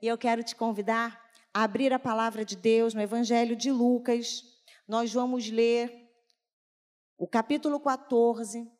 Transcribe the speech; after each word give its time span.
E 0.00 0.06
eu 0.06 0.16
quero 0.16 0.44
te 0.44 0.54
convidar 0.54 1.20
a 1.52 1.64
abrir 1.64 1.92
a 1.92 1.98
palavra 1.98 2.44
de 2.44 2.54
Deus 2.54 2.94
no 2.94 3.00
Evangelho 3.00 3.56
de 3.56 3.72
Lucas. 3.72 4.44
Nós 4.86 5.12
vamos 5.12 5.50
ler 5.50 6.08
o 7.16 7.26
capítulo 7.26 7.80
14, 7.80 8.70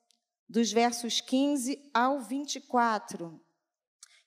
dos 0.49 0.71
versos 0.71 1.21
15 1.21 1.91
ao 1.93 2.21
24. 2.21 3.45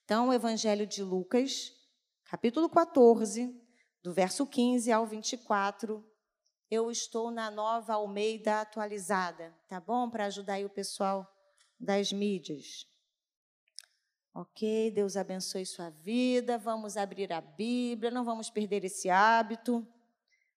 Então, 0.04 0.28
o 0.28 0.34
Evangelho 0.34 0.86
de 0.86 1.02
Lucas, 1.02 1.72
capítulo 2.26 2.70
14, 2.70 3.58
do 4.04 4.12
verso 4.12 4.46
15 4.46 4.92
ao 4.92 5.06
24. 5.06 6.06
Eu 6.70 6.92
estou 6.92 7.32
na 7.32 7.50
nova 7.50 7.94
Almeida 7.94 8.60
atualizada, 8.60 9.56
tá 9.70 9.80
bom? 9.80 10.10
Para 10.10 10.26
ajudar 10.26 10.56
aí 10.56 10.66
o 10.66 10.70
pessoal 10.70 11.26
das 11.80 12.12
mídias. 12.12 12.91
Ok, 14.34 14.92
Deus 14.92 15.18
abençoe 15.18 15.66
sua 15.66 15.90
vida. 15.90 16.58
Vamos 16.58 16.96
abrir 16.96 17.34
a 17.34 17.42
Bíblia, 17.42 18.10
não 18.10 18.24
vamos 18.24 18.50
perder 18.50 18.86
esse 18.86 19.10
hábito. 19.10 19.86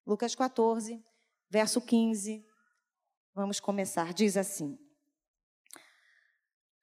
Lucas 0.06 0.32
14, 0.36 1.04
verso 1.50 1.80
15. 1.80 2.46
Vamos 3.34 3.58
começar. 3.58 4.14
Diz 4.14 4.36
assim: 4.36 4.78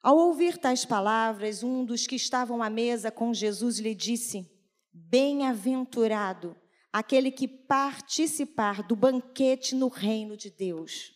Ao 0.04 0.18
ouvir 0.18 0.58
tais 0.58 0.84
palavras, 0.84 1.64
um 1.64 1.86
dos 1.86 2.06
que 2.06 2.18
estavam 2.18 2.62
à 2.62 2.70
mesa 2.70 3.10
com 3.10 3.34
Jesus 3.34 3.80
lhe 3.80 3.96
disse: 3.96 4.52
Bem-aventurado 4.92 6.58
aquele 6.92 7.32
que 7.32 7.48
participar 7.48 8.84
do 8.84 8.98
banquete 8.98 9.76
no 9.76 9.88
reino 9.88 10.36
de 10.36 10.50
Deus. 10.50 11.14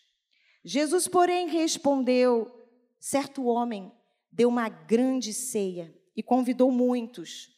Jesus, 0.63 1.05
porém, 1.05 1.49
respondeu: 1.49 2.49
Certo 2.97 3.43
homem 3.43 3.91
deu 4.35 4.49
uma 4.49 4.67
grande 4.67 5.33
ceia 5.33 5.95
e 6.15 6.21
convidou 6.21 6.69
muitos. 6.69 7.49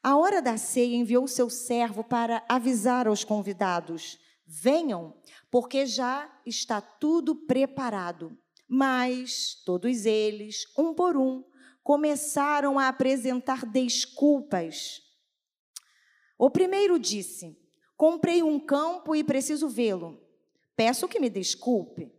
A 0.00 0.16
hora 0.16 0.40
da 0.40 0.56
ceia 0.56 0.94
enviou 0.94 1.26
seu 1.26 1.50
servo 1.50 2.04
para 2.04 2.44
avisar 2.48 3.08
aos 3.08 3.24
convidados: 3.24 4.18
Venham, 4.46 5.16
porque 5.50 5.84
já 5.84 6.32
está 6.46 6.80
tudo 6.80 7.34
preparado. 7.34 8.36
Mas 8.68 9.62
todos 9.66 10.06
eles, 10.06 10.64
um 10.78 10.94
por 10.94 11.16
um, 11.16 11.44
começaram 11.82 12.78
a 12.78 12.88
apresentar 12.88 13.66
desculpas. 13.66 15.02
O 16.38 16.48
primeiro 16.48 16.98
disse: 16.98 17.58
Comprei 17.96 18.42
um 18.42 18.60
campo 18.60 19.14
e 19.14 19.24
preciso 19.24 19.68
vê-lo. 19.68 20.20
Peço 20.76 21.08
que 21.08 21.20
me 21.20 21.28
desculpe. 21.28 22.12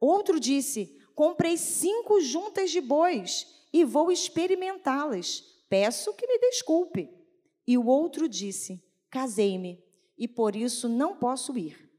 Outro 0.00 0.40
disse: 0.40 0.98
Comprei 1.14 1.56
cinco 1.56 2.20
juntas 2.20 2.70
de 2.70 2.80
bois 2.80 3.53
e 3.74 3.84
vou 3.84 4.12
experimentá-las. 4.12 5.42
Peço 5.68 6.14
que 6.14 6.28
me 6.28 6.38
desculpe. 6.38 7.10
E 7.66 7.76
o 7.76 7.86
outro 7.86 8.28
disse: 8.28 8.80
Casei-me 9.10 9.82
e 10.16 10.28
por 10.28 10.54
isso 10.54 10.88
não 10.88 11.16
posso 11.16 11.58
ir. 11.58 11.90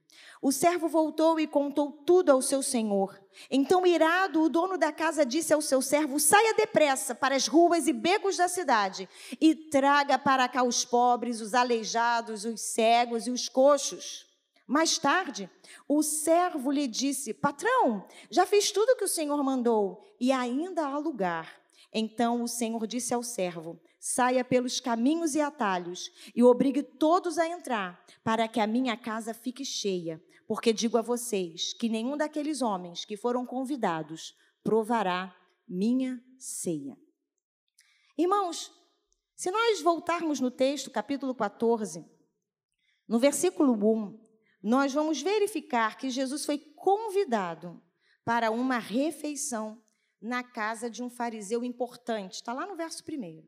O 0.42 0.54
servo 0.54 0.88
voltou 0.88 1.38
e 1.38 1.46
contou 1.46 1.92
tudo 1.92 2.32
ao 2.32 2.42
seu 2.42 2.64
senhor. 2.64 3.20
Então, 3.52 3.86
irado, 3.86 4.42
o 4.42 4.48
dono 4.48 4.78
da 4.78 4.94
casa 4.94 5.26
disse 5.26 5.54
ao 5.54 5.62
seu 5.62 5.82
servo: 5.82 6.18
Saia 6.18 6.54
depressa 6.54 7.14
para 7.14 7.36
as 7.36 7.46
ruas 7.46 7.88
e 7.88 7.94
becos 7.94 8.38
da 8.38 8.48
cidade 8.48 9.10
e 9.42 9.54
traga 9.54 10.18
para 10.18 10.48
cá 10.48 10.64
os 10.64 10.86
pobres, 10.86 11.42
os 11.42 11.54
aleijados, 11.54 12.46
os 12.46 12.62
cegos 12.62 13.28
e 13.28 13.32
os 13.32 13.50
coxos. 13.50 14.26
Mais 14.66 14.98
tarde, 14.98 15.50
o 15.90 16.02
servo 16.02 16.72
lhe 16.72 16.88
disse: 16.88 17.34
Patrão, 17.34 18.08
já 18.30 18.46
fiz 18.46 18.72
tudo 18.72 18.94
o 18.94 18.96
que 18.96 19.04
o 19.04 19.10
senhor 19.10 19.44
mandou 19.44 20.06
e 20.22 20.32
ainda 20.32 20.88
há 20.88 20.98
lugar. 20.98 21.65
Então 21.98 22.44
o 22.44 22.48
senhor 22.48 22.86
disse 22.86 23.14
ao 23.14 23.24
servo: 23.24 23.82
Saia 23.98 24.44
pelos 24.44 24.82
caminhos 24.82 25.34
e 25.34 25.40
atalhos 25.40 26.12
e 26.36 26.44
obrigue 26.44 26.84
todos 26.84 27.38
a 27.38 27.48
entrar, 27.48 28.06
para 28.22 28.50
que 28.50 28.60
a 28.60 28.68
minha 28.68 28.98
casa 28.98 29.34
fique 29.34 29.64
cheia. 29.64 30.22
Porque 30.46 30.74
digo 30.74 30.98
a 30.98 31.02
vocês 31.02 31.74
que 31.74 31.88
nenhum 31.88 32.18
daqueles 32.18 32.62
homens 32.62 33.06
que 33.06 33.16
foram 33.16 33.46
convidados 33.46 34.36
provará 34.62 35.34
minha 35.66 36.22
ceia. 36.38 36.98
Irmãos, 38.18 38.72
se 39.34 39.50
nós 39.50 39.82
voltarmos 39.82 40.42
no 40.42 40.52
texto, 40.52 40.92
capítulo 40.92 41.34
14, 41.34 42.06
no 43.08 43.20
versículo 43.20 43.74
1, 43.74 44.20
nós 44.62 44.94
vamos 44.94 45.22
verificar 45.22 45.98
que 45.98 46.10
Jesus 46.10 46.46
foi 46.46 46.58
convidado 46.58 47.82
para 48.26 48.52
uma 48.52 48.80
refeição 48.80 49.82
na 50.26 50.44
casa 50.44 50.90
de 50.90 51.04
um 51.04 51.10
fariseu 51.10 51.64
importante. 51.64 52.36
Está 52.36 52.52
lá 52.52 52.66
no 52.66 52.76
verso 52.76 53.04
primeiro. 53.04 53.48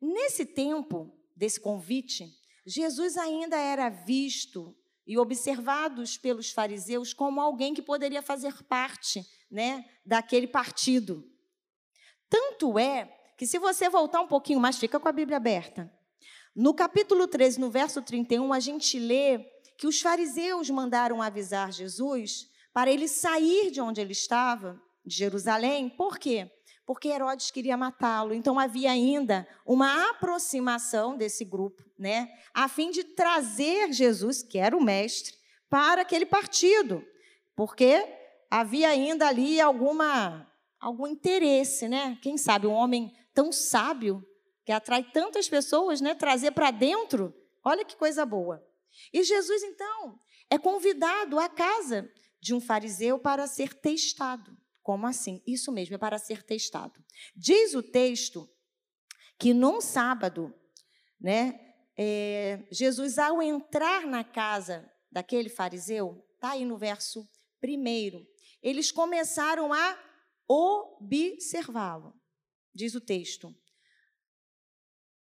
Nesse 0.00 0.46
tempo 0.46 1.14
desse 1.36 1.60
convite, 1.60 2.34
Jesus 2.66 3.18
ainda 3.18 3.58
era 3.58 3.90
visto 3.90 4.74
e 5.06 5.18
observado 5.18 6.02
pelos 6.22 6.50
fariseus 6.50 7.12
como 7.12 7.40
alguém 7.40 7.74
que 7.74 7.82
poderia 7.82 8.22
fazer 8.22 8.62
parte 8.64 9.22
né, 9.50 9.84
daquele 10.04 10.46
partido. 10.46 11.30
Tanto 12.28 12.78
é 12.78 13.04
que, 13.36 13.46
se 13.46 13.58
você 13.58 13.90
voltar 13.90 14.22
um 14.22 14.28
pouquinho 14.28 14.60
mais, 14.60 14.78
fica 14.78 14.98
com 14.98 15.08
a 15.08 15.12
Bíblia 15.12 15.36
aberta. 15.36 15.92
No 16.56 16.72
capítulo 16.72 17.28
13, 17.28 17.60
no 17.60 17.70
verso 17.70 18.00
31, 18.00 18.52
a 18.52 18.60
gente 18.60 18.98
lê 18.98 19.38
que 19.76 19.86
os 19.86 20.00
fariseus 20.00 20.70
mandaram 20.70 21.20
avisar 21.20 21.70
Jesus 21.70 22.48
para 22.72 22.90
ele 22.90 23.08
sair 23.08 23.70
de 23.70 23.80
onde 23.80 24.00
ele 24.00 24.12
estava, 24.12 24.80
de 25.04 25.16
Jerusalém. 25.16 25.88
Por 25.88 26.18
quê? 26.18 26.50
Porque 26.86 27.08
Herodes 27.08 27.50
queria 27.50 27.76
matá-lo. 27.76 28.34
Então 28.34 28.58
havia 28.58 28.90
ainda 28.90 29.46
uma 29.64 30.10
aproximação 30.10 31.16
desse 31.16 31.44
grupo, 31.44 31.82
né, 31.98 32.28
a 32.54 32.68
fim 32.68 32.90
de 32.90 33.04
trazer 33.04 33.92
Jesus, 33.92 34.42
que 34.42 34.58
era 34.58 34.76
o 34.76 34.82
mestre, 34.82 35.34
para 35.68 36.02
aquele 36.02 36.26
partido. 36.26 37.04
Porque 37.54 38.04
havia 38.50 38.88
ainda 38.88 39.28
ali 39.28 39.60
alguma 39.60 40.46
algum 40.80 41.06
interesse, 41.06 41.86
né? 41.86 42.18
Quem 42.22 42.38
sabe 42.38 42.66
um 42.66 42.72
homem 42.72 43.14
tão 43.34 43.52
sábio 43.52 44.24
que 44.64 44.72
atrai 44.72 45.04
tantas 45.04 45.48
pessoas, 45.48 46.00
né, 46.00 46.14
trazer 46.14 46.52
para 46.52 46.70
dentro. 46.70 47.34
Olha 47.62 47.84
que 47.84 47.96
coisa 47.96 48.24
boa. 48.24 48.64
E 49.12 49.22
Jesus, 49.22 49.62
então, 49.62 50.18
é 50.48 50.58
convidado 50.58 51.38
à 51.38 51.48
casa 51.48 52.10
de 52.40 52.54
um 52.54 52.60
fariseu 52.60 53.18
para 53.18 53.46
ser 53.46 53.74
testado. 53.74 54.56
Como 54.82 55.06
assim? 55.06 55.42
Isso 55.46 55.70
mesmo, 55.70 55.94
é 55.94 55.98
para 55.98 56.18
ser 56.18 56.42
testado. 56.42 57.04
Diz 57.34 57.74
o 57.74 57.82
texto 57.82 58.48
que 59.38 59.54
num 59.54 59.80
sábado, 59.80 60.54
né, 61.20 61.58
é, 61.96 62.66
Jesus, 62.70 63.18
ao 63.18 63.42
entrar 63.42 64.06
na 64.06 64.24
casa 64.24 64.90
daquele 65.10 65.48
fariseu, 65.48 66.26
está 66.34 66.52
aí 66.52 66.64
no 66.64 66.78
verso 66.78 67.28
primeiro, 67.60 68.26
eles 68.62 68.90
começaram 68.90 69.72
a 69.72 69.98
observá-lo. 70.48 72.14
Diz 72.74 72.94
o 72.94 73.00
texto. 73.00 73.54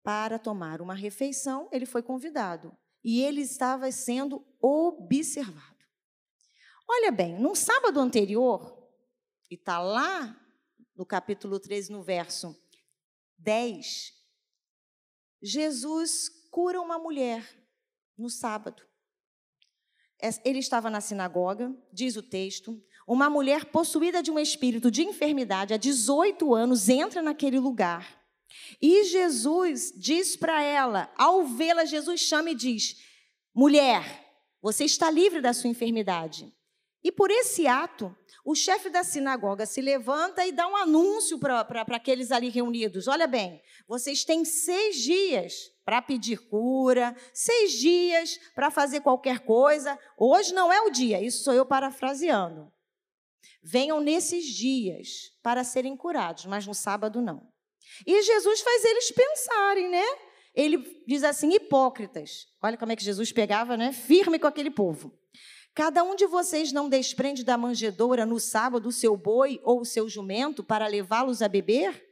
Para 0.04 0.40
tomar 0.40 0.82
uma 0.82 0.96
refeição, 0.96 1.70
ele 1.72 1.86
foi 1.86 2.02
convidado 2.02 2.76
e 3.04 3.22
ele 3.22 3.42
estava 3.42 3.92
sendo 3.92 4.46
observado. 4.60 5.86
Olha 6.88 7.12
bem, 7.12 7.40
num 7.40 7.56
sábado 7.56 8.00
anterior, 8.00 8.81
e 9.52 9.56
está 9.56 9.78
lá 9.80 10.36
no 10.96 11.06
capítulo 11.06 11.60
13, 11.60 11.92
no 11.92 12.02
verso 12.02 12.56
10, 13.38 14.14
Jesus 15.44 16.30
cura 16.50 16.82
uma 16.82 16.98
mulher 16.98 17.48
no 18.18 18.30
sábado. 18.30 18.82
Ele 20.44 20.60
estava 20.60 20.90
na 20.90 21.02
sinagoga, 21.02 21.76
diz 21.94 22.16
o 22.16 22.24
texto, 22.24 22.82
uma 23.08 23.30
mulher 23.30 23.66
possuída 23.66 24.24
de 24.24 24.32
um 24.32 24.40
espírito 24.40 24.90
de 24.90 25.04
enfermidade 25.04 25.74
há 25.74 25.78
18 25.78 26.56
anos 26.56 26.90
entra 26.90 27.22
naquele 27.22 27.60
lugar 27.60 28.22
e 28.82 29.04
Jesus 29.06 29.94
diz 29.96 30.36
para 30.36 30.62
ela, 30.62 31.12
ao 31.18 31.46
vê-la, 31.46 31.86
Jesus 31.86 32.22
chama 32.22 32.52
e 32.52 32.56
diz: 32.56 32.98
Mulher, 33.54 34.04
você 34.62 34.86
está 34.86 35.10
livre 35.10 35.42
da 35.42 35.54
sua 35.54 35.70
enfermidade. 35.70 36.54
E 37.04 37.12
por 37.12 37.32
esse 37.32 37.66
ato, 37.66 38.16
o 38.46 38.54
chefe 38.54 38.90
da 38.90 39.04
sinagoga 39.04 39.66
se 39.66 39.82
levanta 39.82 40.46
e 40.46 40.52
dá 40.52 40.68
um 40.68 40.76
anúncio 40.76 41.40
para 41.40 41.82
aqueles 41.96 42.32
ali 42.32 42.50
reunidos: 42.50 43.08
Olha 43.08 43.28
bem, 43.28 43.62
vocês 43.88 44.24
têm 44.24 44.46
seis 44.46 44.98
dias 44.98 45.72
para 45.84 46.02
pedir 46.02 46.38
cura, 46.48 47.16
seis 47.34 47.72
dias 47.74 48.40
para 48.54 48.70
fazer 48.70 49.02
qualquer 49.02 49.40
coisa. 49.40 49.98
Hoje 50.18 50.54
não 50.54 50.72
é 50.72 50.82
o 50.82 50.92
dia, 50.92 51.22
isso 51.22 51.44
sou 51.44 51.54
eu 51.54 51.66
parafraseando. 51.66 52.72
Venham 53.64 54.00
nesses 54.00 54.46
dias 54.46 55.32
para 55.42 55.64
serem 55.64 55.96
curados, 55.96 56.46
mas 56.46 56.66
no 56.66 56.74
sábado 56.74 57.22
não. 57.22 57.52
E 58.06 58.22
Jesus 58.22 58.62
faz 58.62 58.86
eles 58.86 59.12
pensarem, 59.12 59.90
né? 59.90 60.06
Ele 60.54 61.04
diz 61.08 61.24
assim: 61.24 61.54
hipócritas. 61.54 62.48
Olha 62.62 62.78
como 62.78 62.92
é 62.92 62.96
que 62.96 63.04
Jesus 63.04 63.32
pegava, 63.32 63.76
né? 63.78 63.92
Firme 63.92 64.40
com 64.40 64.48
aquele 64.48 64.72
povo. 64.72 65.20
Cada 65.74 66.04
um 66.04 66.16
de 66.16 66.26
vocês 66.26 66.72
não 66.72 66.90
desprende 66.90 67.44
da 67.44 67.58
manjedoura 67.58 68.26
no 68.26 68.40
sábado 68.40 68.90
o 68.90 68.92
seu 68.92 69.16
boi 69.16 69.60
ou 69.64 69.82
o 69.82 69.86
seu 69.86 70.10
jumento 70.10 70.64
para 70.64 70.88
levá-los 70.88 71.42
a 71.42 71.48
beber? 71.48 72.10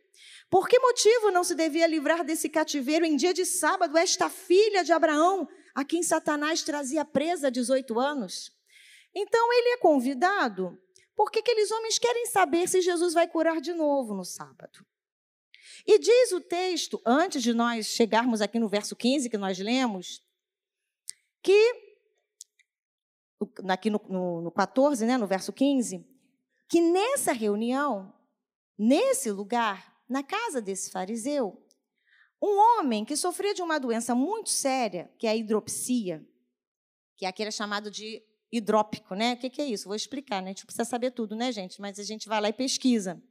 Por 0.50 0.68
que 0.68 0.80
motivo 0.80 1.30
não 1.30 1.44
se 1.44 1.54
devia 1.54 1.86
livrar 1.86 2.24
desse 2.24 2.50
cativeiro 2.50 3.06
em 3.06 3.16
dia 3.16 3.34
de 3.34 3.46
sábado 3.46 3.98
esta 3.98 4.30
filha 4.30 4.84
de 4.84 4.92
Abraão, 4.92 5.48
a 5.76 5.84
quem 5.84 6.02
Satanás 6.02 6.64
trazia 6.64 7.06
presa 7.06 7.48
há 7.48 7.50
18 7.50 8.00
anos? 8.00 8.52
Então 9.14 9.54
ele 9.54 9.70
é 9.70 9.78
convidado 9.78 10.78
porque 11.16 11.40
aqueles 11.40 11.70
homens 11.70 12.00
querem 12.00 12.26
saber 12.28 12.68
se 12.70 12.82
Jesus 12.82 13.14
vai 13.14 13.28
curar 13.28 13.60
de 13.60 13.74
novo 13.74 14.14
no 14.14 14.24
sábado. 14.24 14.86
E 15.86 16.00
diz 16.00 16.32
o 16.32 16.40
texto, 16.40 17.02
antes 17.06 17.44
de 17.44 17.54
nós 17.54 17.88
chegarmos 17.88 18.42
aqui 18.42 18.58
no 18.58 18.70
verso 18.70 18.96
15 18.96 19.30
que 19.30 19.38
nós 19.38 19.60
lemos, 19.60 20.24
que, 21.44 21.89
aqui 23.70 23.90
no, 23.90 24.02
no, 24.10 24.42
no 24.42 24.52
14, 24.52 25.06
né, 25.06 25.18
no 25.18 25.28
verso 25.28 25.54
15, 25.54 26.06
que 26.68 26.82
nessa 26.82 27.32
reunião, 27.32 28.14
nesse 28.78 29.32
lugar, 29.32 29.98
na 30.08 30.24
casa 30.24 30.62
desse 30.62 30.92
fariseu, 30.92 31.66
um 32.42 32.80
homem 32.80 33.04
que 33.04 33.16
sofria 33.16 33.54
de 33.54 33.62
uma 33.62 33.80
doença 33.80 34.16
muito 34.16 34.50
séria, 34.50 35.12
que 35.18 35.28
é 35.28 35.32
a 35.32 35.36
hidropsia, 35.36 36.26
que 37.18 37.26
é 37.26 37.30
aquele 37.30 37.52
chamado 37.52 37.92
de 37.92 38.24
hidrópico, 38.52 39.14
né? 39.14 39.34
O 39.34 39.38
que 39.38 39.62
é 39.62 39.66
isso? 39.66 39.86
Vou 39.86 39.96
explicar, 39.96 40.42
né? 40.42 40.48
A 40.48 40.54
gente 40.54 40.66
precisa 40.66 40.86
saber 40.86 41.12
tudo, 41.12 41.36
né, 41.36 41.52
gente? 41.52 41.82
Mas 41.82 42.00
a 42.00 42.04
gente 42.04 42.28
vai 42.28 42.40
lá 42.42 42.50
e 42.50 42.54
pesquisa. 42.54 43.22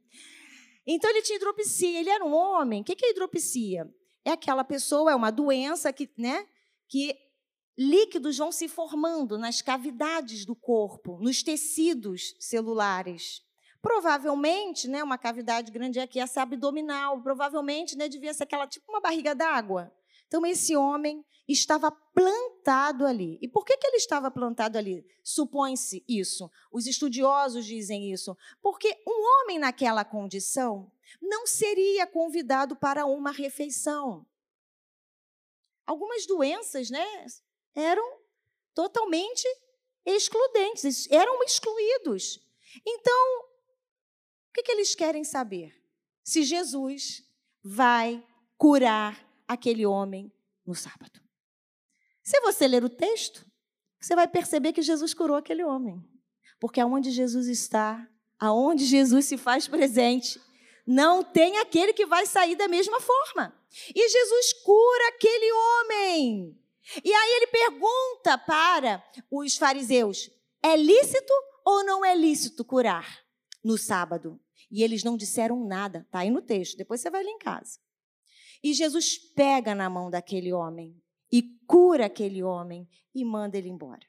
Então, 0.85 1.09
ele 1.09 1.21
tinha 1.21 1.37
hidropsia, 1.37 1.99
ele 1.99 2.09
era 2.09 2.23
um 2.23 2.33
homem. 2.33 2.81
O 2.81 2.83
que 2.83 3.05
é 3.05 3.09
hidropsia? 3.09 3.89
É 4.23 4.31
aquela 4.31 4.63
pessoa, 4.63 5.11
é 5.11 5.15
uma 5.15 5.31
doença 5.31 5.91
que, 5.91 6.09
né, 6.17 6.47
que 6.87 7.15
líquidos 7.77 8.37
vão 8.37 8.51
se 8.51 8.67
formando 8.67 9.37
nas 9.37 9.61
cavidades 9.61 10.45
do 10.45 10.55
corpo, 10.55 11.19
nos 11.21 11.41
tecidos 11.43 12.35
celulares. 12.39 13.41
Provavelmente, 13.81 14.87
né, 14.87 15.03
uma 15.03 15.17
cavidade 15.17 15.71
grande 15.71 15.99
aqui, 15.99 16.19
essa 16.19 16.41
abdominal, 16.41 17.21
provavelmente 17.21 17.97
né, 17.97 18.09
devia 18.09 18.33
ser 18.33 18.43
aquela 18.43 18.67
tipo 18.67 18.91
uma 18.91 18.99
barriga 18.99 19.33
d'água. 19.33 19.93
Então, 20.27 20.45
esse 20.45 20.75
homem 20.75 21.25
estava 21.47 21.91
plantado 21.91 23.05
ali. 23.05 23.39
E 23.41 23.47
por 23.47 23.65
que, 23.65 23.75
que 23.77 23.87
ele 23.87 23.97
estava 23.97 24.29
plantado 24.29 24.77
ali? 24.77 25.03
Supõe-se 25.23 26.03
isso. 26.07 26.51
Os 26.71 26.85
estudiosos 26.85 27.65
dizem 27.65 28.11
isso. 28.11 28.37
Porque 28.61 28.95
um 29.07 29.41
homem 29.43 29.57
naquela 29.57 30.05
condição 30.05 30.91
não 31.19 31.47
seria 31.47 32.05
convidado 32.05 32.75
para 32.75 33.07
uma 33.07 33.31
refeição. 33.31 34.23
Algumas 35.87 36.27
doenças 36.27 36.91
né, 36.91 37.25
eram 37.75 38.19
totalmente 38.73 39.47
excludentes, 40.05 41.09
eram 41.11 41.43
excluídos. 41.43 42.39
Então, 42.85 43.39
o 43.39 44.53
que, 44.53 44.63
que 44.63 44.71
eles 44.71 44.95
querem 44.95 45.23
saber? 45.23 45.75
Se 46.23 46.43
Jesus 46.43 47.23
vai 47.63 48.23
curar 48.57 49.25
aquele 49.47 49.85
homem 49.85 50.31
no 50.65 50.75
sábado. 50.75 51.19
Se 52.23 52.39
você 52.41 52.67
ler 52.67 52.83
o 52.83 52.89
texto, 52.89 53.45
você 53.99 54.15
vai 54.15 54.27
perceber 54.27 54.73
que 54.73 54.81
Jesus 54.81 55.13
curou 55.13 55.35
aquele 55.35 55.63
homem. 55.63 56.03
Porque 56.59 56.79
aonde 56.79 57.09
Jesus 57.09 57.47
está, 57.47 58.07
aonde 58.39 58.85
Jesus 58.85 59.25
se 59.25 59.37
faz 59.37 59.67
presente, 59.67 60.39
não 60.85 61.23
tem 61.23 61.57
aquele 61.57 61.93
que 61.93 62.05
vai 62.05 62.25
sair 62.25 62.55
da 62.55 62.67
mesma 62.67 62.99
forma. 62.99 63.55
E 63.95 64.09
Jesus 64.09 64.53
cura 64.63 65.07
aquele 65.09 65.51
homem. 65.51 66.59
E 67.03 67.13
aí 67.13 67.31
ele 67.37 67.47
pergunta 67.47 68.37
para 68.37 69.03
os 69.29 69.55
fariseus: 69.57 70.29
é 70.61 70.75
lícito 70.75 71.33
ou 71.65 71.83
não 71.83 72.03
é 72.03 72.15
lícito 72.15 72.65
curar 72.65 73.19
no 73.63 73.77
sábado? 73.77 74.39
E 74.71 74.83
eles 74.83 75.03
não 75.03 75.17
disseram 75.17 75.65
nada, 75.65 75.99
está 75.99 76.19
aí 76.19 76.29
no 76.29 76.41
texto, 76.41 76.77
depois 76.77 77.01
você 77.01 77.09
vai 77.09 77.23
ler 77.23 77.31
em 77.31 77.39
casa. 77.39 77.79
E 78.63 78.73
Jesus 78.73 79.17
pega 79.17 79.73
na 79.73 79.89
mão 79.89 80.09
daquele 80.09 80.51
homem 80.53 81.01
e 81.31 81.43
cura 81.65 82.05
aquele 82.05 82.43
homem 82.43 82.87
e 83.13 83.23
manda 83.23 83.57
ele 83.57 83.69
embora. 83.69 84.05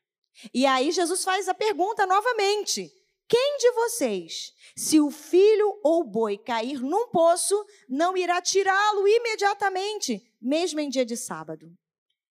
E 0.53 0.67
aí 0.67 0.91
Jesus 0.91 1.25
faz 1.25 1.49
a 1.49 1.55
pergunta 1.55 2.07
novamente: 2.07 2.91
quem 3.29 3.59
de 3.59 3.71
vocês, 3.73 4.53
se 4.77 5.01
o 5.01 5.11
filho 5.11 5.79
ou 5.85 6.01
o 6.01 6.05
boi 6.05 6.37
cair 6.37 6.81
num 6.81 7.09
poço, 7.09 7.65
não 7.89 8.17
irá 8.17 8.41
tirá-lo 8.43 9.07
imediatamente, 9.07 10.21
mesmo 10.41 10.81
em 10.81 10.89
dia 10.89 11.05
de 11.05 11.17
sábado? 11.17 11.71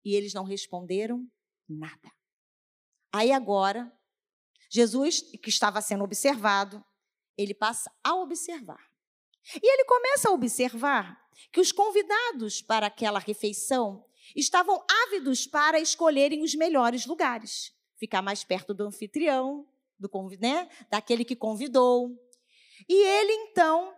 E 0.05 0.15
eles 0.15 0.35
não 0.35 0.45
responderam 0.45 1.27
nada. 1.69 2.11
Aí 3.13 3.31
agora, 3.31 3.93
Jesus, 4.71 5.21
que 5.21 5.51
estava 5.51 5.81
sendo 5.81 6.05
observado, 6.05 6.85
ele 7.37 7.55
passa 7.55 7.91
a 8.03 8.15
observar. 8.15 8.91
E 9.55 9.67
ele 9.67 9.85
começa 9.85 10.29
a 10.29 10.33
observar 10.33 11.21
que 11.51 11.61
os 11.61 11.73
convidados 11.73 12.63
para 12.63 12.87
aquela 12.87 13.19
refeição 13.19 14.05
estavam 14.37 14.85
ávidos 15.07 15.47
para 15.47 15.81
escolherem 15.81 16.43
os 16.43 16.55
melhores 16.55 17.07
lugares, 17.07 17.73
ficar 17.97 18.23
mais 18.23 18.45
perto 18.45 18.73
do 18.73 18.85
anfitrião, 18.85 19.67
do 19.99 20.11
né, 20.41 20.69
daquele 20.91 21.25
que 21.25 21.37
convidou. 21.37 22.11
E 22.89 22.95
ele 22.95 23.33
então 23.33 23.95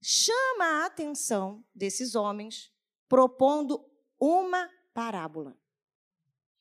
chama 0.00 0.64
a 0.64 0.86
atenção 0.86 1.64
desses 1.74 2.14
homens, 2.14 2.72
propondo 3.08 3.84
uma 4.20 4.70
parábola. 4.98 5.56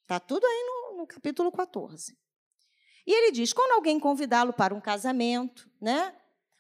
Está 0.03 0.19
tudo 0.19 0.45
aí 0.45 0.63
no, 0.63 0.97
no 0.97 1.07
capítulo 1.07 1.51
14. 1.51 2.15
E 3.03 3.11
ele 3.11 3.31
diz: 3.31 3.51
quando 3.51 3.71
alguém 3.71 3.99
convidá-lo 3.99 4.53
para 4.53 4.75
um 4.75 4.79
casamento, 4.79 5.67
né? 5.81 6.15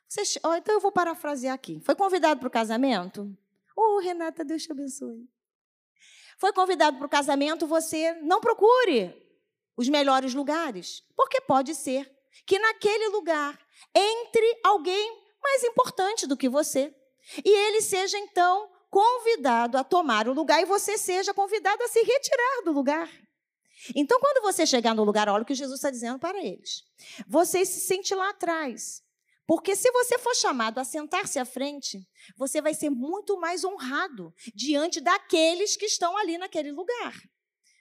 Você, 0.07 0.39
então 0.57 0.73
eu 0.73 0.79
vou 0.79 0.91
parafrasear 0.91 1.53
aqui. 1.53 1.79
Foi 1.81 1.93
convidado 1.93 2.39
para 2.39 2.47
o 2.47 2.51
casamento? 2.51 3.31
Oh, 3.75 3.99
Renata, 3.99 4.43
Deus 4.43 4.63
te 4.63 4.71
abençoe. 4.71 5.29
Foi 6.39 6.51
convidado 6.51 6.97
para 6.97 7.05
o 7.05 7.09
casamento, 7.09 7.67
você 7.67 8.13
não 8.23 8.41
procure 8.41 9.13
os 9.75 9.87
melhores 9.87 10.33
lugares, 10.33 11.03
porque 11.15 11.39
pode 11.41 11.75
ser 11.75 12.11
que 12.43 12.57
naquele 12.57 13.09
lugar 13.09 13.55
entre 13.93 14.59
alguém 14.63 15.23
mais 15.43 15.63
importante 15.63 16.25
do 16.25 16.35
que 16.35 16.49
você. 16.49 16.91
E 17.45 17.49
ele 17.49 17.81
seja 17.81 18.17
então 18.17 18.67
convidado 18.89 19.77
a 19.77 19.83
tomar 19.83 20.27
o 20.27 20.33
lugar 20.33 20.61
e 20.61 20.65
você 20.65 20.97
seja 20.97 21.33
convidado 21.33 21.81
a 21.83 21.87
se 21.87 22.01
retirar 22.01 22.61
do 22.63 22.71
lugar. 22.71 23.09
Então, 23.95 24.19
quando 24.19 24.41
você 24.41 24.65
chegar 24.65 24.95
no 24.95 25.03
lugar, 25.03 25.29
olha 25.29 25.43
o 25.43 25.45
que 25.45 25.53
Jesus 25.53 25.77
está 25.77 25.89
dizendo 25.89 26.19
para 26.19 26.43
eles. 26.43 26.83
Você 27.27 27.65
se 27.65 27.81
sente 27.81 28.13
lá 28.15 28.29
atrás. 28.29 29.03
Porque 29.45 29.75
se 29.77 29.89
você 29.91 30.17
for 30.17 30.35
chamado 30.35 30.77
a 30.77 30.83
sentar-se 30.83 31.39
à 31.39 31.45
frente, 31.45 32.05
você 32.35 32.61
vai 32.61 32.73
ser 32.73 32.89
muito 32.89 33.39
mais 33.39 33.63
honrado 33.63 34.33
diante 34.53 34.99
daqueles 34.99 35.77
que 35.77 35.85
estão 35.85 36.17
ali 36.17 36.37
naquele 36.37 36.71
lugar. 36.71 37.13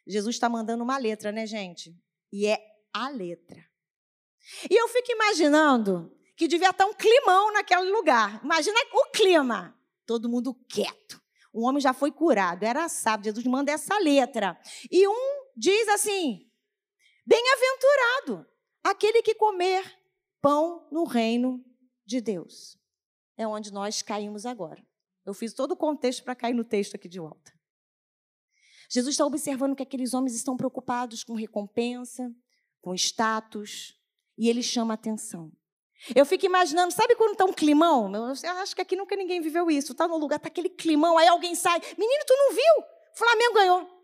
Jesus 0.07 0.37
está 0.37 0.49
mandando 0.49 0.85
uma 0.85 0.97
letra, 0.97 1.33
né, 1.33 1.45
gente? 1.45 1.93
E 2.33 2.47
é 2.47 2.59
a 2.93 3.09
letra. 3.09 3.65
E 4.71 4.81
eu 4.81 4.87
fico 4.87 5.11
imaginando 5.11 6.17
que 6.37 6.47
devia 6.47 6.71
estar 6.71 6.87
um 6.87 6.95
climão 6.95 7.53
naquele 7.53 7.91
lugar. 7.91 8.41
Imagina 8.45 8.79
o 8.93 9.07
clima. 9.11 9.77
Todo 10.07 10.29
mundo 10.29 10.55
quieto. 10.69 11.21
O 11.53 11.63
homem 11.67 11.81
já 11.81 11.93
foi 11.93 12.13
curado, 12.13 12.65
era 12.65 12.89
sábado. 12.89 13.25
Jesus 13.25 13.45
manda 13.47 13.73
essa 13.73 13.99
letra. 13.99 14.59
E 14.91 15.07
um 15.09 15.51
diz 15.57 15.89
assim: 15.89 16.51
Bem-aventurado 17.27 18.47
aquele 18.85 19.23
que 19.23 19.35
comer 19.35 19.85
pão 20.41 20.87
no 20.93 21.05
reino 21.05 21.65
de 22.05 22.21
Deus. 22.21 22.79
É 23.37 23.47
onde 23.47 23.73
nós 23.73 24.01
caímos 24.01 24.47
agora. 24.47 24.87
Eu 25.25 25.35
fiz 25.35 25.53
todo 25.53 25.73
o 25.73 25.77
contexto 25.77 26.23
para 26.23 26.37
cair 26.37 26.55
no 26.55 26.65
texto 26.65 26.95
aqui 26.95 27.09
de 27.09 27.19
volta. 27.19 27.53
Jesus 28.89 29.15
está 29.15 29.27
observando 29.27 29.75
que 29.75 29.83
aqueles 29.83 30.15
homens 30.15 30.35
estão 30.35 30.57
preocupados 30.57 31.25
com 31.25 31.35
recompensa, 31.35 32.33
com 32.81 32.95
status, 32.95 34.01
e 34.39 34.49
ele 34.49 34.63
chama 34.63 34.95
atenção. 34.95 35.51
Eu 36.15 36.27
fico 36.27 36.47
imaginando, 36.47 36.93
sabe 36.93 37.17
quando 37.17 37.33
está 37.33 37.45
um 37.45 37.53
climão? 37.53 38.13
Eu 38.15 38.53
acho 38.59 38.75
que 38.75 38.83
aqui 38.83 38.97
nunca 38.97 39.17
ninguém 39.17 39.41
viveu 39.41 39.71
isso. 39.71 39.93
Está 39.93 40.07
no 40.07 40.17
lugar, 40.17 40.37
está 40.37 40.49
aquele 40.49 40.69
climão, 40.69 41.17
aí 41.19 41.27
alguém 41.27 41.55
sai. 41.55 41.81
Menino, 41.97 42.25
tu 42.27 42.35
não 42.37 42.53
viu? 42.53 42.85
Flamengo 43.15 43.55
ganhou. 43.55 43.97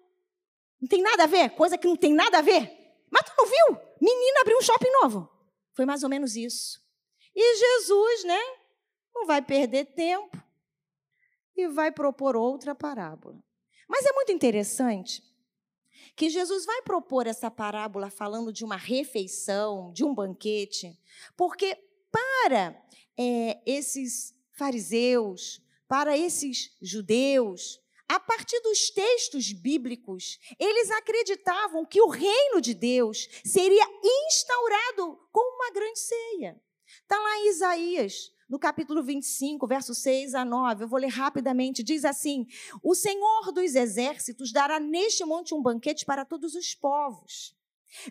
Não 0.80 0.88
tem 0.88 1.02
nada 1.02 1.24
a 1.24 1.26
ver? 1.26 1.50
Coisa 1.50 1.78
que 1.78 1.86
não 1.86 1.96
tem 1.96 2.12
nada 2.12 2.38
a 2.38 2.42
ver. 2.42 2.70
Mas 3.10 3.22
tu 3.24 3.32
não 3.36 3.46
viu? 3.46 3.80
Menina 4.00 4.40
abriu 4.40 4.58
um 4.58 4.62
shopping 4.62 4.90
novo. 5.02 5.30
Foi 5.74 5.84
mais 5.84 6.02
ou 6.02 6.08
menos 6.08 6.34
isso. 6.34 6.80
E 7.34 7.56
Jesus, 7.56 8.24
né? 8.24 8.40
Não 9.14 9.26
vai 9.26 9.40
perder 9.42 9.84
tempo 9.84 10.36
e 11.56 11.68
vai 11.68 11.92
propor 11.92 12.34
outra 12.34 12.74
parábola. 12.74 13.42
Mas 13.88 14.04
é 14.06 14.12
muito 14.12 14.32
interessante 14.32 15.22
que 16.14 16.28
Jesus 16.28 16.64
vai 16.64 16.82
propor 16.82 17.26
essa 17.26 17.50
parábola 17.50 18.10
falando 18.10 18.52
de 18.52 18.64
uma 18.64 18.76
refeição, 18.76 19.92
de 19.92 20.04
um 20.04 20.14
banquete, 20.14 20.98
porque 21.36 21.78
para 22.10 22.80
é, 23.16 23.60
esses 23.64 24.34
fariseus, 24.52 25.60
para 25.88 26.16
esses 26.16 26.76
judeus, 26.80 27.80
a 28.08 28.20
partir 28.20 28.60
dos 28.60 28.90
textos 28.90 29.52
bíblicos, 29.52 30.38
eles 30.58 30.90
acreditavam 30.90 31.84
que 31.86 32.00
o 32.00 32.08
reino 32.08 32.60
de 32.60 32.74
Deus 32.74 33.28
seria 33.42 33.84
instaurado 34.26 35.18
com 35.32 35.56
uma 35.56 35.70
grande 35.70 35.98
ceia. 35.98 36.60
Está 37.00 37.18
lá 37.18 37.38
em 37.38 37.50
Isaías, 37.50 38.32
no 38.48 38.58
capítulo 38.58 39.02
25, 39.02 39.66
verso 39.66 39.94
6 39.94 40.34
a 40.34 40.44
9. 40.44 40.84
Eu 40.84 40.88
vou 40.88 40.98
ler 40.98 41.08
rapidamente. 41.08 41.82
Diz 41.82 42.04
assim: 42.04 42.46
O 42.82 42.94
Senhor 42.94 43.52
dos 43.52 43.74
exércitos 43.74 44.52
dará 44.52 44.78
neste 44.78 45.24
monte 45.24 45.54
um 45.54 45.62
banquete 45.62 46.04
para 46.04 46.24
todos 46.24 46.54
os 46.54 46.74
povos. 46.74 47.56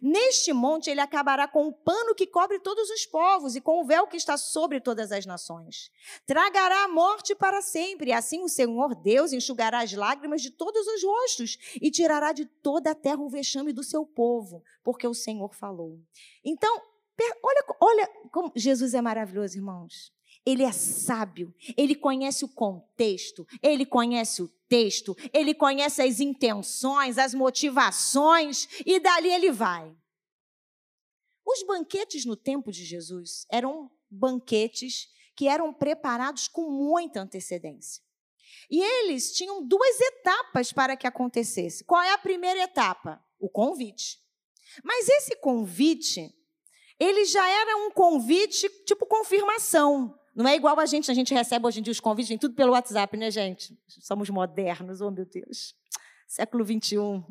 Neste 0.02 0.54
monte 0.54 0.90
ele 0.90 1.00
acabará 1.00 1.48
com 1.48 1.68
o 1.68 1.74
pano 1.74 2.14
que 2.14 2.28
cobre 2.28 2.60
todos 2.60 2.90
os 2.90 3.06
povos 3.06 3.56
e 3.56 3.62
com 3.62 3.82
o 3.82 3.86
véu 3.86 4.06
que 4.06 4.18
está 4.18 4.38
sobre 4.38 4.80
todas 4.80 5.12
as 5.12 5.26
nações. 5.26 5.92
Tragará 6.26 6.84
a 6.84 6.88
morte 6.88 7.34
para 7.34 7.62
sempre, 7.62 8.12
e 8.12 8.14
assim 8.14 8.44
o 8.44 8.50
Senhor 8.50 8.94
Deus 8.96 9.34
enxugará 9.34 9.80
as 9.80 9.94
lágrimas 9.94 10.42
de 10.42 10.52
todos 10.52 10.86
os 10.86 11.04
rostos 11.04 11.58
e 11.82 11.90
tirará 11.90 12.32
de 12.32 12.46
toda 12.46 12.92
a 12.92 12.96
terra 12.96 13.22
o 13.22 13.30
vexame 13.30 13.74
do 13.74 13.84
seu 13.84 14.06
povo, 14.06 14.64
porque 14.84 15.08
o 15.08 15.16
Senhor 15.16 15.54
falou. 15.56 16.00
Então, 16.46 16.80
olha, 17.44 17.66
olha 17.80 18.08
como 18.32 18.52
Jesus 18.56 18.94
é 18.94 19.02
maravilhoso, 19.02 19.58
irmãos. 19.58 20.12
Ele 20.46 20.64
é 20.64 20.72
sábio, 20.72 21.54
ele 21.78 21.94
conhece 21.94 22.44
o 22.44 22.50
contexto, 22.50 23.46
ele 23.62 23.86
conhece 23.86 24.42
o 24.42 24.48
texto, 24.68 25.16
ele 25.32 25.54
conhece 25.54 26.02
as 26.02 26.20
intenções, 26.20 27.18
as 27.18 27.34
motivações 27.34 28.68
e 28.86 29.00
dali 29.00 29.32
ele 29.32 29.52
vai. 29.52 29.96
Os 31.46 31.64
banquetes 31.64 32.26
no 32.26 32.36
tempo 32.36 32.72
de 32.72 32.84
Jesus 32.84 33.46
eram 33.52 33.92
banquetes 34.10 35.10
que 35.36 35.48
eram 35.48 35.74
preparados 35.74 36.48
com 36.48 36.70
muita 36.70 37.22
antecedência. 37.22 38.04
E 38.70 38.82
eles 38.82 39.34
tinham 39.34 39.66
duas 39.66 40.00
etapas 40.00 40.72
para 40.72 40.96
que 40.96 41.08
acontecesse. 41.08 41.84
Qual 41.84 42.02
é 42.02 42.12
a 42.12 42.18
primeira 42.18 42.64
etapa? 42.64 43.24
O 43.40 43.50
convite. 43.50 44.20
Mas 44.84 45.08
esse 45.10 45.36
convite, 45.36 46.34
ele 47.02 47.26
já 47.26 47.50
era 47.50 47.78
um 47.78 47.90
convite 47.90 48.70
tipo 48.86 49.08
confirmação. 49.08 50.16
Não 50.36 50.48
é 50.48 50.56
igual 50.56 50.80
a 50.80 50.86
gente, 50.86 51.10
a 51.10 51.14
gente 51.16 51.34
recebe 51.34 51.66
hoje 51.66 51.80
em 51.80 51.84
dia 51.84 51.92
os 51.92 52.00
convites, 52.00 52.30
vem 52.30 52.38
tudo 52.38 52.54
pelo 52.54 52.74
WhatsApp, 52.74 53.18
né, 53.18 53.32
gente? 53.32 53.76
Somos 53.88 54.30
modernos, 54.30 55.02
oh 55.02 55.10
meu 55.10 55.26
Deus. 55.26 55.74
Século 56.28 56.64
21. 56.64 57.24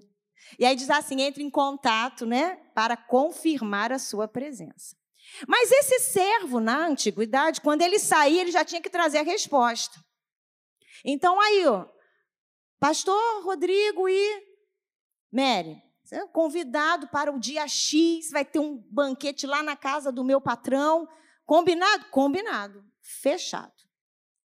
E 0.59 0.65
aí 0.65 0.75
diz 0.75 0.91
assim: 0.91 1.23
entre 1.23 1.45
em 1.45 1.49
contato, 1.49 2.27
né, 2.27 2.57
para 2.75 2.97
confirmar 2.97 3.93
a 3.93 3.99
sua 4.00 4.27
presença. 4.27 4.97
Mas 5.47 5.71
esse 5.71 6.00
servo, 6.00 6.59
na 6.59 6.89
antiguidade, 6.89 7.61
quando 7.61 7.83
ele 7.83 8.00
saía, 8.00 8.41
ele 8.41 8.50
já 8.50 8.65
tinha 8.65 8.83
que 8.83 8.91
trazer 8.91 9.19
a 9.19 9.23
resposta. 9.23 10.05
Então 11.05 11.41
aí, 11.41 11.65
ó, 11.69 11.87
pastor 12.81 13.45
Rodrigo 13.45 14.09
e 14.09 14.43
Mary, 15.31 15.81
convidado 16.33 17.09
para 17.09 17.33
o 17.33 17.38
dia 17.38 17.67
X, 17.67 18.31
vai 18.31 18.45
ter 18.45 18.59
um 18.59 18.76
banquete 18.90 19.47
lá 19.47 19.62
na 19.62 19.76
casa 19.76 20.11
do 20.11 20.25
meu 20.25 20.40
patrão. 20.40 21.09
Combinado? 21.45 22.07
Combinado 22.11 22.90
fechado. 23.11 23.73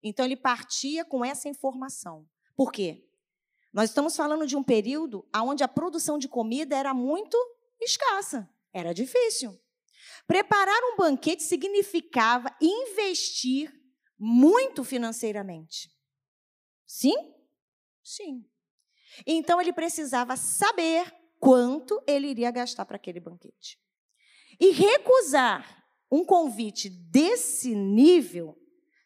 Então 0.02 0.24
ele 0.24 0.36
partia 0.36 1.04
com 1.04 1.24
essa 1.24 1.48
informação. 1.48 2.28
Por 2.56 2.72
quê? 2.72 3.04
Nós 3.72 3.90
estamos 3.90 4.16
falando 4.16 4.46
de 4.46 4.56
um 4.56 4.62
período 4.62 5.28
onde 5.34 5.62
a 5.62 5.68
produção 5.68 6.18
de 6.18 6.28
comida 6.28 6.76
era 6.76 6.94
muito 6.94 7.36
escassa, 7.80 8.48
era 8.72 8.94
difícil. 8.94 9.60
Preparar 10.26 10.80
um 10.84 10.96
banquete 10.96 11.42
significava 11.42 12.54
investir 12.60 13.72
muito 14.18 14.82
financeiramente. 14.82 15.90
Sim? 16.86 17.34
Sim. 18.02 18.48
Então 19.26 19.60
ele 19.60 19.72
precisava 19.72 20.36
saber 20.36 21.12
quanto 21.38 22.02
ele 22.06 22.28
iria 22.28 22.50
gastar 22.50 22.84
para 22.84 22.96
aquele 22.96 23.20
banquete. 23.20 23.78
E 24.58 24.70
recusar 24.70 25.84
um 26.10 26.24
convite 26.24 26.88
desse 26.88 27.74
nível 27.74 28.56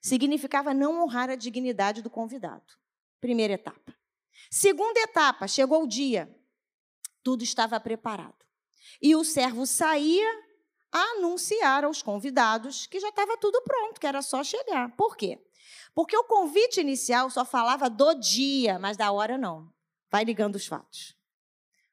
significava 0.01 0.73
não 0.73 1.03
honrar 1.03 1.31
a 1.31 1.37
dignidade 1.37 2.03
do 2.03 2.11
convidado. 2.11 2.75
Primeira 3.21 3.55
etapa. 3.55 3.95
Segunda 4.51 4.99
etapa, 5.01 5.47
chegou 5.47 5.85
o 5.85 5.87
dia, 5.87 6.35
tudo 7.23 7.45
estava 7.45 7.79
preparado. 7.79 8.45
E 9.01 9.15
o 9.15 9.25
servo 9.25 9.67
saía 9.67 10.29
a 10.91 11.01
anunciar 11.13 11.85
aos 11.85 12.03
convidados 12.03 12.87
que 12.87 12.99
já 12.99 13.09
estava 13.09 13.37
tudo 13.37 13.63
pronto, 13.63 14.01
que 14.01 14.07
era 14.07 14.23
só 14.23 14.43
chegar. 14.43 14.95
Por 14.97 15.17
quê? 15.17 15.39
Porque 15.95 16.17
o 16.17 16.25
convite 16.25 16.81
inicial 16.81 17.31
só 17.31 17.45
falava 17.45 17.89
do 17.89 18.15
dia, 18.15 18.79
mas 18.79 18.97
da 18.97 19.13
hora 19.13 19.37
não. 19.37 19.73
Vai 20.11 20.25
ligando 20.25 20.57
os 20.57 20.67
fatos. 20.67 21.17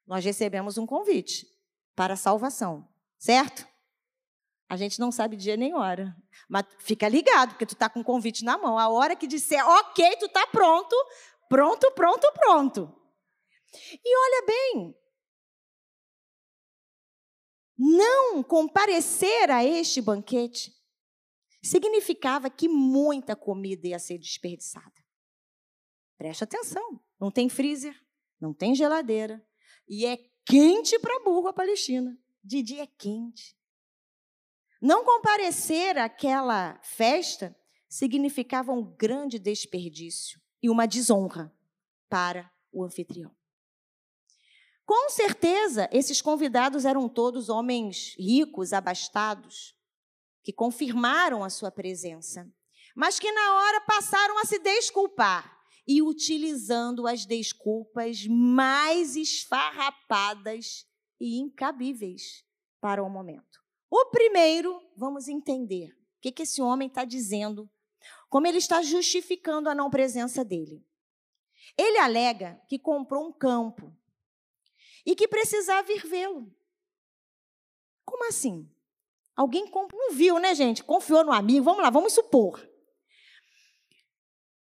Nós 0.08 0.24
recebemos 0.24 0.78
um 0.78 0.86
convite 0.86 1.46
para 1.94 2.14
a 2.14 2.16
salvação, 2.16 2.88
certo? 3.18 3.68
A 4.66 4.74
gente 4.74 4.98
não 4.98 5.12
sabe 5.12 5.36
dia 5.36 5.54
nem 5.54 5.74
hora. 5.74 6.16
Mas 6.48 6.64
fica 6.78 7.06
ligado, 7.08 7.50
porque 7.50 7.66
tu 7.66 7.74
está 7.74 7.90
com 7.90 8.00
o 8.00 8.04
convite 8.04 8.42
na 8.42 8.56
mão. 8.56 8.78
A 8.78 8.88
hora 8.88 9.14
que 9.14 9.26
disser, 9.26 9.62
ok, 9.66 10.16
tu 10.16 10.24
está 10.24 10.46
pronto, 10.46 10.96
pronto, 11.46 11.92
pronto, 11.92 12.32
pronto. 12.32 12.94
E 14.02 14.16
olha 14.16 14.46
bem, 14.46 14.94
não 17.76 18.42
comparecer 18.42 19.50
a 19.50 19.62
este 19.62 20.00
banquete 20.00 20.72
significava 21.62 22.48
que 22.48 22.66
muita 22.66 23.36
comida 23.36 23.88
ia 23.88 23.98
ser 23.98 24.16
desperdiçada. 24.16 25.04
Preste 26.16 26.44
atenção, 26.44 26.98
não 27.20 27.30
tem 27.30 27.50
freezer, 27.50 27.94
não 28.40 28.54
tem 28.54 28.74
geladeira, 28.74 29.46
e 29.88 30.06
é 30.06 30.18
quente 30.44 30.98
para 30.98 31.20
burro 31.20 31.48
a 31.48 31.52
Palestina. 31.52 32.16
De 32.42 32.62
dia 32.62 32.82
é 32.82 32.86
quente. 32.86 33.56
Não 34.80 35.04
comparecer 35.04 35.98
àquela 35.98 36.78
festa 36.82 37.56
significava 37.88 38.72
um 38.72 38.84
grande 38.84 39.38
desperdício 39.38 40.40
e 40.62 40.70
uma 40.70 40.86
desonra 40.86 41.52
para 42.08 42.50
o 42.72 42.84
anfitrião. 42.84 43.34
Com 44.84 45.10
certeza, 45.10 45.88
esses 45.92 46.22
convidados 46.22 46.84
eram 46.84 47.08
todos 47.08 47.48
homens 47.48 48.14
ricos, 48.18 48.72
abastados, 48.72 49.76
que 50.42 50.52
confirmaram 50.52 51.44
a 51.44 51.50
sua 51.50 51.70
presença, 51.70 52.50
mas 52.94 53.18
que 53.18 53.30
na 53.30 53.54
hora 53.54 53.80
passaram 53.82 54.38
a 54.38 54.44
se 54.44 54.58
desculpar 54.58 55.57
e 55.88 56.02
utilizando 56.02 57.06
as 57.06 57.24
desculpas 57.24 58.26
mais 58.26 59.16
esfarrapadas 59.16 60.86
e 61.18 61.38
incabíveis 61.38 62.44
para 62.78 63.02
o 63.02 63.08
momento. 63.08 63.58
O 63.90 64.10
primeiro, 64.10 64.86
vamos 64.94 65.28
entender 65.28 65.96
o 66.18 66.20
que, 66.20 66.30
que 66.30 66.42
esse 66.42 66.60
homem 66.60 66.88
está 66.88 67.06
dizendo, 67.06 67.70
como 68.28 68.46
ele 68.46 68.58
está 68.58 68.82
justificando 68.82 69.70
a 69.70 69.74
não 69.74 69.88
presença 69.88 70.44
dele. 70.44 70.86
Ele 71.74 71.96
alega 71.96 72.60
que 72.68 72.78
comprou 72.78 73.26
um 73.26 73.32
campo 73.32 73.96
e 75.06 75.16
que 75.16 75.26
precisava 75.26 75.90
ir 75.90 76.06
vê-lo. 76.06 76.54
Como 78.04 78.28
assim? 78.28 78.70
Alguém 79.34 79.66
comprou, 79.66 79.98
não 79.98 80.14
viu, 80.14 80.38
né, 80.38 80.54
gente? 80.54 80.84
Confiou 80.84 81.24
no 81.24 81.32
amigo, 81.32 81.64
vamos 81.64 81.82
lá, 81.82 81.88
vamos 81.88 82.12
supor. 82.12 82.68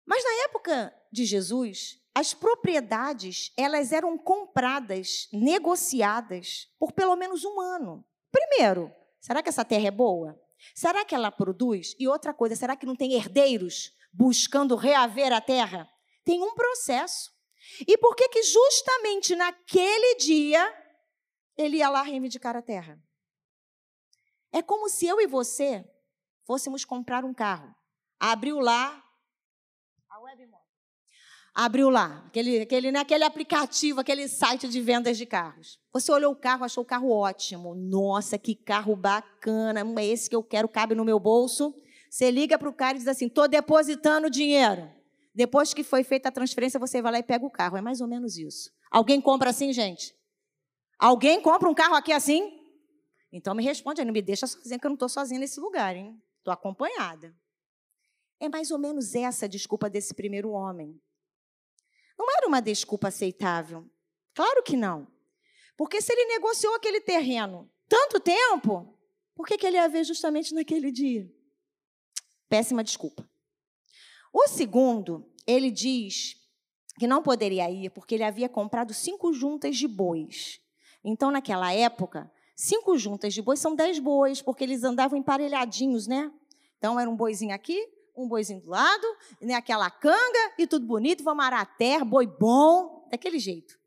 Mas 0.05 0.23
na 0.23 0.45
época 0.45 0.96
de 1.11 1.25
Jesus, 1.25 2.01
as 2.13 2.33
propriedades, 2.33 3.51
elas 3.57 3.91
eram 3.91 4.17
compradas, 4.17 5.27
negociadas 5.31 6.67
por 6.79 6.91
pelo 6.91 7.15
menos 7.15 7.45
um 7.45 7.59
ano. 7.59 8.05
Primeiro, 8.31 8.91
Será 9.27 9.43
que 9.43 9.49
essa 9.49 9.65
terra 9.65 9.87
é 9.87 9.91
boa? 9.91 10.39
Será 10.73 11.03
que 11.03 11.13
ela 11.13 11.29
produz? 11.29 11.95
E 11.99 12.07
outra 12.07 12.33
coisa, 12.33 12.55
será 12.55 12.77
que 12.77 12.85
não 12.85 12.95
tem 12.95 13.11
herdeiros 13.11 13.91
buscando 14.13 14.75
reaver 14.75 15.33
a 15.33 15.41
terra? 15.41 15.85
Tem 16.23 16.41
um 16.41 16.53
processo. 16.55 17.31
E 17.85 17.97
por 17.97 18.15
que 18.15 18.29
que 18.29 18.41
justamente 18.41 19.35
naquele 19.35 20.15
dia 20.15 20.65
ele 21.57 21.77
ia 21.77 21.89
lá 21.89 22.01
reivindicar 22.03 22.55
a 22.55 22.61
terra? 22.61 22.97
É 24.49 24.61
como 24.61 24.87
se 24.87 25.05
eu 25.05 25.19
e 25.19 25.27
você 25.27 25.83
fôssemos 26.45 26.85
comprar 26.85 27.25
um 27.25 27.33
carro. 27.33 27.75
Abriu 28.17 28.59
lá 28.59 29.03
a 30.09 30.19
abriu 31.57 31.89
lá, 31.89 32.23
aquele, 32.27 32.61
aquele, 32.61 32.91
né, 32.91 32.99
aquele 32.99 33.23
aplicativo, 33.23 33.99
aquele 33.99 34.27
site 34.27 34.69
de 34.69 34.79
vendas 34.79 35.17
de 35.17 35.25
carros. 35.25 35.79
Você 35.91 36.11
olhou 36.11 36.31
o 36.31 36.35
carro, 36.35 36.63
achou 36.63 36.83
o 36.83 36.85
carro 36.85 37.09
ótimo. 37.09 37.73
Nossa, 37.73 38.37
que 38.37 38.53
carro 38.53 38.95
bacana, 38.95 39.81
é 39.99 40.05
esse 40.05 40.29
que 40.29 40.35
eu 40.35 40.43
quero, 40.43 40.69
cabe 40.69 40.93
no 40.93 41.03
meu 41.03 41.19
bolso. 41.19 41.73
Você 42.11 42.29
liga 42.29 42.59
para 42.59 42.69
o 42.69 42.73
cara 42.73 42.95
e 42.95 42.99
diz 42.99 43.07
assim: 43.07 43.25
estou 43.25 43.47
depositando 43.47 44.29
dinheiro. 44.29 44.87
Depois 45.33 45.73
que 45.73 45.83
foi 45.83 46.03
feita 46.03 46.29
a 46.29 46.31
transferência, 46.31 46.79
você 46.79 47.01
vai 47.01 47.11
lá 47.11 47.19
e 47.19 47.23
pega 47.23 47.43
o 47.43 47.49
carro. 47.49 47.75
É 47.75 47.81
mais 47.81 48.01
ou 48.01 48.07
menos 48.07 48.37
isso. 48.37 48.71
Alguém 48.91 49.19
compra 49.19 49.49
assim, 49.49 49.73
gente? 49.73 50.15
Alguém 50.99 51.41
compra 51.41 51.67
um 51.67 51.73
carro 51.73 51.95
aqui 51.95 52.11
assim? 52.11 52.55
Então 53.31 53.55
me 53.55 53.63
responde 53.63 54.05
não 54.05 54.13
me 54.13 54.21
deixa 54.21 54.45
sozinha, 54.45 54.77
que 54.77 54.85
eu 54.85 54.89
não 54.89 54.95
estou 54.95 55.09
sozinha 55.09 55.39
nesse 55.39 55.59
lugar, 55.59 55.95
hein? 55.95 56.21
Estou 56.37 56.53
acompanhada. 56.53 57.35
É 58.39 58.47
mais 58.47 58.69
ou 58.69 58.77
menos 58.77 59.15
essa 59.15 59.45
a 59.45 59.49
desculpa 59.49 59.89
desse 59.89 60.13
primeiro 60.13 60.51
homem. 60.51 61.01
Não 62.17 62.25
era 62.37 62.47
uma 62.47 62.61
desculpa 62.61 63.09
aceitável. 63.09 63.85
Claro 64.33 64.63
que 64.63 64.75
não. 64.75 65.07
Porque 65.75 66.01
se 66.01 66.11
ele 66.11 66.25
negociou 66.25 66.75
aquele 66.75 66.99
terreno 66.99 67.69
tanto 67.87 68.19
tempo, 68.19 68.97
Por 69.37 69.45
que, 69.45 69.55
que 69.55 69.67
ele 69.67 69.77
ia 69.77 69.87
ver 69.87 70.03
justamente 70.03 70.51
naquele 70.55 70.91
dia? 70.91 71.31
Péssima 72.49 72.83
desculpa. 72.83 73.29
O 74.33 74.47
segundo, 74.47 75.31
ele 75.45 75.69
diz 75.69 76.35
que 76.97 77.05
não 77.05 77.21
poderia 77.21 77.69
ir 77.69 77.91
porque 77.91 78.15
ele 78.15 78.23
havia 78.23 78.49
comprado 78.49 78.95
cinco 78.95 79.31
juntas 79.31 79.77
de 79.77 79.87
bois. 79.87 80.59
Então, 81.03 81.29
naquela 81.29 81.71
época, 81.71 82.31
cinco 82.55 82.97
juntas 82.97 83.31
de 83.31 83.43
bois 83.43 83.59
são 83.59 83.75
dez 83.75 83.99
bois, 83.99 84.41
porque 84.41 84.63
eles 84.63 84.83
andavam 84.83 85.19
emparelhadinhos, 85.19 86.07
né? 86.07 86.31
Então, 86.79 86.99
era 86.99 87.07
um 87.07 87.15
boizinho 87.15 87.53
aqui, 87.53 87.87
um 88.17 88.27
boizinho 88.27 88.61
do 88.61 88.69
lado, 88.69 89.07
né? 89.39 89.53
aquela 89.53 89.89
canga 89.89 90.53
e 90.57 90.65
tudo 90.65 90.85
bonito, 90.85 91.23
vamos 91.23 91.45
arar 91.45 91.61
a 91.61 91.65
terra, 91.65 92.03
boi 92.03 92.25
bom, 92.25 93.07
daquele 93.11 93.39
jeito. 93.39 93.79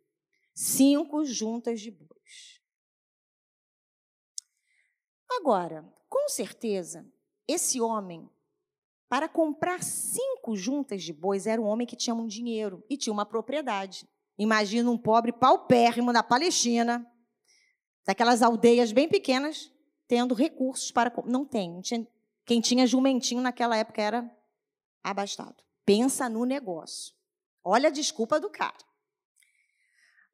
Cinco 0.55 1.25
juntas 1.25 1.81
de 1.81 1.91
bois. 1.91 2.61
Agora, 5.31 5.85
com 6.09 6.29
certeza, 6.29 7.07
esse 7.47 7.81
homem 7.81 8.29
para 9.11 9.29
comprar 9.29 9.83
cinco 9.83 10.55
juntas 10.55 11.03
de 11.03 11.13
bois, 11.13 11.49
era 11.49 11.61
um 11.61 11.65
homem 11.67 11.85
que 11.85 11.97
tinha 11.97 12.15
um 12.15 12.29
dinheiro 12.29 12.85
e 12.89 12.97
tinha 12.97 13.13
uma 13.13 13.27
propriedade. 13.27 14.09
Imagina 14.39 14.89
um 14.89 14.97
pobre 14.97 15.33
paupérrimo 15.33 16.13
da 16.13 16.23
Palestina, 16.23 17.05
daquelas 18.07 18.41
aldeias 18.41 18.93
bem 18.93 19.09
pequenas, 19.09 19.73
tendo 20.07 20.33
recursos 20.33 20.93
para. 20.93 21.13
Não 21.27 21.45
tem. 21.45 21.81
Quem 22.51 22.61
tinha 22.61 22.85
jumentinho 22.85 23.41
naquela 23.41 23.77
época 23.77 24.03
era 24.03 24.29
abastado. 25.05 25.63
Pensa 25.87 26.29
no 26.29 26.45
negócio. 26.45 27.15
Olha 27.63 27.91
a 27.91 27.93
desculpa 27.93 28.41
do 28.41 28.51
cara. 28.51 28.75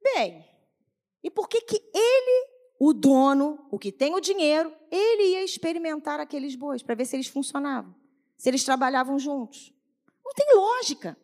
Bem, 0.02 0.42
e 1.22 1.30
por 1.30 1.46
que, 1.46 1.60
que 1.60 1.76
ele, 1.92 2.48
o 2.80 2.94
dono, 2.94 3.68
o 3.70 3.78
que 3.78 3.92
tem 3.92 4.14
o 4.14 4.20
dinheiro, 4.20 4.74
ele 4.90 5.32
ia 5.32 5.44
experimentar 5.44 6.18
aqueles 6.18 6.56
bois 6.56 6.82
para 6.82 6.94
ver 6.94 7.04
se 7.04 7.16
eles 7.16 7.26
funcionavam? 7.26 7.94
se 8.38 8.48
eles 8.48 8.64
trabalhavam 8.64 9.18
juntos. 9.18 9.70
Não 10.24 10.32
tem 10.32 10.56
lógica. 10.56 11.18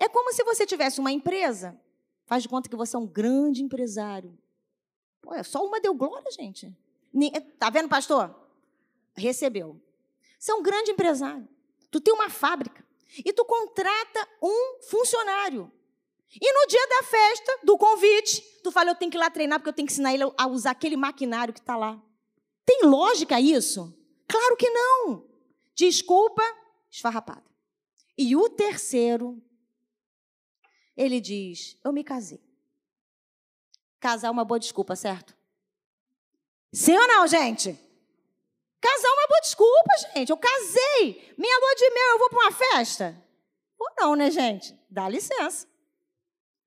É 0.00 0.08
como 0.08 0.32
se 0.32 0.42
você 0.44 0.64
tivesse 0.64 0.98
uma 0.98 1.12
empresa, 1.12 1.78
faz 2.24 2.42
de 2.42 2.48
conta 2.48 2.70
que 2.70 2.76
você 2.76 2.96
é 2.96 2.98
um 2.98 3.06
grande 3.06 3.62
empresário. 3.62 4.34
Pô, 5.20 5.34
é 5.34 5.42
só 5.42 5.62
uma 5.62 5.78
deu 5.78 5.92
glória, 5.92 6.30
gente. 6.30 6.74
Tá 7.58 7.68
vendo, 7.68 7.90
pastor? 7.90 8.47
Recebeu. 9.18 9.80
Você 10.38 10.52
é 10.52 10.54
um 10.54 10.62
grande 10.62 10.92
empresário. 10.92 11.48
Tu 11.90 12.00
tem 12.00 12.14
uma 12.14 12.30
fábrica 12.30 12.86
e 13.24 13.32
tu 13.32 13.44
contrata 13.44 14.28
um 14.42 14.82
funcionário. 14.82 15.70
E 16.40 16.52
no 16.52 16.66
dia 16.66 16.86
da 16.88 17.02
festa, 17.04 17.60
do 17.64 17.78
convite, 17.78 18.42
tu 18.62 18.70
fala, 18.70 18.90
eu 18.90 18.94
tenho 18.94 19.10
que 19.10 19.16
ir 19.16 19.20
lá 19.20 19.30
treinar 19.30 19.58
porque 19.58 19.70
eu 19.70 19.72
tenho 19.72 19.86
que 19.86 19.92
ensinar 19.92 20.12
ele 20.12 20.24
a 20.36 20.46
usar 20.46 20.72
aquele 20.72 20.96
maquinário 20.96 21.54
que 21.54 21.60
está 21.60 21.76
lá. 21.76 22.00
Tem 22.66 22.82
lógica 22.84 23.40
isso? 23.40 23.94
Claro 24.28 24.56
que 24.56 24.68
não. 24.68 25.26
Desculpa 25.74 26.42
esfarrapada. 26.90 27.44
E 28.16 28.36
o 28.36 28.48
terceiro, 28.50 29.42
ele 30.96 31.20
diz: 31.20 31.78
Eu 31.82 31.92
me 31.92 32.04
casei. 32.04 32.42
Casar 33.98 34.28
é 34.28 34.30
uma 34.30 34.44
boa 34.44 34.60
desculpa, 34.60 34.94
certo? 34.94 35.34
Sim 36.72 36.96
ou 36.96 37.08
não, 37.08 37.26
gente? 37.26 37.78
Casar 38.80 39.08
é 39.08 39.12
uma 39.12 39.26
boa 39.28 39.40
desculpa, 39.40 39.90
gente. 40.14 40.30
Eu 40.30 40.36
casei. 40.36 41.34
Minha 41.36 41.58
lua 41.58 41.74
de 41.74 41.90
mel, 41.90 42.10
eu 42.10 42.18
vou 42.18 42.30
para 42.30 42.38
uma 42.38 42.52
festa? 42.52 43.24
Ou 43.78 43.90
não, 43.98 44.16
né, 44.16 44.30
gente? 44.30 44.78
Dá 44.88 45.08
licença. 45.08 45.66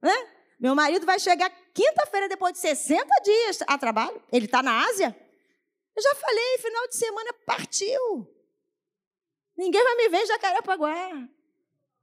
Né? 0.01 0.13
Meu 0.59 0.75
marido 0.75 1.05
vai 1.05 1.19
chegar 1.19 1.49
quinta-feira, 1.73 2.29
depois 2.29 2.53
de 2.53 2.59
60 2.59 3.07
dias 3.23 3.59
a 3.67 3.77
trabalho. 3.77 4.21
Ele 4.31 4.45
está 4.45 4.61
na 4.61 4.85
Ásia. 4.85 5.15
Eu 5.95 6.03
já 6.03 6.15
falei, 6.15 6.57
final 6.59 6.87
de 6.87 6.95
semana 6.95 7.33
partiu. 7.45 8.27
Ninguém 9.57 9.83
vai 9.83 9.95
me 9.95 10.09
ver 10.09 10.21
em 10.21 10.27
Jacarepaguá. 10.27 11.09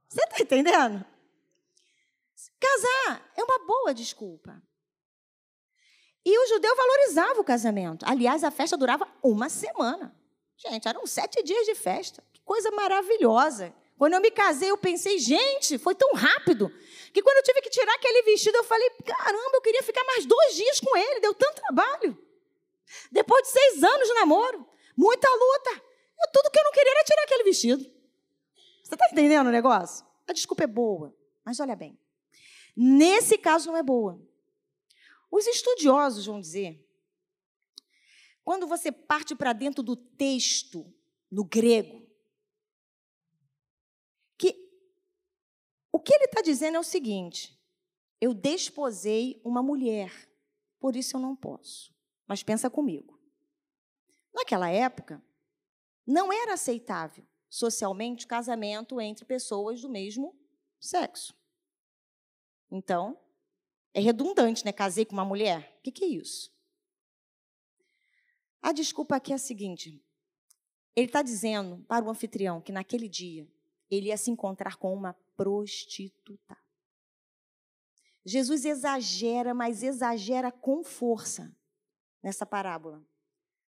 Você 0.07 0.21
está 0.23 0.41
entendendo? 0.41 1.05
Casar 2.59 3.31
é 3.35 3.43
uma 3.43 3.65
boa 3.65 3.93
desculpa. 3.93 4.61
E 6.25 6.37
o 6.37 6.47
judeu 6.47 6.75
valorizava 6.75 7.39
o 7.41 7.43
casamento. 7.43 8.05
Aliás, 8.05 8.43
a 8.43 8.51
festa 8.51 8.75
durava 8.75 9.07
uma 9.23 9.49
semana. 9.49 10.15
Gente, 10.57 10.87
eram 10.87 11.05
sete 11.07 11.41
dias 11.41 11.65
de 11.65 11.75
festa. 11.75 12.23
Que 12.33 12.41
coisa 12.41 12.69
maravilhosa. 12.71 13.73
Quando 13.97 14.13
eu 14.13 14.21
me 14.21 14.31
casei, 14.31 14.71
eu 14.71 14.77
pensei, 14.77 15.17
gente, 15.19 15.77
foi 15.77 15.93
tão 15.93 16.13
rápido 16.13 16.69
que 17.13 17.21
quando 17.21 17.37
eu 17.37 17.43
tive 17.43 17.61
que 17.61 17.69
tirar 17.69 17.93
aquele 17.95 18.23
vestido, 18.23 18.55
eu 18.57 18.63
falei, 18.63 18.89
caramba, 19.05 19.51
eu 19.55 19.61
queria 19.61 19.83
ficar 19.83 20.03
mais 20.05 20.25
dois 20.25 20.55
dias 20.55 20.79
com 20.79 20.95
ele, 20.95 21.19
deu 21.19 21.33
tanto 21.33 21.61
trabalho. 21.61 22.17
Depois 23.11 23.43
de 23.43 23.49
seis 23.49 23.83
anos 23.83 24.07
de 24.07 24.13
namoro, 24.13 24.65
muita 24.95 25.27
luta, 25.27 25.83
eu, 26.17 26.31
tudo 26.31 26.49
que 26.51 26.59
eu 26.59 26.63
não 26.63 26.71
queria 26.71 26.91
era 26.91 27.03
tirar 27.03 27.23
aquele 27.23 27.43
vestido. 27.43 27.83
Você 28.83 28.95
está 28.95 29.05
entendendo 29.11 29.47
o 29.47 29.51
negócio? 29.51 30.05
A 30.27 30.33
desculpa 30.33 30.63
é 30.63 30.67
boa, 30.67 31.13
mas 31.43 31.59
olha 31.59 31.75
bem. 31.75 31.99
Nesse 32.75 33.37
caso 33.37 33.69
não 33.69 33.77
é 33.77 33.83
boa. 33.83 34.19
Os 35.31 35.45
estudiosos 35.45 36.25
vão 36.25 36.39
dizer, 36.39 36.85
quando 38.43 38.67
você 38.67 38.91
parte 38.91 39.35
para 39.35 39.53
dentro 39.53 39.83
do 39.83 39.95
texto, 39.95 40.91
no 41.29 41.43
grego, 41.43 42.07
que 44.37 44.55
o 45.91 45.99
que 45.99 46.13
ele 46.13 46.25
está 46.25 46.41
dizendo 46.41 46.77
é 46.77 46.79
o 46.79 46.83
seguinte: 46.83 47.59
eu 48.19 48.33
desposei 48.33 49.39
uma 49.43 49.61
mulher, 49.61 50.11
por 50.79 50.95
isso 50.95 51.15
eu 51.15 51.21
não 51.21 51.35
posso. 51.35 51.93
Mas 52.27 52.43
pensa 52.43 52.69
comigo. 52.69 53.19
Naquela 54.33 54.69
época, 54.69 55.23
não 56.05 56.31
era 56.33 56.53
aceitável 56.53 57.25
socialmente 57.49 58.27
casamento 58.27 59.01
entre 59.01 59.25
pessoas 59.25 59.81
do 59.81 59.89
mesmo 59.89 60.35
sexo. 60.79 61.33
Então, 62.71 63.19
é 63.93 63.99
redundante, 63.99 64.65
né? 64.65 64.71
Casei 64.71 65.05
com 65.05 65.13
uma 65.13 65.25
mulher. 65.25 65.75
O 65.79 65.81
que, 65.81 65.91
que 65.91 66.03
é 66.03 66.07
isso? 66.07 66.51
A 68.61 68.71
desculpa 68.71 69.15
aqui 69.15 69.31
é 69.31 69.35
a 69.35 69.39
seguinte: 69.39 70.03
ele 70.95 71.07
está 71.07 71.21
dizendo 71.21 71.83
para 71.87 72.05
o 72.05 72.09
anfitrião 72.09 72.61
que 72.61 72.71
naquele 72.71 73.07
dia 73.07 73.47
ele 73.89 74.07
ia 74.07 74.17
se 74.17 74.29
encontrar 74.29 74.75
com 74.75 74.93
uma 74.93 75.13
prostituta. 75.35 76.57
Jesus 78.25 78.65
exagera, 78.65 79.53
mas 79.53 79.81
exagera 79.81 80.51
com 80.51 80.83
força 80.83 81.55
nessa 82.21 82.45
parábola 82.45 83.03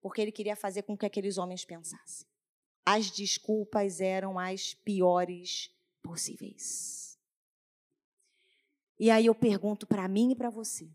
porque 0.07 0.21
ele 0.21 0.31
queria 0.31 0.55
fazer 0.55 0.83
com 0.83 0.97
que 0.97 1.05
aqueles 1.05 1.37
homens 1.37 1.65
pensassem. 1.65 2.29
As 2.85 3.11
desculpas 3.11 4.01
eram 4.01 4.39
as 4.39 4.73
piores 4.73 5.69
possíveis. 6.01 7.06
E 8.99 9.11
aí 9.11 9.27
eu 9.27 9.35
pergunto 9.35 9.87
para 9.87 10.09
mim 10.09 10.33
e 10.33 10.37
para 10.37 10.51
você: 10.51 10.91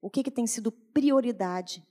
o 0.00 0.10
que, 0.10 0.22
que 0.22 0.30
tem 0.30 0.46
sido 0.46 0.70
prioridade 0.70 1.86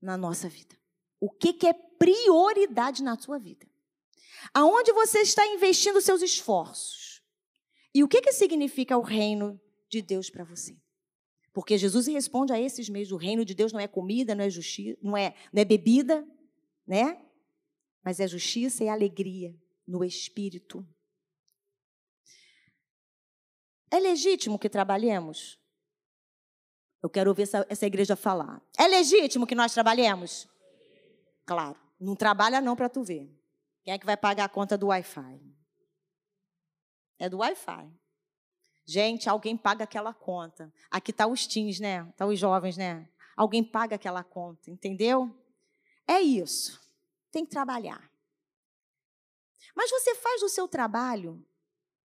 na 0.00 0.16
nossa 0.16 0.48
vida? 0.48 0.76
O 1.20 1.30
que, 1.30 1.52
que 1.52 1.66
é 1.66 1.72
prioridade 1.72 3.02
na 3.02 3.18
sua 3.18 3.38
vida? 3.38 3.66
Aonde 4.54 4.92
você 4.92 5.20
está 5.20 5.46
investindo 5.46 6.00
seus 6.00 6.22
esforços? 6.22 7.22
E 7.92 8.04
o 8.04 8.08
que, 8.08 8.20
que 8.20 8.32
significa 8.32 8.96
o 8.96 9.02
reino 9.02 9.60
de 9.88 10.00
Deus 10.00 10.30
para 10.30 10.44
você? 10.44 10.76
Porque 11.52 11.76
Jesus 11.76 12.06
responde 12.06 12.52
a 12.52 12.60
esses 12.60 12.88
meios: 12.88 13.10
o 13.10 13.16
reino 13.16 13.44
de 13.44 13.54
Deus 13.54 13.72
não 13.72 13.80
é 13.80 13.88
comida, 13.88 14.34
não 14.34 14.44
é 14.44 14.50
justiça, 14.50 14.96
não 15.02 15.16
é, 15.16 15.34
não 15.52 15.60
é 15.60 15.64
bebida, 15.64 16.24
né? 16.86 17.20
Mas 18.04 18.20
é 18.20 18.28
justiça 18.28 18.84
e 18.84 18.88
alegria 18.88 19.54
no 19.86 20.04
espírito. 20.04 20.86
É 23.90 23.98
legítimo 23.98 24.58
que 24.58 24.68
trabalhemos? 24.68 25.58
Eu 27.02 27.08
quero 27.08 27.30
ouvir 27.30 27.42
essa, 27.42 27.66
essa 27.68 27.86
igreja 27.86 28.16
falar. 28.16 28.60
É 28.76 28.86
legítimo 28.86 29.46
que 29.46 29.54
nós 29.54 29.72
trabalhemos? 29.72 30.48
Claro. 31.46 31.78
Não 31.98 32.14
trabalha 32.14 32.60
não 32.60 32.76
para 32.76 32.88
tu 32.88 33.02
ver. 33.02 33.28
Quem 33.82 33.94
é 33.94 33.98
que 33.98 34.06
vai 34.06 34.16
pagar 34.16 34.44
a 34.44 34.48
conta 34.48 34.76
do 34.76 34.88
Wi-Fi? 34.88 35.40
É 37.18 37.28
do 37.28 37.38
Wi-Fi. 37.38 37.90
Gente, 38.84 39.28
alguém 39.28 39.56
paga 39.56 39.84
aquela 39.84 40.14
conta. 40.14 40.72
Aqui 40.90 41.12
tá 41.12 41.26
os 41.26 41.46
teens, 41.46 41.78
né? 41.80 42.04
Tá 42.16 42.26
os 42.26 42.38
jovens, 42.38 42.76
né? 42.76 43.08
Alguém 43.36 43.62
paga 43.62 43.96
aquela 43.96 44.24
conta, 44.24 44.70
entendeu? 44.70 45.34
É 46.06 46.20
isso. 46.20 46.80
Tem 47.30 47.44
que 47.44 47.50
trabalhar. 47.50 48.10
Mas 49.74 49.90
você 49.90 50.14
faz 50.14 50.42
o 50.42 50.48
seu 50.48 50.66
trabalho, 50.66 51.44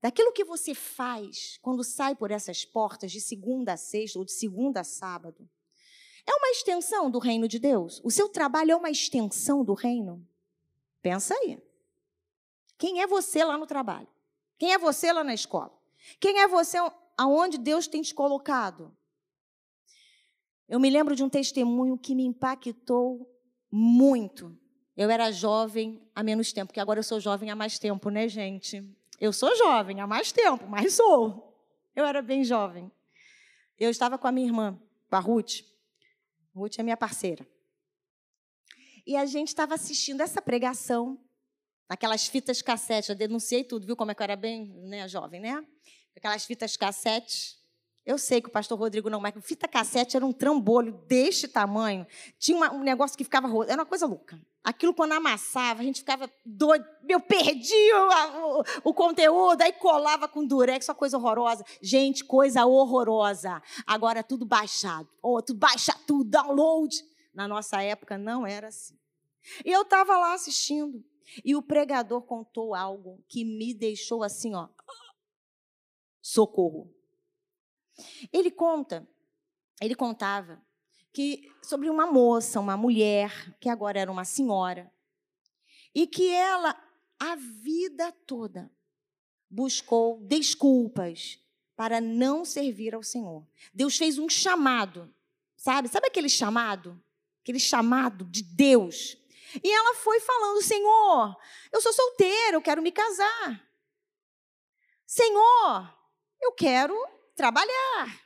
daquilo 0.04 0.34
que 0.34 0.44
você 0.44 0.76
faz 0.76 1.58
quando 1.62 1.82
sai 1.82 2.14
por 2.14 2.30
essas 2.30 2.66
portas 2.66 3.10
de 3.10 3.22
segunda 3.22 3.72
a 3.72 3.78
sexta 3.78 4.20
ou 4.20 4.26
de 4.26 4.34
segunda 4.34 4.82
a 4.82 4.84
sábado. 4.84 5.50
É 6.28 6.36
uma 6.36 6.50
extensão 6.50 7.10
do 7.10 7.20
reino 7.20 7.48
de 7.48 7.58
Deus? 7.58 8.02
O 8.04 8.12
seu 8.12 8.28
trabalho 8.28 8.72
é 8.72 8.76
uma 8.76 8.90
extensão 8.90 9.64
do 9.64 9.74
reino? 9.74 10.28
Pensa 11.02 11.34
aí. 11.34 11.58
Quem 12.78 13.02
é 13.02 13.08
você 13.08 13.46
lá 13.46 13.58
no 13.58 13.66
trabalho? 13.66 14.10
Quem 14.58 14.74
é 14.74 14.78
você 14.78 15.10
lá 15.14 15.24
na 15.24 15.34
escola? 15.34 15.72
Quem 16.20 16.42
é 16.42 16.50
você 16.50 16.78
aonde 17.18 17.58
Deus 17.58 17.88
tem 17.88 18.02
te 18.02 18.14
colocado? 18.14 18.94
Eu 20.68 20.82
me 20.82 20.90
lembro 20.90 21.16
de 21.16 21.24
um 21.24 21.30
testemunho 21.30 21.98
que 21.98 22.14
me 22.14 22.26
impactou 22.26 23.26
muito. 23.72 24.58
Eu 24.98 25.10
era 25.10 25.32
jovem 25.32 26.06
há 26.14 26.22
menos 26.22 26.52
tempo, 26.52 26.68
porque 26.68 26.82
agora 26.82 27.00
eu 27.00 27.04
sou 27.04 27.22
jovem 27.22 27.50
há 27.50 27.56
mais 27.56 27.80
tempo, 27.80 28.10
né, 28.10 28.28
gente? 28.28 28.86
Eu 29.24 29.32
sou 29.32 29.56
jovem 29.56 30.02
há 30.02 30.06
mais 30.06 30.34
tempo, 30.34 30.68
mas 30.68 30.96
sou. 30.96 31.58
Eu 31.96 32.04
era 32.04 32.22
bem 32.22 32.44
jovem. 32.44 32.92
Eu 33.80 33.90
estava 33.90 34.18
com 34.18 34.28
a 34.28 34.34
minha 34.34 34.46
irmã, 34.46 34.78
com 35.10 35.16
a 35.16 35.20
Ruth. 35.20 35.62
Ruth 36.54 36.78
é 36.78 36.84
minha 36.84 36.98
parceira. 36.98 37.48
E 39.08 39.16
a 39.16 39.26
gente 39.26 39.48
estava 39.48 39.76
assistindo 39.76 40.20
essa 40.20 40.42
pregação, 40.42 41.18
naquelas 41.88 42.28
fitas 42.28 42.62
cassete. 42.62 43.12
Eu 43.12 43.16
denunciei 43.16 43.64
tudo, 43.64 43.86
viu 43.86 43.96
como 43.96 44.12
é 44.12 44.14
que 44.14 44.22
eu 44.22 44.26
era 44.26 44.36
bem 44.36 44.66
né, 44.90 45.08
jovem, 45.08 45.40
né? 45.40 45.66
Aquelas 46.18 46.44
fitas 46.44 46.76
cassete. 46.76 47.58
Eu 48.06 48.18
sei 48.18 48.42
que 48.42 48.50
o 48.50 48.52
pastor 48.52 48.78
Rodrigo 48.78 49.10
não, 49.10 49.22
mas 49.22 49.34
fita 49.42 49.66
cassete 49.66 50.18
era 50.18 50.26
um 50.26 50.34
trambolho 50.34 50.92
deste 51.08 51.48
tamanho. 51.48 52.06
Tinha 52.38 52.58
uma, 52.58 52.74
um 52.74 52.84
negócio 52.84 53.18
que 53.18 53.24
ficava. 53.24 53.48
Era 53.66 53.82
uma 53.82 53.86
coisa 53.86 54.06
louca. 54.06 54.42
Aquilo, 54.62 54.94
quando 54.94 55.14
amassava, 55.14 55.82
a 55.82 55.84
gente 55.84 56.00
ficava 56.00 56.30
doido. 56.46 56.86
Eu 57.08 57.22
perdia 57.22 57.96
o, 57.96 58.60
o, 58.60 58.64
o 58.86 58.94
conteúdo, 58.94 59.62
aí 59.62 59.72
colava 59.74 60.28
com 60.28 60.46
durex, 60.46 60.88
uma 60.90 60.96
coisa 60.96 61.18
horrorosa. 61.18 61.64
Gente, 61.82 62.26
coisa 62.26 62.66
horrorosa. 62.66 63.62
Agora 63.88 64.20
é 64.20 64.24
tudo 64.24 64.46
baixado. 64.46 65.08
Ou 65.22 65.42
tudo 65.42 65.60
baixa 65.60 65.94
tudo, 66.06 66.30
download. 66.30 66.96
Na 67.34 67.48
nossa 67.48 67.82
época 67.82 68.18
não 68.18 68.46
era 68.46 68.68
assim. 68.68 68.98
E 69.66 69.72
eu 69.72 69.84
estava 69.84 70.18
lá 70.18 70.34
assistindo. 70.34 71.04
E 71.44 71.56
o 71.56 71.62
pregador 71.62 72.22
contou 72.24 72.76
algo 72.76 73.24
que 73.30 73.46
me 73.46 73.74
deixou 73.74 74.24
assim, 74.24 74.54
ó. 74.56 74.68
Socorro. 76.22 76.94
Ele 78.32 78.52
conta, 78.52 79.08
ele 79.82 79.96
contava 79.96 80.62
que 81.12 81.52
sobre 81.62 81.90
uma 81.90 82.08
moça, 82.08 82.60
uma 82.60 82.76
mulher, 82.76 83.56
que 83.60 83.70
agora 83.70 84.00
era 84.00 84.12
uma 84.12 84.26
senhora, 84.26 84.92
e 85.94 86.08
que 86.08 86.30
ela 86.30 86.76
a 87.20 87.36
vida 87.36 88.12
toda 88.26 88.72
buscou 89.50 90.20
desculpas 90.22 91.40
para 91.76 92.02
não 92.02 92.44
servir 92.44 92.96
ao 92.96 93.04
Senhor. 93.04 93.48
Deus 93.74 93.98
fez 93.98 94.18
um 94.18 94.28
chamado, 94.28 95.14
sabe? 95.56 95.88
Sabe 95.88 96.08
aquele 96.08 96.30
chamado? 96.30 97.02
Aquele 97.42 97.60
chamado 97.60 98.26
de 98.26 98.42
Deus. 98.42 99.18
E 99.64 99.72
ela 99.72 99.96
foi 99.96 100.20
falando: 100.20 100.62
Senhor, 100.62 101.38
eu 101.72 101.82
sou 101.82 101.94
solteira, 101.94 102.58
eu 102.58 102.62
quero 102.62 102.82
me 102.82 102.92
casar. 102.92 103.70
Senhor, 105.06 105.94
eu 106.42 106.52
quero 106.54 106.96
trabalhar. 107.36 108.22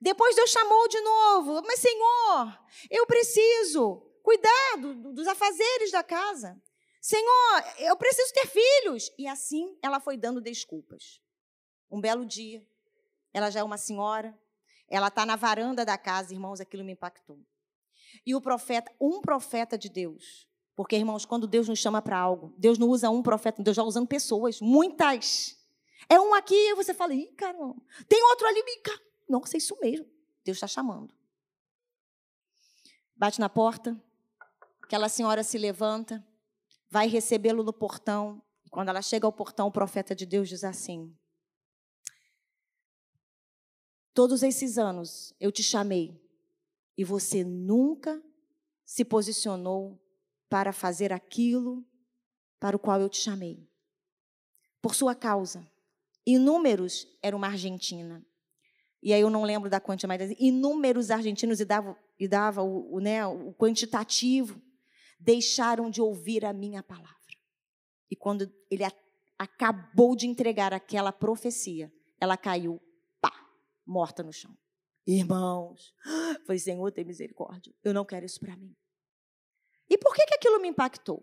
Depois 0.00 0.36
Deus 0.36 0.50
chamou 0.50 0.88
de 0.88 1.00
novo, 1.00 1.62
mas 1.62 1.80
Senhor, 1.80 2.58
eu 2.90 3.06
preciso 3.06 4.02
cuidar 4.22 4.76
do, 4.78 5.12
dos 5.12 5.26
afazeres 5.26 5.90
da 5.90 6.02
casa. 6.02 6.60
Senhor, 7.00 7.64
eu 7.78 7.96
preciso 7.96 8.32
ter 8.32 8.46
filhos. 8.46 9.10
E 9.18 9.26
assim 9.26 9.78
ela 9.82 10.00
foi 10.00 10.16
dando 10.16 10.40
desculpas. 10.40 11.20
Um 11.90 12.00
belo 12.00 12.26
dia, 12.26 12.66
ela 13.32 13.50
já 13.50 13.60
é 13.60 13.62
uma 13.62 13.78
senhora, 13.78 14.36
ela 14.88 15.08
está 15.08 15.24
na 15.24 15.36
varanda 15.36 15.84
da 15.84 15.96
casa, 15.96 16.34
irmãos, 16.34 16.60
aquilo 16.60 16.84
me 16.84 16.92
impactou. 16.92 17.38
E 18.24 18.34
o 18.34 18.40
profeta, 18.40 18.92
um 19.00 19.20
profeta 19.20 19.78
de 19.78 19.88
Deus, 19.88 20.48
porque, 20.76 20.94
irmãos, 20.94 21.24
quando 21.24 21.46
Deus 21.46 21.68
nos 21.68 21.78
chama 21.78 22.02
para 22.02 22.18
algo, 22.18 22.54
Deus 22.58 22.76
não 22.76 22.88
usa 22.88 23.08
um 23.08 23.22
profeta, 23.22 23.62
Deus 23.62 23.74
já 23.74 23.82
usando 23.82 24.06
pessoas, 24.06 24.60
muitas. 24.60 25.55
É 26.08 26.20
um 26.20 26.34
aqui 26.34 26.54
e 26.54 26.74
você 26.74 26.94
fala, 26.94 27.14
ih, 27.14 27.32
caramba. 27.32 27.76
Tem 28.08 28.22
outro 28.24 28.46
ali, 28.46 28.62
cara. 28.82 29.00
Não, 29.28 29.40
é 29.40 29.56
isso 29.56 29.76
mesmo. 29.80 30.06
Deus 30.44 30.56
está 30.56 30.66
chamando. 30.66 31.12
Bate 33.16 33.40
na 33.40 33.48
porta, 33.48 34.00
aquela 34.82 35.08
senhora 35.08 35.42
se 35.42 35.58
levanta, 35.58 36.24
vai 36.88 37.08
recebê-lo 37.08 37.62
no 37.62 37.72
portão. 37.72 38.42
Quando 38.70 38.90
ela 38.90 39.02
chega 39.02 39.26
ao 39.26 39.32
portão, 39.32 39.68
o 39.68 39.72
profeta 39.72 40.14
de 40.14 40.26
Deus 40.26 40.48
diz 40.48 40.62
assim: 40.62 41.16
Todos 44.12 44.42
esses 44.42 44.78
anos 44.78 45.34
eu 45.40 45.50
te 45.50 45.62
chamei 45.62 46.20
e 46.96 47.04
você 47.04 47.42
nunca 47.42 48.22
se 48.84 49.04
posicionou 49.04 50.00
para 50.48 50.72
fazer 50.72 51.12
aquilo 51.12 51.84
para 52.60 52.76
o 52.76 52.78
qual 52.78 53.00
eu 53.00 53.08
te 53.08 53.18
chamei. 53.18 53.68
Por 54.80 54.94
sua 54.94 55.14
causa, 55.14 55.66
Inúmeros 56.26 57.06
era 57.22 57.36
uma 57.36 57.46
argentina. 57.46 58.24
E 59.02 59.12
aí 59.12 59.20
eu 59.20 59.30
não 59.30 59.44
lembro 59.44 59.70
da 59.70 59.78
quantidade, 59.78 60.18
mas 60.18 60.36
inúmeros 60.40 61.10
argentinos, 61.10 61.60
e 61.60 61.64
dava, 61.64 61.96
e 62.18 62.26
dava 62.26 62.62
o, 62.62 62.96
o, 62.96 62.98
né, 62.98 63.24
o 63.24 63.54
quantitativo, 63.54 64.60
deixaram 65.20 65.88
de 65.88 66.02
ouvir 66.02 66.44
a 66.44 66.52
minha 66.52 66.82
palavra. 66.82 67.14
E 68.10 68.16
quando 68.16 68.52
ele 68.70 68.82
a, 68.82 68.92
acabou 69.38 70.16
de 70.16 70.26
entregar 70.26 70.72
aquela 70.72 71.12
profecia, 71.12 71.92
ela 72.20 72.36
caiu, 72.36 72.80
pá, 73.20 73.32
morta 73.86 74.22
no 74.22 74.32
chão. 74.32 74.56
Irmãos, 75.06 75.94
falei, 76.44 76.58
Senhor, 76.58 76.90
tem 76.90 77.04
misericórdia. 77.04 77.72
Eu 77.84 77.94
não 77.94 78.04
quero 78.04 78.26
isso 78.26 78.40
para 78.40 78.56
mim. 78.56 78.74
E 79.88 79.96
por 79.96 80.14
que, 80.14 80.26
que 80.26 80.34
aquilo 80.34 80.60
me 80.60 80.68
impactou? 80.68 81.22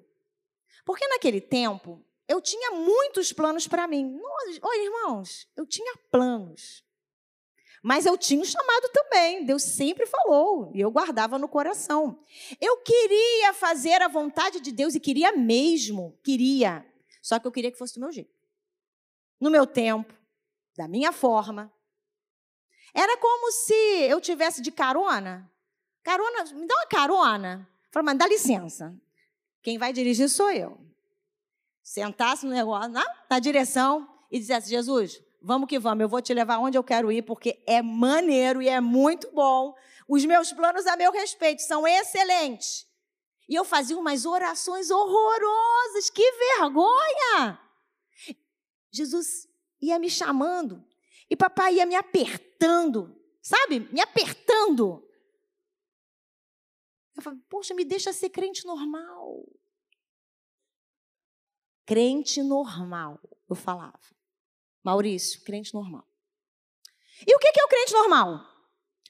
Porque 0.85 1.05
naquele 1.09 1.41
tempo, 1.41 2.01
eu 2.27 2.41
tinha 2.41 2.71
muitos 2.71 3.33
planos 3.33 3.67
para 3.67 3.87
mim. 3.87 4.19
Olha, 4.61 4.83
irmãos, 4.83 5.47
eu 5.55 5.65
tinha 5.65 5.95
planos. 6.11 6.83
Mas 7.81 8.05
eu 8.05 8.17
tinha 8.17 8.41
um 8.41 8.45
chamado 8.45 8.89
também. 8.93 9.45
Deus 9.45 9.63
sempre 9.63 10.05
falou 10.05 10.71
e 10.73 10.79
eu 10.79 10.89
guardava 10.89 11.37
no 11.37 11.49
coração. 11.49 12.23
Eu 12.61 12.77
queria 12.77 13.53
fazer 13.53 14.01
a 14.01 14.07
vontade 14.07 14.61
de 14.61 14.71
Deus 14.71 14.95
e 14.95 15.01
queria 15.01 15.33
mesmo, 15.33 16.17
queria. 16.23 16.85
Só 17.21 17.39
que 17.39 17.47
eu 17.47 17.51
queria 17.51 17.71
que 17.71 17.77
fosse 17.77 17.95
do 17.95 17.99
meu 17.99 18.11
jeito. 18.11 18.31
No 19.39 19.49
meu 19.49 19.67
tempo, 19.67 20.13
da 20.77 20.87
minha 20.87 21.11
forma. 21.11 21.73
Era 22.93 23.17
como 23.17 23.51
se 23.51 23.73
eu 24.07 24.21
tivesse 24.21 24.61
de 24.61 24.71
carona. 24.71 25.51
Carona, 26.03 26.45
me 26.53 26.65
dá 26.65 26.75
uma 26.75 26.85
carona. 26.85 27.69
Falei, 27.91 28.05
mas 28.05 28.17
dá 28.17 28.27
licença. 28.27 28.95
Quem 29.61 29.77
vai 29.77 29.91
dirigir 29.91 30.29
sou 30.29 30.51
eu 30.51 30.92
sentasse 31.83 32.45
no 32.45 32.51
negócio, 32.51 32.89
na, 32.89 33.05
na 33.29 33.39
direção 33.39 34.09
e 34.31 34.39
dissesse: 34.39 34.69
Jesus, 34.69 35.21
vamos 35.41 35.67
que 35.67 35.77
vamos, 35.77 36.01
eu 36.01 36.09
vou 36.09 36.21
te 36.21 36.33
levar 36.33 36.57
onde 36.59 36.77
eu 36.77 36.83
quero 36.83 37.11
ir, 37.11 37.21
porque 37.23 37.61
é 37.67 37.81
maneiro 37.81 38.61
e 38.61 38.69
é 38.69 38.79
muito 38.79 39.29
bom. 39.31 39.75
Os 40.07 40.25
meus 40.25 40.51
planos 40.53 40.87
a 40.87 40.95
meu 40.95 41.11
respeito 41.11 41.61
são 41.61 41.85
excelentes. 41.85 42.87
E 43.47 43.55
eu 43.55 43.65
fazia 43.65 43.97
umas 43.97 44.25
orações 44.25 44.89
horrorosas, 44.89 46.09
que 46.09 46.31
vergonha! 46.57 47.59
Jesus 48.89 49.47
ia 49.81 49.99
me 49.99 50.09
chamando 50.09 50.83
e 51.29 51.35
papai 51.35 51.75
ia 51.75 51.85
me 51.85 51.95
apertando, 51.95 53.19
sabe? 53.41 53.81
Me 53.91 53.99
apertando. 53.99 55.05
Eu 57.15 57.21
falei, 57.21 57.39
poxa, 57.49 57.73
me 57.73 57.83
deixa 57.83 58.13
ser 58.13 58.29
crente 58.29 58.65
normal. 58.65 59.45
Crente 61.85 62.41
normal, 62.41 63.19
eu 63.49 63.55
falava. 63.55 63.99
Maurício, 64.83 65.41
crente 65.43 65.73
normal. 65.73 66.07
E 67.25 67.35
o 67.35 67.39
que 67.39 67.47
é 67.47 67.63
o 67.63 67.67
crente 67.67 67.93
normal? 67.93 68.53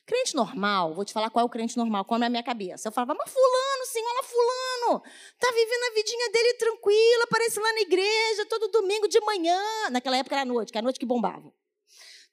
Crente 0.05 0.35
normal, 0.35 0.93
vou 0.93 1.05
te 1.05 1.13
falar 1.13 1.29
qual 1.29 1.43
é 1.43 1.45
o 1.45 1.49
crente 1.49 1.77
normal, 1.77 2.03
qual 2.03 2.21
é 2.21 2.25
a 2.25 2.29
minha 2.29 2.43
cabeça. 2.43 2.89
Eu 2.89 2.91
falava, 2.91 3.15
mas 3.17 3.31
fulano, 3.31 3.85
senhor, 3.85 4.09
olha 4.09 4.23
fulano, 4.23 5.03
tá 5.39 5.49
vivendo 5.49 5.83
a 5.83 5.93
vidinha 5.93 6.29
dele 6.29 6.53
tranquila, 6.55 7.23
aparece 7.23 7.59
lá 7.59 7.73
na 7.73 7.81
igreja 7.81 8.45
todo 8.47 8.67
domingo 8.67 9.07
de 9.07 9.19
manhã. 9.21 9.89
Naquela 9.91 10.17
época 10.17 10.35
era 10.35 10.41
à 10.41 10.45
noite, 10.45 10.71
que 10.71 10.77
era 10.77 10.83
a 10.83 10.87
noite 10.87 10.99
que 10.99 11.05
bombava. 11.05 11.53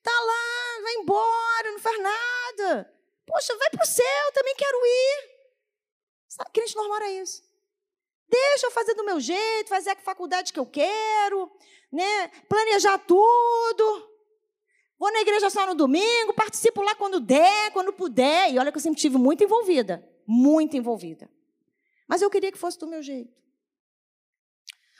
Tá 0.02 0.10
lá, 0.10 0.82
vai 0.82 0.94
embora, 0.94 1.70
não 1.70 1.78
faz 1.78 2.02
nada. 2.02 2.92
Poxa, 3.24 3.56
vai 3.56 3.70
pro 3.70 3.86
céu, 3.86 4.32
também 4.34 4.56
quero 4.56 4.86
ir. 4.86 5.30
Sabe, 6.26 6.50
crente 6.52 6.74
normal 6.74 6.96
era 6.96 7.10
isso. 7.12 7.49
Deixa 8.30 8.66
eu 8.66 8.70
fazer 8.70 8.94
do 8.94 9.04
meu 9.04 9.18
jeito, 9.18 9.68
fazer 9.68 9.90
a 9.90 9.96
faculdade 9.96 10.52
que 10.52 10.60
eu 10.60 10.66
quero, 10.66 11.50
né? 11.90 12.28
Planejar 12.48 12.96
tudo. 12.98 14.08
Vou 14.96 15.12
na 15.12 15.20
igreja 15.20 15.50
só 15.50 15.66
no 15.66 15.74
domingo, 15.74 16.32
participo 16.32 16.80
lá 16.80 16.94
quando 16.94 17.18
der, 17.18 17.72
quando 17.72 17.92
puder. 17.92 18.52
E 18.52 18.58
olha 18.58 18.70
que 18.70 18.78
eu 18.78 18.82
sempre 18.82 18.98
estive 18.98 19.18
muito 19.18 19.42
envolvida, 19.42 20.08
muito 20.24 20.76
envolvida. 20.76 21.28
Mas 22.06 22.22
eu 22.22 22.30
queria 22.30 22.52
que 22.52 22.58
fosse 22.58 22.78
do 22.78 22.86
meu 22.86 23.02
jeito. 23.02 23.34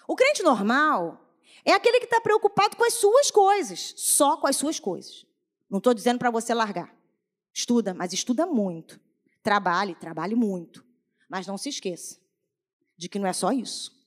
O 0.08 0.16
crente 0.16 0.42
normal 0.42 1.32
é 1.64 1.72
aquele 1.72 2.00
que 2.00 2.06
está 2.06 2.20
preocupado 2.20 2.76
com 2.76 2.84
as 2.84 2.94
suas 2.94 3.30
coisas, 3.30 3.94
só 3.96 4.36
com 4.38 4.48
as 4.48 4.56
suas 4.56 4.80
coisas. 4.80 5.24
Não 5.68 5.78
estou 5.78 5.94
dizendo 5.94 6.18
para 6.18 6.32
você 6.32 6.52
largar. 6.52 6.92
Estuda, 7.52 7.94
mas 7.94 8.12
estuda 8.12 8.44
muito. 8.44 8.98
Trabalhe, 9.40 9.94
trabalhe 9.94 10.34
muito. 10.34 10.84
Mas 11.28 11.46
não 11.46 11.56
se 11.56 11.68
esqueça 11.68 12.19
de 13.00 13.08
que 13.08 13.18
não 13.18 13.26
é 13.26 13.32
só 13.32 13.50
isso. 13.50 13.98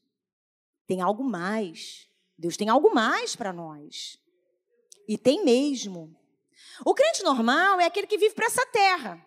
Tem 0.85 1.01
algo 1.01 1.23
mais. 1.23 2.07
Deus 2.37 2.55
tem 2.55 2.69
algo 2.69 2.93
mais 2.93 3.35
para 3.35 3.51
nós. 3.51 4.19
E 5.07 5.17
tem 5.17 5.43
mesmo. 5.43 6.15
O 6.85 6.93
crente 6.93 7.23
normal 7.23 7.79
é 7.79 7.85
aquele 7.85 8.05
que 8.05 8.19
vive 8.19 8.35
para 8.35 8.45
essa 8.45 8.63
terra, 8.67 9.25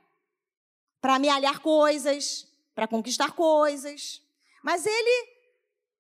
para 1.00 1.16
amealhar 1.16 1.60
coisas, 1.60 2.46
para 2.76 2.86
conquistar 2.86 3.32
coisas, 3.32 4.22
mas 4.62 4.86
ele 4.86 5.30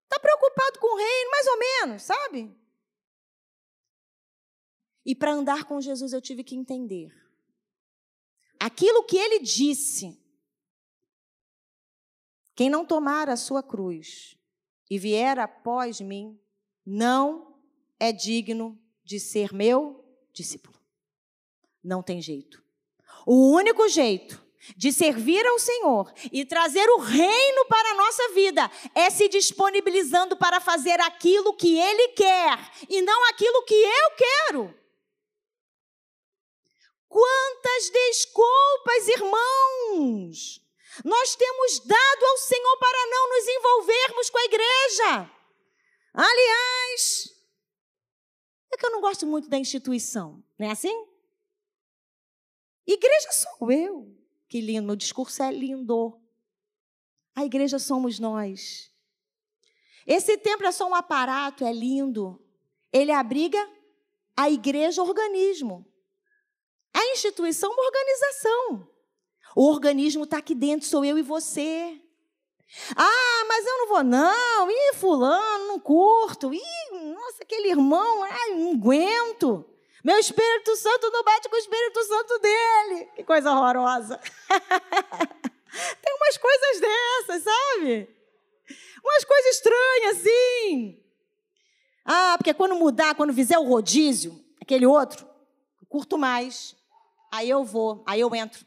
está 0.04 0.20
preocupado 0.20 0.78
com 0.78 0.94
o 0.94 0.96
reino, 0.96 1.30
mais 1.32 1.46
ou 1.48 1.58
menos, 1.58 2.02
sabe? 2.04 2.56
E 5.04 5.12
para 5.12 5.32
andar 5.32 5.64
com 5.64 5.80
Jesus 5.80 6.12
eu 6.12 6.22
tive 6.22 6.44
que 6.44 6.54
entender 6.54 7.12
aquilo 8.60 9.02
que 9.02 9.16
ele 9.16 9.40
disse. 9.40 10.24
Quem 12.56 12.70
não 12.70 12.86
tomar 12.86 13.28
a 13.28 13.36
sua 13.36 13.62
cruz 13.62 14.34
e 14.90 14.98
vier 14.98 15.38
após 15.38 16.00
mim, 16.00 16.40
não 16.84 17.60
é 18.00 18.12
digno 18.12 18.80
de 19.04 19.20
ser 19.20 19.52
meu 19.52 20.02
discípulo. 20.32 20.78
Não 21.84 22.02
tem 22.02 22.20
jeito. 22.20 22.64
O 23.26 23.50
único 23.50 23.86
jeito 23.88 24.44
de 24.74 24.90
servir 24.90 25.46
ao 25.46 25.58
Senhor 25.58 26.12
e 26.32 26.44
trazer 26.44 26.88
o 26.90 26.98
reino 26.98 27.66
para 27.66 27.90
a 27.90 27.94
nossa 27.94 28.32
vida 28.32 28.70
é 28.94 29.10
se 29.10 29.28
disponibilizando 29.28 30.36
para 30.36 30.58
fazer 30.58 30.98
aquilo 31.00 31.54
que 31.54 31.78
Ele 31.78 32.08
quer 32.08 32.58
e 32.88 33.02
não 33.02 33.28
aquilo 33.28 33.64
que 33.64 33.74
eu 33.74 34.10
quero. 34.16 34.74
Quantas 37.08 37.90
desculpas, 37.90 39.08
irmãos, 39.08 40.65
nós 41.04 41.36
temos 41.36 41.80
dado 41.80 42.24
ao 42.24 42.38
Senhor 42.38 42.78
para 42.78 43.06
não 43.10 43.28
nos 43.28 43.48
envolvermos 43.48 44.30
com 44.30 44.38
a 44.38 44.44
igreja. 44.44 45.30
Aliás, 46.14 47.34
é 48.72 48.76
que 48.76 48.86
eu 48.86 48.90
não 48.90 49.00
gosto 49.00 49.26
muito 49.26 49.48
da 49.48 49.58
instituição, 49.58 50.42
não 50.58 50.66
é 50.66 50.70
assim? 50.70 51.06
Igreja 52.86 53.32
sou 53.32 53.70
eu. 53.70 54.16
Que 54.48 54.60
lindo, 54.60 54.92
o 54.92 54.96
discurso 54.96 55.42
é 55.42 55.50
lindo. 55.50 56.20
A 57.34 57.44
igreja 57.44 57.78
somos 57.78 58.18
nós. 58.18 58.92
Esse 60.06 60.38
templo 60.38 60.66
é 60.66 60.72
só 60.72 60.88
um 60.88 60.94
aparato, 60.94 61.64
é 61.64 61.72
lindo. 61.72 62.40
Ele 62.92 63.10
abriga 63.10 63.58
a 64.36 64.48
igreja 64.48 65.02
organismo. 65.02 65.84
A 66.94 67.04
instituição 67.12 67.70
uma 67.72 67.84
organização. 67.84 68.95
O 69.56 69.70
organismo 69.70 70.24
está 70.24 70.36
aqui 70.36 70.54
dentro, 70.54 70.86
sou 70.86 71.02
eu 71.02 71.16
e 71.16 71.22
você. 71.22 71.98
Ah, 72.94 73.44
mas 73.48 73.64
eu 73.64 73.78
não 73.78 73.88
vou, 73.88 74.04
não. 74.04 74.70
Ih, 74.70 74.94
fulano, 74.96 75.68
não 75.68 75.80
curto. 75.80 76.52
Ih, 76.52 77.14
nossa, 77.14 77.42
aquele 77.42 77.70
irmão, 77.70 78.22
ai, 78.22 78.50
não 78.50 78.72
aguento. 78.72 79.64
Meu 80.04 80.18
Espírito 80.18 80.76
Santo 80.76 81.10
não 81.10 81.24
bate 81.24 81.48
com 81.48 81.56
o 81.56 81.58
Espírito 81.58 82.04
Santo 82.04 82.38
dele. 82.38 83.06
Que 83.16 83.24
coisa 83.24 83.50
horrorosa. 83.50 84.20
Tem 86.02 86.14
umas 86.14 86.36
coisas 86.36 86.80
dessas, 86.80 87.42
sabe? 87.42 88.14
Umas 89.02 89.24
coisas 89.24 89.54
estranhas, 89.54 90.16
assim. 90.18 91.02
Ah, 92.04 92.34
porque 92.36 92.52
quando 92.52 92.74
mudar, 92.74 93.14
quando 93.14 93.32
fizer 93.32 93.58
o 93.58 93.64
rodízio, 93.64 94.38
aquele 94.60 94.84
outro, 94.84 95.26
curto 95.88 96.18
mais. 96.18 96.76
Aí 97.32 97.48
eu 97.48 97.64
vou, 97.64 98.04
aí 98.06 98.20
eu 98.20 98.34
entro. 98.34 98.66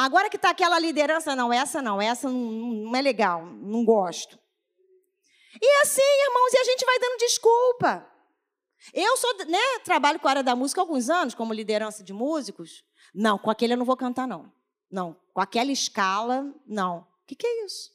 Agora 0.00 0.30
que 0.30 0.36
está 0.36 0.50
aquela 0.50 0.78
liderança, 0.78 1.34
não, 1.34 1.52
essa 1.52 1.82
não, 1.82 2.00
essa 2.00 2.30
não, 2.30 2.38
não 2.38 2.94
é 2.94 3.02
legal, 3.02 3.44
não 3.44 3.84
gosto. 3.84 4.38
E 5.60 5.82
assim, 5.82 6.00
irmãos, 6.00 6.52
e 6.52 6.58
a 6.58 6.64
gente 6.64 6.84
vai 6.84 7.00
dando 7.00 7.18
desculpa. 7.18 8.08
Eu 8.94 9.16
sou, 9.16 9.36
né, 9.46 9.58
trabalho 9.84 10.20
com 10.20 10.28
a 10.28 10.30
área 10.30 10.42
da 10.44 10.54
música 10.54 10.80
há 10.80 10.84
alguns 10.84 11.10
anos, 11.10 11.34
como 11.34 11.52
liderança 11.52 12.04
de 12.04 12.12
músicos. 12.12 12.84
Não, 13.12 13.36
com 13.36 13.50
aquele 13.50 13.72
eu 13.72 13.76
não 13.76 13.84
vou 13.84 13.96
cantar, 13.96 14.28
não. 14.28 14.52
Não, 14.88 15.16
com 15.34 15.40
aquela 15.40 15.72
escala, 15.72 16.46
não. 16.64 17.00
O 17.00 17.26
que, 17.26 17.34
que 17.34 17.46
é 17.48 17.64
isso? 17.64 17.90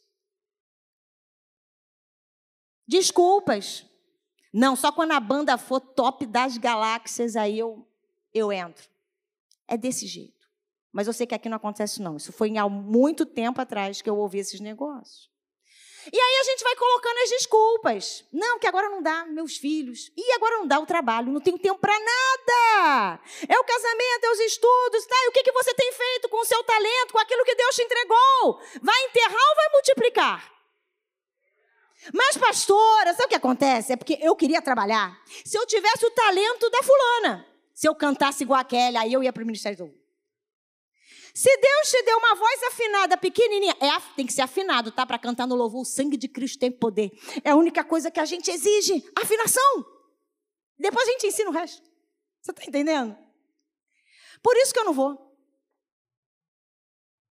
Desculpas. 2.86 3.86
Não, 4.52 4.76
só 4.76 4.92
quando 4.92 5.14
a 5.14 5.22
banda 5.22 5.58
for 5.58 5.80
top 5.80 6.26
das 6.26 6.58
galáxias, 6.58 7.38
aí 7.38 7.58
eu, 7.58 7.88
eu 8.34 8.52
entro. 8.52 8.90
É 9.70 9.78
desse 9.78 10.06
jeito. 10.06 10.33
Mas 10.94 11.08
eu 11.08 11.14
sei 11.14 11.26
que 11.26 11.34
aqui 11.34 11.50
não 11.50 11.58
acontece, 11.58 12.00
não. 12.02 12.18
Isso 12.18 12.32
foi 12.32 12.56
há 12.56 12.70
muito 12.70 13.26
tempo 13.26 13.60
atrás 13.60 14.00
que 14.00 14.10
eu 14.10 14.16
ouvi 14.16 14.38
esses 14.38 14.60
negócios. 14.60 15.34
E 16.12 16.20
aí 16.20 16.40
a 16.42 16.44
gente 16.44 16.64
vai 16.64 16.76
colocando 16.76 17.18
as 17.24 17.30
desculpas. 17.30 18.26
Não, 18.32 18.60
que 18.60 18.68
agora 18.68 18.90
não 18.90 19.02
dá, 19.02 19.26
meus 19.26 19.58
filhos. 19.58 20.12
E 20.16 20.32
agora 20.34 20.58
não 20.58 20.68
dá 20.68 20.80
o 20.80 20.86
trabalho, 20.86 21.32
não 21.32 21.42
tenho 21.42 21.58
tempo 21.58 21.80
para 21.80 21.98
nada. 21.98 23.20
É 23.48 23.58
o 23.58 23.64
casamento, 23.64 24.24
é 24.24 24.32
os 24.32 24.40
estudos, 24.42 25.06
tá? 25.08 25.16
E 25.24 25.30
o 25.30 25.32
que, 25.32 25.44
que 25.44 25.52
você 25.52 25.74
tem 25.74 25.92
feito 25.94 26.30
com 26.30 26.42
o 26.42 26.46
seu 26.46 26.64
talento, 26.64 27.14
com 27.14 27.20
aquilo 27.20 27.46
que 27.46 27.56
Deus 27.56 27.76
te 27.76 27.82
entregou? 27.82 28.62
Vai 28.82 29.06
enterrar 29.06 29.50
ou 29.50 29.56
vai 29.56 29.70
multiplicar? 29.72 30.54
Mas, 32.14 32.38
pastora, 32.38 33.14
sabe 33.14 33.26
o 33.26 33.30
que 33.30 33.36
acontece? 33.36 33.94
É 33.94 33.96
porque 33.96 34.20
eu 34.22 34.36
queria 34.36 34.62
trabalhar. 34.62 35.18
Se 35.46 35.58
eu 35.58 35.66
tivesse 35.66 36.06
o 36.06 36.12
talento 36.12 36.70
da 36.70 36.84
fulana, 36.84 37.48
se 37.74 37.88
eu 37.88 37.96
cantasse 37.96 38.44
igual 38.44 38.60
a 38.60 38.64
Kelly, 38.66 38.98
aí 38.98 39.14
eu 39.14 39.24
ia 39.24 39.32
para 39.32 39.42
o 39.42 39.46
Ministério 39.46 39.78
do 39.78 40.03
se 41.34 41.50
Deus 41.58 41.90
te 41.90 42.04
deu 42.04 42.18
uma 42.18 42.36
voz 42.36 42.64
afinada, 42.64 43.18
pequenininha, 43.18 43.76
é, 43.80 44.16
tem 44.16 44.26
que 44.26 44.34
ser 44.34 44.42
afinado, 44.42 44.92
tá? 44.92 45.04
Para 45.04 45.18
cantar 45.18 45.48
no 45.48 45.56
louvor, 45.56 45.82
o 45.82 45.86
sangue 45.86 46.16
de 46.16 46.28
Cristo 46.28 46.60
tem 46.60 46.72
poder. 46.72 47.12
É 47.44 47.50
a 47.50 47.56
única 47.56 47.84
coisa 47.84 48.12
que 48.12 48.20
a 48.20 48.26
gente 48.26 48.52
exige, 48.52 49.04
afinação. 49.16 49.86
Depois 50.78 51.08
a 51.08 51.12
gente 51.12 51.28
ensina 51.28 51.50
o 51.50 51.54
resto. 51.54 51.82
Você 52.40 52.52
está 52.52 52.64
entendendo? 52.66 53.18
Por 54.44 54.56
isso 54.58 54.72
que 54.74 54.80
eu 54.80 54.86
não 54.86 54.94
vou. 54.94 55.18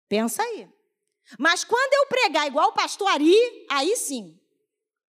Pensa 0.07 0.43
aí. 0.43 0.69
Mas 1.37 1.63
quando 1.65 1.93
eu 1.93 2.07
pregar 2.07 2.47
igual 2.47 2.69
o 2.69 2.73
pastor 2.73 3.07
Ari, 3.09 3.35
aí 3.69 3.97
sim. 3.97 4.39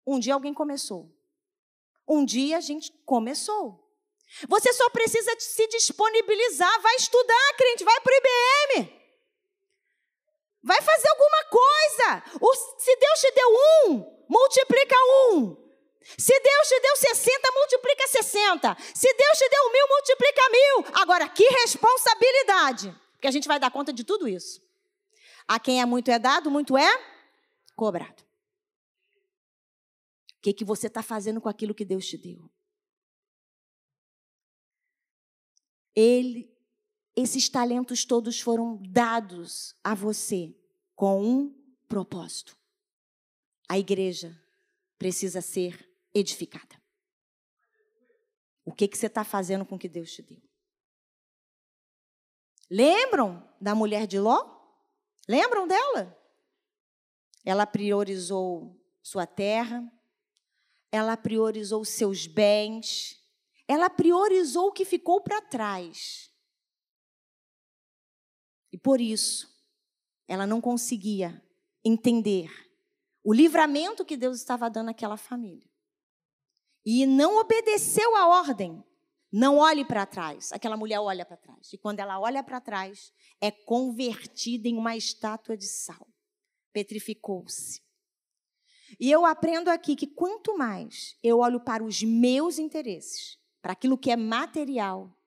Um 0.06 0.20
dia 0.20 0.34
alguém 0.34 0.54
começou. 0.54 1.10
Um 2.08 2.26
dia 2.26 2.58
a 2.58 2.62
gente 2.62 2.92
começou. 3.06 3.83
Você 4.48 4.74
só 4.74 4.90
precisa 4.90 5.32
se 5.40 5.68
disponibilizar, 5.68 6.82
vai 6.82 6.96
estudar, 6.96 7.54
crente, 7.58 7.84
vai 7.84 8.00
para 8.02 8.14
o 8.14 8.18
IBM. 8.18 9.04
Vai 10.64 10.82
fazer 10.82 11.10
alguma 11.10 11.44
coisa. 11.46 12.24
se 12.78 12.96
Deus 12.96 13.20
te 13.20 13.32
deu 13.32 13.50
um, 13.88 14.26
multiplica 14.30 14.96
um. 15.32 15.64
Se 16.18 16.38
Deus 16.40 16.68
te 16.68 16.80
deu 16.80 16.96
60, 16.96 17.52
multiplica 17.54 18.08
60. 18.08 18.78
Se 18.94 19.14
Deus 19.14 19.38
te 19.38 19.50
deu 19.50 19.72
mil, 19.72 19.88
multiplica 19.88 20.50
mil. 20.50 21.02
Agora, 21.02 21.30
que 21.30 21.44
responsabilidade. 21.44 22.96
Porque 23.14 23.28
a 23.28 23.32
gente 23.32 23.48
vai 23.48 23.60
dar 23.60 23.72
conta 23.72 23.94
de 23.94 24.04
tudo 24.04 24.28
isso. 24.28 24.62
A 25.48 25.60
quem 25.60 25.82
é 25.82 25.86
muito 25.86 26.10
é 26.12 26.20
dado, 26.20 26.50
muito 26.50 26.78
é 26.78 27.14
cobrado. 27.76 28.22
O 30.38 30.42
que, 30.42 30.54
que 30.54 30.66
você 30.66 30.88
está 30.88 31.02
fazendo 31.02 31.40
com 31.40 31.48
aquilo 31.48 31.74
que 31.74 31.86
Deus 31.86 32.06
te 32.06 32.18
deu? 32.18 32.50
Ele, 35.96 36.52
esses 37.16 37.48
talentos 37.50 38.06
todos 38.06 38.40
foram 38.40 38.82
dados 38.82 39.76
a 39.84 39.94
você 39.94 40.56
com 40.96 41.24
um 41.24 41.64
propósito. 41.88 42.58
A 43.70 43.78
igreja 43.78 44.40
precisa 44.98 45.42
ser 45.42 45.90
edificada. 46.14 46.82
O 48.66 48.72
que, 48.72 48.88
que 48.88 48.98
você 48.98 49.08
está 49.08 49.24
fazendo 49.24 49.66
com 49.66 49.76
o 49.76 49.80
que 49.80 49.90
Deus 49.90 50.12
te 50.12 50.22
deu? 50.22 50.42
Lembram 52.70 53.48
da 53.60 53.76
mulher 53.76 54.08
de 54.08 54.20
Ló? 54.20 54.50
Lembram 55.28 55.68
dela? 55.68 56.18
Ela 57.46 57.66
priorizou 57.66 58.82
sua 59.02 59.28
terra, 59.28 59.92
ela 60.92 61.18
priorizou 61.18 61.84
seus 61.84 62.26
bens, 62.26 63.23
ela 63.74 63.90
priorizou 63.90 64.68
o 64.68 64.72
que 64.72 64.86
ficou 64.86 65.22
para 65.22 65.42
trás. 65.42 66.32
E 68.72 68.78
por 68.78 69.02
isso, 69.02 69.52
ela 70.28 70.46
não 70.46 70.62
conseguia 70.62 71.44
entender 71.84 72.52
o 73.24 73.34
livramento 73.34 74.06
que 74.06 74.16
Deus 74.16 74.38
estava 74.38 74.70
dando 74.70 74.90
àquela 74.90 75.18
família. 75.18 75.68
E 76.86 77.06
não 77.06 77.40
obedeceu 77.40 78.16
a 78.16 78.28
ordem. 78.28 78.84
Não 79.32 79.58
olhe 79.58 79.84
para 79.84 80.06
trás. 80.06 80.52
Aquela 80.52 80.78
mulher 80.78 81.00
olha 81.00 81.26
para 81.26 81.38
trás. 81.38 81.74
E 81.74 81.78
quando 81.78 82.00
ela 82.00 82.20
olha 82.20 82.44
para 82.44 82.62
trás, 82.62 83.12
é 83.42 83.50
convertida 83.50 84.68
em 84.68 84.78
uma 84.78 84.96
estátua 84.96 85.58
de 85.58 85.66
sal. 85.66 86.08
Petrificou-se. 86.72 87.82
E 89.00 89.10
eu 89.10 89.26
aprendo 89.26 89.70
aqui 89.70 89.96
que 89.96 90.06
quanto 90.06 90.56
mais 90.56 91.18
eu 91.24 91.40
olho 91.40 91.60
para 91.60 91.84
os 91.84 92.04
meus 92.04 92.60
interesses, 92.60 93.42
para 93.64 93.72
aquilo 93.72 93.98
que 93.98 94.12
é 94.12 94.18
material, 94.18 95.18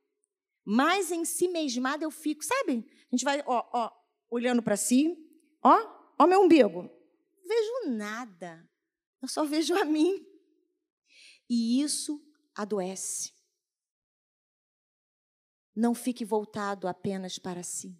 mais 0.62 1.11
em 1.11 1.25
si 1.25 1.49
mesmada 1.49 2.05
eu 2.05 2.11
fico, 2.11 2.44
sabe? 2.44 2.87
A 3.11 3.16
gente 3.16 3.25
vai, 3.25 3.42
ó, 3.46 3.66
ó 3.72 3.90
olhando 4.29 4.62
para 4.62 4.77
si, 4.77 5.16
ó, 5.62 5.75
ó 6.18 6.27
meu 6.27 6.42
umbigo. 6.42 6.83
Não 6.83 7.49
vejo 7.49 7.96
nada, 7.96 8.68
eu 9.22 9.29
só 9.29 9.42
vejo 9.42 9.75
a 9.75 9.87
mim. 9.87 10.22
E 11.49 11.81
isso 11.81 12.22
adoece. 12.55 13.33
Não 15.75 15.94
fique 15.94 16.25
voltado 16.25 16.87
apenas 16.87 17.38
para 17.38 17.62
si. 17.62 17.99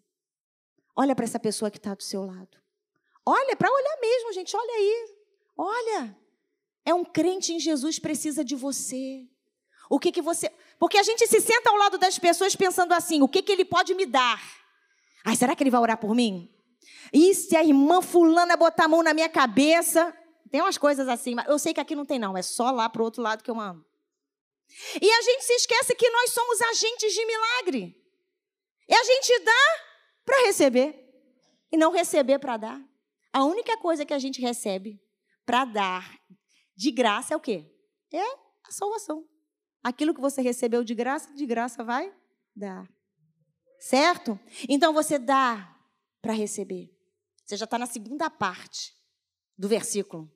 Olha 0.95 1.17
para 1.17 1.25
essa 1.25 1.41
pessoa 1.41 1.71
que 1.71 1.79
está 1.79 1.95
do 1.95 2.03
seu 2.03 2.23
lado. 2.23 2.59
Olha, 3.25 3.57
para 3.57 3.73
olhar 3.73 4.01
mesmo, 4.03 4.33
gente, 4.35 4.55
olha 4.55 4.75
aí. 4.75 5.17
Olha. 5.57 6.19
É 6.85 6.93
um 6.93 7.05
crente 7.05 7.55
em 7.55 7.59
Jesus 7.59 7.99
precisa 7.99 8.45
de 8.45 8.55
você. 8.55 9.27
O 9.89 9.99
que 9.99 10.11
que 10.11 10.23
você. 10.23 10.51
Porque 10.79 10.99
a 10.99 11.03
gente 11.03 11.27
se 11.27 11.41
senta 11.41 11.71
ao 11.71 11.77
lado 11.77 11.99
das 11.99 12.19
pessoas 12.19 12.57
pensando 12.57 12.93
assim: 12.93 13.23
o 13.23 13.29
que 13.29 13.43
que 13.43 13.53
ele 13.53 13.65
pode 13.65 13.95
me 13.95 14.07
dar? 14.07 14.41
Ai, 15.25 15.37
será 15.37 15.55
que 15.55 15.63
ele 15.63 15.71
vai 15.71 15.81
orar 15.81 15.99
por 15.99 16.15
mim? 16.15 16.53
E 17.13 17.35
se 17.35 17.57
a 17.57 17.65
irmã 17.65 18.01
fulana 18.01 18.57
botar 18.57 18.85
a 18.85 18.89
mão 18.89 19.03
na 19.03 19.15
minha 19.15 19.29
cabeça? 19.29 20.17
Tem 20.51 20.61
umas 20.61 20.79
coisas 20.79 21.09
assim, 21.09 21.35
mas 21.35 21.49
eu 21.49 21.59
sei 21.59 21.75
que 21.75 21.81
aqui 21.81 21.95
não 21.95 22.05
tem, 22.07 22.19
não. 22.19 22.37
É 22.37 22.43
só 22.43 22.71
lá 22.71 22.89
para 22.89 23.03
o 23.03 23.05
outro 23.05 23.23
lado 23.23 23.43
que 23.43 23.51
eu 23.51 23.61
amo. 23.61 23.85
E 25.01 25.11
a 25.11 25.23
gente 25.23 25.45
se 25.45 25.53
esquece 25.55 25.95
que 25.95 26.09
nós 26.11 26.31
somos 26.31 26.61
agentes 26.63 27.13
de 27.13 27.25
milagre. 27.25 27.97
E 28.89 28.95
a 28.95 29.05
gente 29.05 29.41
dá 29.41 29.53
para 30.25 30.47
receber. 30.47 31.05
E 31.73 31.77
não 31.77 31.91
receber 31.93 32.39
para 32.39 32.57
dar. 32.57 32.81
A 33.33 33.45
única 33.45 33.77
coisa 33.79 34.05
que 34.05 34.15
a 34.15 34.19
gente 34.19 34.41
recebe 34.41 35.01
para 35.45 35.65
dar 35.65 36.19
de 36.77 36.91
graça 36.91 37.35
é 37.35 37.37
o 37.37 37.41
quê? 37.41 37.65
É 38.13 38.23
a 38.23 38.71
salvação. 38.71 39.27
Aquilo 39.87 40.13
que 40.13 40.21
você 40.21 40.43
recebeu 40.43 40.83
de 40.83 40.97
graça, 40.97 41.33
de 41.33 41.47
graça 41.47 41.85
vai 41.85 42.13
dar. 42.57 42.93
Certo? 43.79 44.37
Então 44.69 44.93
você 44.93 45.17
dá 45.17 45.79
para 46.21 46.33
receber. 46.33 46.93
Você 47.45 47.57
já 47.57 47.67
está 47.67 47.79
na 47.79 47.87
segunda 47.87 48.29
parte 48.29 48.93
do 49.57 49.69
versículo. 49.69 50.29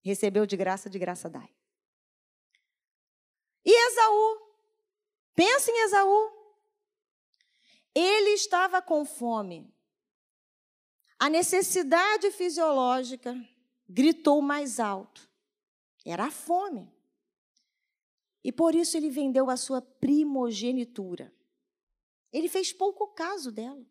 Recebeu 0.00 0.46
de 0.46 0.56
graça, 0.56 0.88
de 0.88 0.96
graça 0.96 1.28
dai. 1.28 1.52
E 3.64 3.88
Esaú? 3.88 4.38
Pensa 5.34 5.72
em 5.72 5.82
Esaú. 5.86 6.30
Ele 7.92 8.30
estava 8.30 8.80
com 8.80 9.04
fome. 9.04 9.74
A 11.18 11.28
necessidade 11.28 12.30
fisiológica 12.30 13.34
gritou 13.88 14.40
mais 14.40 14.78
alto. 14.78 15.28
Era 16.06 16.26
a 16.26 16.30
fome. 16.30 16.99
E 18.42 18.50
por 18.50 18.74
isso 18.74 18.96
ele 18.96 19.10
vendeu 19.10 19.50
a 19.50 19.56
sua 19.56 19.82
primogenitura. 19.82 21.32
Ele 22.32 22.48
fez 22.48 22.72
pouco 22.72 23.08
caso 23.08 23.52
dela. 23.52 23.84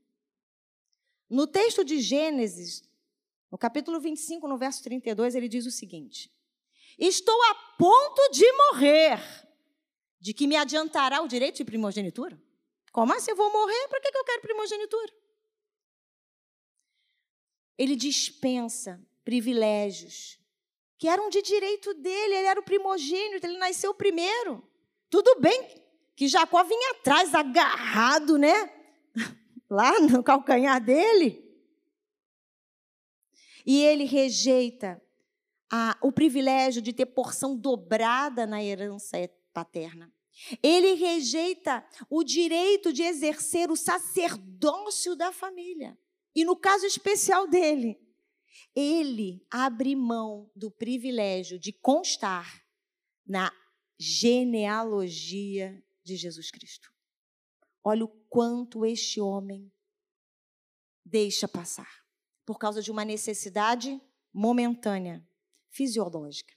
No 1.30 1.46
texto 1.46 1.84
de 1.84 2.00
Gênesis, 2.00 2.84
no 3.52 3.58
capítulo 3.58 4.00
25, 4.00 4.48
no 4.48 4.58
verso 4.58 4.84
32, 4.84 5.36
ele 5.36 5.48
diz 5.48 5.66
o 5.66 5.72
seguinte: 5.72 6.32
Estou 6.98 7.40
a 7.44 7.56
ponto 7.78 8.32
de 8.32 8.52
morrer, 8.54 9.20
de 10.20 10.34
que 10.34 10.48
me 10.48 10.56
adiantará 10.56 11.22
o 11.22 11.28
direito 11.28 11.58
de 11.58 11.66
primogenitura? 11.66 12.42
Como 12.92 13.14
assim 13.14 13.32
eu 13.32 13.38
vou 13.38 13.52
morrer? 13.52 13.88
Para 13.88 14.02
que 14.02 14.18
eu 14.18 14.24
quero 14.24 14.42
primogenitura? 14.42 15.14
Ele 17.78 17.96
dispensa 17.96 19.00
privilégios 19.24 20.39
que 21.00 21.08
eram 21.08 21.30
de 21.30 21.42
direito 21.42 21.94
dele, 21.94 22.36
ele 22.36 22.48
era 22.48 22.60
o 22.60 22.64
primogênito, 22.64 23.48
ele 23.48 23.58
nasceu 23.58 23.94
primeiro. 23.94 24.62
Tudo 25.10 25.40
bem 25.40 25.82
que 26.14 26.28
Jacó 26.28 26.62
vinha 26.66 26.92
atrás, 26.92 27.34
agarrado, 27.34 28.38
né? 28.38 28.70
Lá 29.72 29.98
no 30.02 30.22
calcanhar 30.22 30.84
dele. 30.84 31.42
E 33.66 33.82
ele 33.82 34.04
rejeita 34.04 35.02
a, 35.72 35.98
o 36.02 36.12
privilégio 36.12 36.82
de 36.82 36.92
ter 36.92 37.06
porção 37.06 37.56
dobrada 37.56 38.46
na 38.46 38.62
herança 38.62 39.18
paterna. 39.54 40.12
Ele 40.62 40.96
rejeita 40.96 41.86
o 42.10 42.26
direito 42.26 42.92
de 42.92 43.04
exercer 43.04 43.72
o 43.72 43.78
sacerdócio 43.78 45.16
da 45.16 45.32
família. 45.32 45.98
E 46.36 46.44
no 46.44 46.58
caso 46.58 46.86
especial 46.86 47.48
dele, 47.48 47.98
ele 48.76 49.46
abre 49.50 49.96
mão 49.96 50.50
do 50.56 50.70
privilégio 50.72 51.60
de 51.60 51.72
constar 51.72 52.66
na 53.26 53.52
genealogia 53.98 55.84
de 56.04 56.16
Jesus 56.16 56.50
Cristo. 56.50 56.92
Olha 57.84 58.06
o 58.06 58.08
quanto 58.30 58.86
este 58.86 59.20
homem 59.20 59.72
deixa 61.06 61.48
passar 61.48 62.06
por 62.46 62.58
causa 62.58 62.82
de 62.82 62.92
uma 62.92 63.06
necessidade 63.06 64.02
momentânea, 64.34 65.28
fisiológica. 65.70 66.54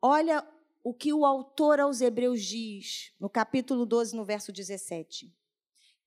Olha 0.00 0.46
o 0.82 0.94
que 0.94 1.12
o 1.12 1.24
autor 1.24 1.80
aos 1.80 2.00
Hebreus 2.00 2.42
diz 2.42 3.12
no 3.18 3.28
capítulo 3.28 3.84
12, 3.84 4.16
no 4.16 4.24
verso 4.24 4.52
17. 4.52 5.34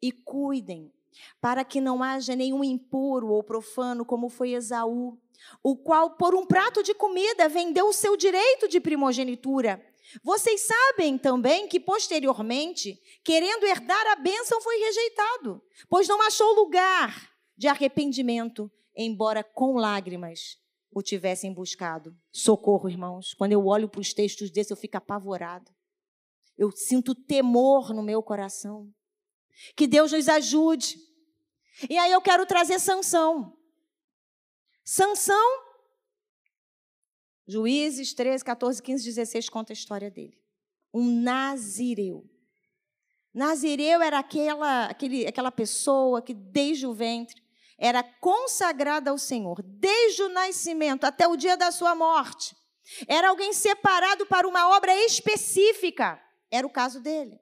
E 0.01 0.11
cuidem 0.11 0.93
para 1.39 1.63
que 1.63 1.81
não 1.81 2.01
haja 2.01 2.35
nenhum 2.35 2.63
impuro 2.63 3.29
ou 3.29 3.43
profano, 3.43 4.05
como 4.05 4.29
foi 4.29 4.51
Esaú, 4.51 5.17
o 5.63 5.75
qual, 5.75 6.11
por 6.11 6.35
um 6.35 6.45
prato 6.45 6.83
de 6.83 6.93
comida, 6.93 7.49
vendeu 7.49 7.87
o 7.87 7.93
seu 7.93 8.15
direito 8.15 8.67
de 8.67 8.79
primogenitura. 8.79 9.83
Vocês 10.23 10.61
sabem 10.61 11.17
também 11.17 11.67
que, 11.67 11.79
posteriormente, 11.79 12.99
querendo 13.23 13.65
herdar 13.65 14.07
a 14.07 14.15
bênção, 14.15 14.61
foi 14.61 14.77
rejeitado, 14.77 15.61
pois 15.89 16.07
não 16.07 16.21
achou 16.21 16.53
lugar 16.53 17.31
de 17.57 17.67
arrependimento, 17.67 18.69
embora 18.95 19.43
com 19.43 19.75
lágrimas 19.75 20.59
o 20.91 21.01
tivessem 21.01 21.53
buscado. 21.53 22.15
Socorro, 22.31 22.89
irmãos. 22.89 23.33
Quando 23.33 23.53
eu 23.53 23.65
olho 23.65 23.87
para 23.87 24.01
os 24.01 24.13
textos 24.13 24.51
desse, 24.51 24.73
eu 24.73 24.77
fico 24.77 24.97
apavorado. 24.97 25.71
Eu 26.57 26.69
sinto 26.71 27.15
temor 27.15 27.93
no 27.93 28.03
meu 28.03 28.21
coração. 28.21 28.91
Que 29.75 29.87
Deus 29.87 30.11
nos 30.11 30.27
ajude. 30.27 30.97
E 31.89 31.97
aí 31.97 32.11
eu 32.11 32.21
quero 32.21 32.45
trazer 32.45 32.79
Sansão. 32.79 33.57
Sansão, 34.83 35.71
Juízes 37.47 38.13
13, 38.13 38.43
14, 38.45 38.81
15, 38.81 39.03
16 39.03 39.49
conta 39.49 39.73
a 39.73 39.75
história 39.75 40.09
dele. 40.09 40.37
Um 40.93 41.21
nazireu. 41.21 42.23
Nazireu 43.33 44.01
era 44.01 44.19
aquela, 44.19 44.85
aquele, 44.85 45.27
aquela 45.27 45.51
pessoa 45.51 46.21
que 46.21 46.33
desde 46.33 46.87
o 46.87 46.93
ventre 46.93 47.41
era 47.77 48.03
consagrada 48.03 49.09
ao 49.09 49.17
Senhor, 49.17 49.61
desde 49.63 50.21
o 50.23 50.29
nascimento 50.29 51.03
até 51.03 51.27
o 51.27 51.35
dia 51.35 51.57
da 51.57 51.71
sua 51.71 51.95
morte. 51.95 52.55
Era 53.07 53.29
alguém 53.29 53.53
separado 53.53 54.25
para 54.25 54.47
uma 54.47 54.69
obra 54.75 54.93
específica. 55.05 56.21
Era 56.49 56.65
o 56.65 56.69
caso 56.69 57.01
dele. 57.01 57.39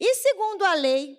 E 0.00 0.14
segundo 0.14 0.64
a 0.64 0.74
lei, 0.74 1.18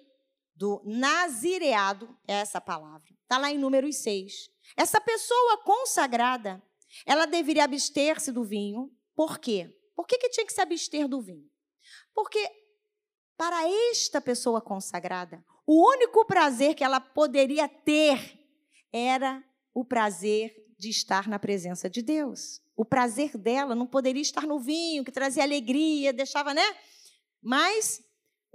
do 0.56 0.82
nazireado, 0.86 2.18
é 2.28 2.36
essa 2.36 2.62
palavra. 2.62 3.08
Está 3.24 3.38
lá 3.38 3.52
em 3.52 3.58
Números 3.58 3.98
6. 3.98 4.50
Essa 4.78 5.02
pessoa 5.02 5.64
consagrada, 5.64 6.64
ela 7.06 7.26
deveria 7.26 7.66
abster-se 7.66 8.32
do 8.32 8.44
vinho. 8.44 8.90
Por 9.14 9.38
quê? 9.38 9.76
Por 9.96 10.08
que, 10.08 10.18
que 10.18 10.30
tinha 10.30 10.46
que 10.46 10.54
se 10.54 10.62
abster 10.62 11.08
do 11.08 11.22
vinho? 11.22 11.50
Porque 12.14 12.50
para 13.38 13.70
esta 13.92 14.22
pessoa 14.22 14.62
consagrada, 14.62 15.44
o 15.68 15.90
único 15.90 16.26
prazer 16.26 16.74
que 16.74 16.84
ela 16.84 17.02
poderia 17.02 17.68
ter 17.68 18.40
era 18.94 19.44
o 19.74 19.84
prazer 19.84 20.56
de 20.78 20.90
estar 20.90 21.28
na 21.28 21.38
presença 21.38 21.90
de 21.90 22.02
Deus. 22.02 22.62
O 22.76 22.86
prazer 22.86 23.38
dela 23.38 23.76
não 23.76 23.88
poderia 23.88 24.22
estar 24.22 24.46
no 24.46 24.60
vinho, 24.60 25.04
que 25.04 25.12
trazia 25.12 25.44
alegria, 25.44 26.14
deixava, 26.14 26.54
né? 26.54 26.64
Mas 27.42 28.05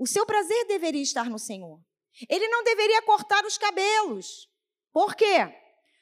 o 0.00 0.06
seu 0.06 0.24
prazer 0.24 0.66
deveria 0.66 1.02
estar 1.02 1.28
no 1.28 1.38
Senhor. 1.38 1.78
Ele 2.26 2.48
não 2.48 2.64
deveria 2.64 3.02
cortar 3.02 3.44
os 3.44 3.58
cabelos. 3.58 4.50
Por 4.90 5.14
quê? 5.14 5.46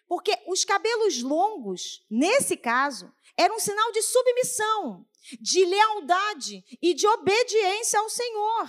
Porque 0.07 0.39
os 0.47 0.65
cabelos 0.65 1.21
longos, 1.21 2.07
nesse 2.09 2.57
caso, 2.57 3.13
eram 3.37 3.57
um 3.57 3.59
sinal 3.59 3.91
de 3.91 4.01
submissão, 4.03 5.05
de 5.41 5.65
lealdade 5.65 6.65
e 6.81 6.95
de 6.95 7.09
obediência 7.09 7.99
ao 7.99 8.09
Senhor. 8.09 8.69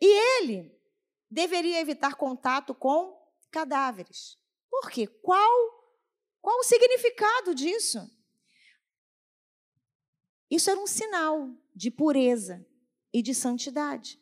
E 0.00 0.06
ele 0.06 0.72
deveria 1.28 1.80
evitar 1.80 2.14
contato 2.14 2.72
com 2.72 3.20
cadáveres. 3.50 4.38
Por 4.70 4.88
quê? 4.88 5.08
Qual, 5.08 5.84
qual 6.40 6.60
o 6.60 6.64
significado 6.64 7.56
disso? 7.56 8.08
Isso 10.48 10.70
era 10.70 10.78
um 10.78 10.86
sinal 10.86 11.50
de 11.74 11.90
pureza 11.90 12.64
e 13.18 13.22
de 13.22 13.34
santidade. 13.34 14.16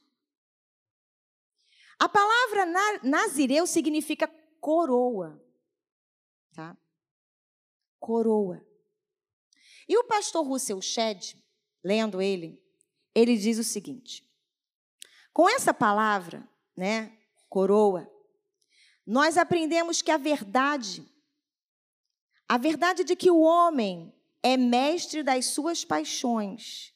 A 1.98 2.08
palavra 2.08 2.64
nazireu 3.02 3.66
significa 3.66 4.26
coroa. 4.58 5.38
Tá? 6.54 6.74
Coroa. 8.00 8.66
E 9.86 9.98
o 9.98 10.04
pastor 10.04 10.46
Russell 10.46 10.80
Shedd, 10.80 11.36
lendo 11.84 12.22
ele, 12.22 12.62
ele 13.14 13.36
diz 13.36 13.58
o 13.58 13.64
seguinte: 13.64 14.26
com 15.30 15.48
essa 15.48 15.74
palavra, 15.74 16.48
né, 16.74 17.18
coroa, 17.50 18.10
nós 19.06 19.36
aprendemos 19.36 20.00
que 20.00 20.10
a 20.10 20.16
verdade, 20.16 21.06
a 22.48 22.56
verdade 22.56 23.04
de 23.04 23.14
que 23.14 23.30
o 23.30 23.40
homem 23.40 24.12
é 24.42 24.56
mestre 24.56 25.22
das 25.22 25.46
suas 25.46 25.84
paixões 25.84 26.95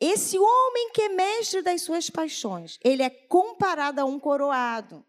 esse 0.00 0.38
homem 0.38 0.90
que 0.92 1.02
é 1.02 1.08
mestre 1.10 1.60
das 1.60 1.82
suas 1.82 2.08
paixões, 2.08 2.78
ele 2.82 3.02
é 3.02 3.10
comparado 3.10 4.00
a 4.00 4.04
um 4.04 4.18
coroado, 4.18 5.04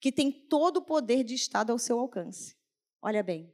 que 0.00 0.12
tem 0.12 0.30
todo 0.30 0.76
o 0.76 0.82
poder 0.82 1.24
de 1.24 1.34
Estado 1.34 1.70
ao 1.70 1.78
seu 1.78 1.98
alcance. 1.98 2.56
Olha 3.02 3.22
bem, 3.22 3.52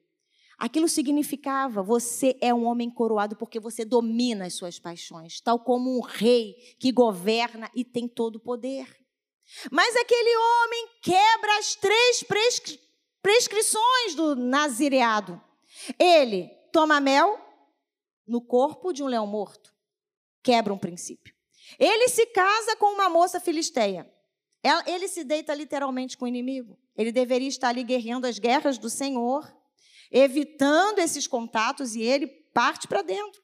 aquilo 0.58 0.86
significava 0.86 1.82
você 1.82 2.36
é 2.40 2.52
um 2.52 2.66
homem 2.66 2.90
coroado 2.90 3.34
porque 3.34 3.58
você 3.58 3.82
domina 3.82 4.46
as 4.46 4.54
suas 4.54 4.78
paixões, 4.78 5.40
tal 5.40 5.58
como 5.58 5.96
um 5.96 6.02
rei 6.02 6.54
que 6.78 6.92
governa 6.92 7.70
e 7.74 7.82
tem 7.82 8.06
todo 8.06 8.36
o 8.36 8.40
poder. 8.40 8.86
Mas 9.72 9.96
aquele 9.96 10.36
homem 10.36 10.88
quebra 11.00 11.58
as 11.58 11.74
três 11.76 12.22
prescri 12.22 12.78
prescrições 13.22 14.14
do 14.14 14.36
nazireado. 14.36 15.40
Ele 15.98 16.48
toma 16.72 17.00
mel 17.00 17.38
no 18.26 18.40
corpo 18.40 18.92
de 18.92 19.02
um 19.02 19.06
leão 19.06 19.26
morto. 19.26 19.74
Quebra 20.48 20.72
um 20.72 20.78
princípio. 20.78 21.34
Ele 21.78 22.08
se 22.08 22.24
casa 22.24 22.74
com 22.76 22.94
uma 22.94 23.10
moça 23.10 23.38
filisteia. 23.38 24.10
Ele 24.86 25.06
se 25.06 25.22
deita 25.22 25.52
literalmente 25.52 26.16
com 26.16 26.24
o 26.24 26.28
inimigo. 26.28 26.78
Ele 26.96 27.12
deveria 27.12 27.48
estar 27.48 27.68
ali 27.68 27.84
guerreando 27.84 28.26
as 28.26 28.38
guerras 28.38 28.78
do 28.78 28.88
Senhor, 28.88 29.46
evitando 30.10 31.00
esses 31.00 31.26
contatos, 31.26 31.94
e 31.94 32.00
ele 32.00 32.26
parte 32.54 32.88
para 32.88 33.02
dentro. 33.02 33.42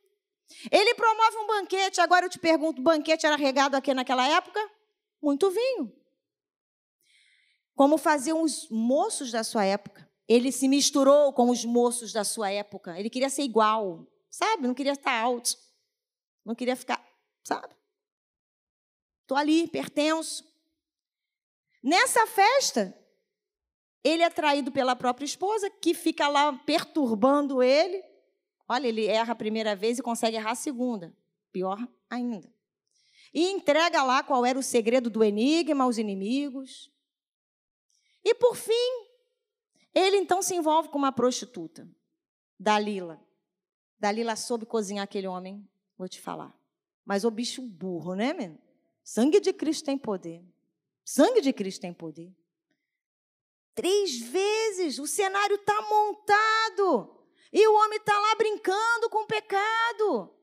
Ele 0.73 0.95
promove 0.95 1.37
um 1.37 1.47
banquete. 1.47 2.01
Agora 2.01 2.25
eu 2.25 2.31
te 2.31 2.39
pergunto: 2.39 2.81
o 2.81 2.83
banquete 2.83 3.27
era 3.27 3.37
regado 3.37 3.77
aqui 3.77 3.93
naquela 3.93 4.27
época? 4.27 4.59
Muito 5.23 5.51
vinho. 5.51 5.93
Como 7.75 7.99
faziam 7.99 8.41
os 8.41 8.67
moços 8.71 9.31
da 9.31 9.45
sua 9.45 9.67
época. 9.67 10.11
Ele 10.27 10.51
se 10.51 10.69
misturou 10.69 11.35
com 11.35 11.51
os 11.51 11.67
moços 11.67 12.15
da 12.15 12.25
sua 12.25 12.51
época. 12.51 12.99
Ele 12.99 13.11
queria 13.11 13.29
ser 13.29 13.43
igual, 13.43 14.07
sabe? 14.31 14.67
Não 14.67 14.73
queria 14.73 14.93
estar 14.93 15.21
alto. 15.21 15.64
Não 16.45 16.55
queria 16.55 16.77
ficar, 16.77 17.05
sabe? 17.43 17.75
Estou 19.23 19.37
ali, 19.37 19.67
pertenço. 19.69 20.45
Nessa 21.83 22.27
festa, 22.27 22.97
ele 24.03 24.23
é 24.23 24.29
traído 24.29 24.71
pela 24.71 24.95
própria 24.95 25.25
esposa, 25.25 25.71
que 25.71 25.95
fica 25.95 26.29
lá 26.29 26.53
perturbando 26.53 27.63
ele. 27.63 28.03
Olha, 28.69 28.87
ele 28.87 29.07
erra 29.07 29.33
a 29.33 29.37
primeira 29.37 29.75
vez 29.75 29.99
e 29.99 30.03
consegue 30.03 30.37
errar 30.37 30.53
a 30.53 30.57
segunda. 30.57 31.17
Pior 31.51 31.79
ainda. 32.11 32.53
E 33.33 33.51
entrega 33.51 34.03
lá 34.03 34.23
qual 34.23 34.45
era 34.45 34.59
o 34.59 34.63
segredo 34.63 35.09
do 35.09 35.25
enigma 35.25 35.85
aos 35.85 35.99
inimigos. 35.99 36.93
E 38.23 38.35
por 38.35 38.57
fim, 38.57 39.09
ele 39.95 40.17
então 40.17 40.43
se 40.43 40.55
envolve 40.55 40.89
com 40.89 40.99
uma 40.99 41.13
prostituta, 41.13 41.89
Dalila. 42.59 43.23
Dalila 43.99 44.37
soube 44.37 44.67
cozinhar 44.67 45.05
aquele 45.05 45.27
homem, 45.27 45.69
vou 45.97 46.09
te 46.09 46.21
falar. 46.21 46.57
Mas 47.05 47.25
o 47.25 47.31
bicho 47.31 47.63
burro, 47.63 48.15
né, 48.15 48.33
menino? 48.33 48.59
Sangue 49.03 49.41
de 49.41 49.53
Cristo 49.53 49.85
tem 49.85 49.99
poder. 49.99 50.43
Sangue 51.05 51.41
de 51.41 51.53
Cristo 51.53 51.83
tem 51.83 51.93
poder. 51.93 52.35
Três 53.75 54.21
vezes 54.21 54.99
o 54.99 55.07
cenário 55.07 55.57
está 55.57 55.81
montado. 55.83 57.21
E 57.53 57.67
o 57.67 57.75
homem 57.75 57.99
está 57.99 58.19
lá 58.19 58.35
brincando 58.37 59.11
com 59.11 59.25
o 59.25 59.27
pecado 59.27 60.35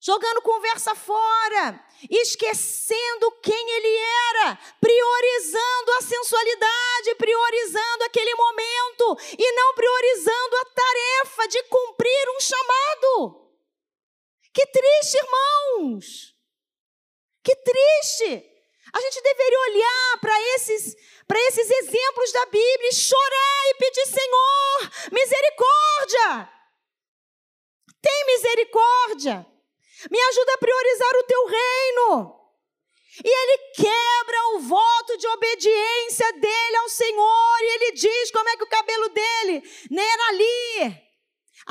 jogando 0.00 0.40
conversa 0.40 0.94
fora, 0.94 1.84
esquecendo 2.08 3.30
quem 3.42 3.70
ele 3.70 3.96
era, 4.32 4.58
priorizando 4.80 5.92
a 5.98 6.00
sensualidade, 6.00 7.14
priorizando 7.16 8.04
aquele 8.04 8.34
momento 8.34 9.18
e 9.38 9.52
não 9.52 9.74
priorizando 9.74 10.56
a 10.56 10.64
tarefa 10.64 11.48
de 11.48 11.62
cumprir 11.64 12.28
um 12.34 12.40
chamado. 12.40 13.49
Que 14.52 14.66
triste, 14.66 15.16
irmãos! 15.16 16.34
Que 17.42 17.54
triste! 17.56 18.46
A 18.92 19.00
gente 19.00 19.22
deveria 19.22 19.60
olhar 19.60 20.18
para 20.20 20.40
esses, 20.54 20.96
para 21.26 21.40
esses 21.48 21.70
exemplos 21.70 22.32
da 22.32 22.46
Bíblia 22.46 22.88
e 22.88 22.94
chorar 22.94 23.70
e 23.70 23.74
pedir: 23.74 24.06
Senhor, 24.06 24.90
misericórdia! 25.12 26.52
Tem 28.02 28.26
misericórdia! 28.26 29.46
Me 30.10 30.20
ajuda 30.20 30.54
a 30.54 30.58
priorizar 30.58 31.16
o 31.16 31.24
teu 31.24 31.46
reino. 31.46 32.40
E 33.22 33.28
ele 33.28 33.58
quebra 33.74 34.48
o 34.54 34.60
voto 34.60 35.16
de 35.18 35.26
obediência 35.26 36.32
dele 36.34 36.76
ao 36.76 36.88
Senhor. 36.88 37.58
E 37.60 37.74
ele 37.74 37.92
diz 37.92 38.30
como 38.30 38.48
é 38.48 38.56
que 38.56 38.64
o 38.64 38.68
cabelo 38.68 39.08
dele 39.10 39.62
era 39.92 40.28
ali. 40.28 41.09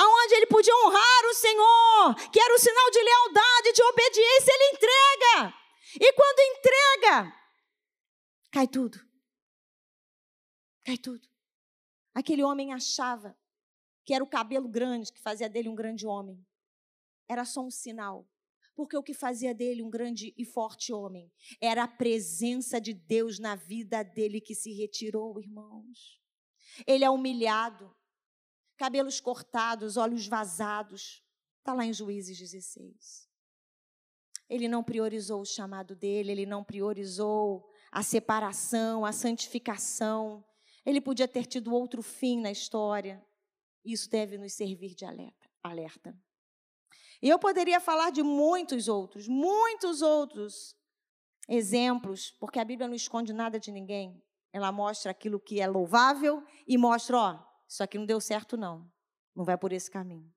Aonde 0.02 0.36
ele 0.36 0.46
podia 0.48 0.74
honrar 0.76 1.26
o 1.26 1.34
Senhor, 1.34 2.32
que 2.32 2.40
era 2.40 2.56
o 2.56 2.60
sinal 2.60 2.92
de 2.92 3.02
lealdade, 3.02 3.74
de 3.74 3.84
obediência, 3.84 4.54
ele 4.54 4.76
entrega. 4.76 5.54
E 6.00 6.14
quando 6.14 6.40
entrega, 6.40 7.34
cai 8.52 8.68
tudo. 8.68 9.00
Cai 10.86 10.98
tudo. 10.98 11.28
Aquele 12.14 12.44
homem 12.44 12.74
achava 12.74 13.38
que 14.06 14.14
era 14.14 14.24
o 14.24 14.30
cabelo 14.30 14.70
grande 14.70 15.12
que 15.12 15.22
fazia 15.22 15.50
dele 15.50 15.70
um 15.70 15.76
grande 15.76 16.08
homem 16.08 16.46
era 17.30 17.46
só 17.46 17.62
um 17.62 17.70
sinal. 17.70 18.28
Porque 18.76 18.98
o 18.98 19.04
que 19.04 19.14
fazia 19.14 19.54
dele 19.54 19.84
um 19.84 19.90
grande 19.90 20.34
e 20.38 20.46
forte 20.46 20.92
homem 20.92 21.32
era 21.62 21.84
a 21.84 21.88
presença 21.88 22.82
de 22.82 22.94
Deus 22.94 23.38
na 23.38 23.56
vida 23.56 24.02
dele 24.04 24.42
que 24.42 24.56
se 24.56 24.74
retirou, 24.74 25.40
irmãos. 25.40 26.20
Ele 26.88 27.04
é 27.04 27.10
humilhado, 27.10 27.94
cabelos 28.80 29.20
cortados, 29.20 29.98
olhos 29.98 30.26
vazados. 30.26 31.22
Está 31.58 31.74
lá 31.74 31.86
em 31.86 31.92
Juízes 31.92 32.40
16. 32.40 33.28
Ele 34.50 34.70
não 34.70 34.82
priorizou 34.82 35.42
o 35.42 35.46
chamado 35.46 35.98
dele, 35.98 36.32
ele 36.32 36.46
não 36.46 36.64
priorizou 36.64 37.70
a 37.92 38.02
separação, 38.02 39.06
a 39.06 39.12
santificação. 39.12 40.46
Ele 40.86 41.02
podia 41.02 41.28
ter 41.28 41.46
tido 41.46 41.74
outro 41.74 42.02
fim 42.02 42.40
na 42.40 42.50
história. 42.50 43.22
Isso 43.84 44.10
deve 44.10 44.38
nos 44.38 44.54
servir 44.54 44.96
de 44.96 45.04
alerta. 45.62 46.18
E 47.22 47.28
eu 47.28 47.38
poderia 47.38 47.82
falar 47.82 48.12
de 48.12 48.24
muitos 48.24 48.88
outros, 48.88 49.28
muitos 49.28 50.02
outros 50.02 50.74
exemplos, 51.50 52.32
porque 52.40 52.60
a 52.60 52.66
Bíblia 52.66 52.88
não 52.88 52.96
esconde 52.96 53.34
nada 53.34 53.60
de 53.60 53.74
ninguém. 53.74 54.24
Ela 54.54 54.72
mostra 54.72 55.12
aquilo 55.12 55.38
que 55.38 55.60
é 55.60 55.68
louvável 55.68 56.42
e 56.66 56.78
mostra, 56.78 57.18
ó, 57.18 57.49
isso 57.70 57.84
aqui 57.84 58.00
não 58.00 58.06
deu 58.06 58.20
certo 58.20 58.58
não. 58.58 58.92
Não 59.36 59.46
vai 59.46 59.56
por 59.56 59.72
esse 59.72 59.90
caminho. 59.92 60.34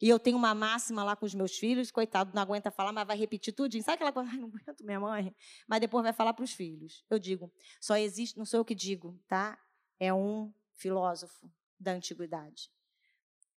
E 0.00 0.08
eu 0.08 0.18
tenho 0.18 0.36
uma 0.36 0.54
máxima 0.54 1.02
lá 1.02 1.16
com 1.16 1.24
os 1.24 1.34
meus 1.34 1.56
filhos, 1.56 1.90
coitado, 1.90 2.32
não 2.34 2.42
aguenta 2.42 2.70
falar, 2.70 2.92
mas 2.92 3.06
vai 3.06 3.16
repetir 3.16 3.54
tudo. 3.54 3.72
Sabe 3.82 3.94
aquela 3.94 4.12
coisa, 4.12 4.28
ai, 4.30 4.36
não 4.36 4.48
aguento 4.48 4.84
minha 4.84 5.00
mãe? 5.00 5.34
Mas 5.66 5.80
depois 5.80 6.02
vai 6.02 6.12
falar 6.12 6.34
para 6.34 6.44
os 6.44 6.52
filhos. 6.52 7.02
Eu 7.08 7.18
digo, 7.18 7.50
só 7.80 7.96
existe, 7.96 8.36
não 8.36 8.44
sou 8.44 8.60
eu 8.60 8.64
que 8.64 8.74
digo, 8.74 9.18
tá? 9.26 9.58
É 9.98 10.12
um 10.12 10.52
filósofo 10.74 11.50
da 11.80 11.92
antiguidade. 11.92 12.70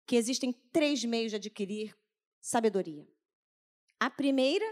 Que 0.05 0.15
existem 0.15 0.53
três 0.71 1.03
meios 1.03 1.31
de 1.31 1.37
adquirir 1.37 1.97
sabedoria. 2.39 3.07
A 3.99 4.09
primeira, 4.09 4.65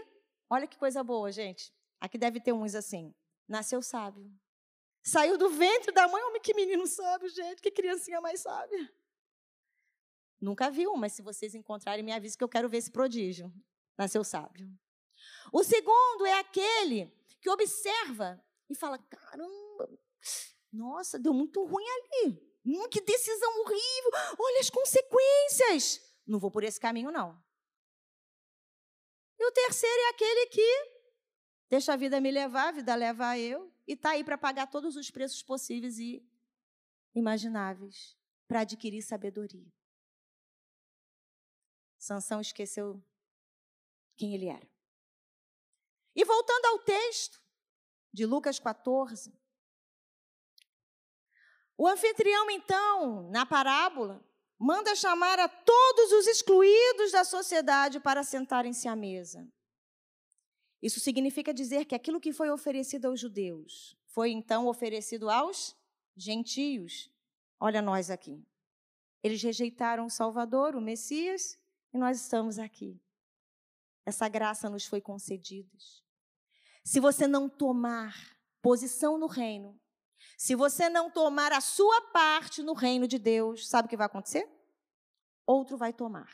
olha 0.48 0.68
que 0.68 0.78
coisa 0.78 1.02
boa, 1.02 1.32
gente. 1.32 1.74
Aqui 2.00 2.16
deve 2.16 2.38
ter 2.40 2.52
uns 2.52 2.76
assim. 2.76 3.12
Nasceu 3.48 3.82
sábio. 3.82 4.30
Saiu 5.06 5.36
do 5.36 5.50
ventre 5.50 5.92
da 5.92 6.08
mãe, 6.08 6.22
homem, 6.24 6.40
que 6.40 6.54
menino 6.54 6.86
sábio, 6.86 7.28
gente, 7.28 7.60
que 7.60 7.70
criancinha 7.70 8.22
mais 8.22 8.40
sábia. 8.40 8.90
Nunca 10.40 10.70
viu, 10.70 10.96
mas 10.96 11.12
se 11.12 11.20
vocês 11.20 11.54
encontrarem, 11.54 12.02
me 12.02 12.10
avise 12.10 12.38
que 12.38 12.42
eu 12.42 12.48
quero 12.48 12.70
ver 12.70 12.78
esse 12.78 12.90
prodígio. 12.90 13.52
Nasceu 13.98 14.24
sábio. 14.24 14.66
O 15.52 15.62
segundo 15.62 16.24
é 16.24 16.38
aquele 16.38 17.14
que 17.38 17.50
observa 17.50 18.42
e 18.68 18.74
fala: 18.74 18.98
caramba, 18.98 19.90
nossa, 20.72 21.18
deu 21.18 21.34
muito 21.34 21.62
ruim 21.64 21.84
ali. 21.84 22.42
Hum, 22.64 22.88
que 22.88 23.02
decisão 23.02 23.60
horrível. 23.60 24.10
Olha 24.38 24.60
as 24.60 24.70
consequências. 24.70 26.00
Não 26.26 26.38
vou 26.38 26.50
por 26.50 26.64
esse 26.64 26.80
caminho, 26.80 27.10
não. 27.10 27.38
E 29.38 29.44
o 29.44 29.52
terceiro 29.52 30.00
é 30.00 30.08
aquele 30.08 30.46
que 30.46 30.94
deixa 31.68 31.92
a 31.92 31.96
vida 31.96 32.20
me 32.22 32.30
levar, 32.30 32.68
a 32.68 32.72
vida 32.72 32.94
leva 32.94 33.38
eu, 33.38 33.73
e 33.86 33.92
está 33.92 34.10
aí 34.10 34.24
para 34.24 34.38
pagar 34.38 34.66
todos 34.66 34.96
os 34.96 35.10
preços 35.10 35.42
possíveis 35.42 35.98
e 35.98 36.26
imagináveis 37.14 38.16
para 38.46 38.60
adquirir 38.60 39.02
sabedoria. 39.02 39.72
Sansão 41.98 42.40
esqueceu 42.40 43.02
quem 44.16 44.34
ele 44.34 44.46
era. 44.46 44.68
E 46.14 46.24
voltando 46.24 46.66
ao 46.66 46.78
texto 46.80 47.42
de 48.12 48.24
Lucas 48.26 48.58
14, 48.58 49.32
o 51.76 51.88
anfitrião, 51.88 52.48
então, 52.50 53.28
na 53.30 53.44
parábola, 53.44 54.24
manda 54.58 54.94
chamar 54.94 55.38
a 55.40 55.48
todos 55.48 56.12
os 56.12 56.26
excluídos 56.28 57.10
da 57.10 57.24
sociedade 57.24 57.98
para 57.98 58.22
sentarem-se 58.22 58.86
à 58.86 58.94
mesa. 58.94 59.46
Isso 60.84 61.00
significa 61.00 61.54
dizer 61.54 61.86
que 61.86 61.94
aquilo 61.94 62.20
que 62.20 62.30
foi 62.30 62.50
oferecido 62.50 63.06
aos 63.06 63.18
judeus 63.18 63.96
foi 64.04 64.32
então 64.32 64.66
oferecido 64.66 65.30
aos 65.30 65.74
gentios. 66.14 67.10
Olha 67.58 67.80
nós 67.80 68.10
aqui. 68.10 68.46
Eles 69.22 69.42
rejeitaram 69.42 70.04
o 70.04 70.10
Salvador, 70.10 70.76
o 70.76 70.82
Messias, 70.82 71.58
e 71.90 71.96
nós 71.96 72.20
estamos 72.20 72.58
aqui. 72.58 73.00
Essa 74.04 74.28
graça 74.28 74.68
nos 74.68 74.84
foi 74.84 75.00
concedida. 75.00 75.70
Se 76.84 77.00
você 77.00 77.26
não 77.26 77.48
tomar 77.48 78.14
posição 78.60 79.16
no 79.16 79.26
reino, 79.26 79.80
Se 80.36 80.54
você 80.54 80.88
não 80.88 81.10
tomar 81.10 81.52
a 81.52 81.60
sua 81.60 82.00
parte 82.12 82.62
no 82.62 82.72
reino 82.74 83.06
de 83.06 83.18
Deus, 83.18 83.68
sabe 83.68 83.86
o 83.86 83.88
que 83.88 83.96
vai 83.96 84.06
acontecer? 84.06 84.46
Outro 85.46 85.76
vai 85.76 85.92
tomar. 85.92 86.30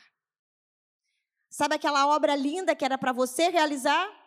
Sabe 1.49 1.75
aquela 1.75 2.07
obra 2.07 2.35
linda 2.35 2.75
que 2.75 2.83
era 2.83 2.97
para 2.97 3.11
você 3.11 3.49
realizar? 3.49 4.20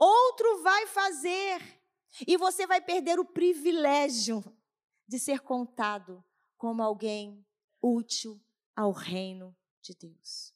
Outro 0.00 0.62
vai 0.62 0.86
fazer. 0.86 1.60
E 2.26 2.38
você 2.38 2.66
vai 2.66 2.80
perder 2.80 3.20
o 3.20 3.24
privilégio 3.24 4.42
de 5.06 5.18
ser 5.18 5.40
contado 5.40 6.24
como 6.56 6.82
alguém 6.82 7.46
útil 7.82 8.40
ao 8.74 8.90
reino 8.92 9.54
de 9.82 9.94
Deus. 9.94 10.54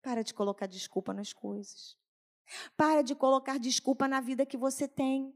Para 0.00 0.22
de 0.22 0.32
colocar 0.32 0.66
desculpa 0.66 1.12
nas 1.12 1.32
coisas. 1.32 1.96
Para 2.76 3.02
de 3.02 3.14
colocar 3.14 3.58
desculpa 3.58 4.06
na 4.06 4.20
vida 4.20 4.46
que 4.46 4.56
você 4.56 4.86
tem. 4.86 5.34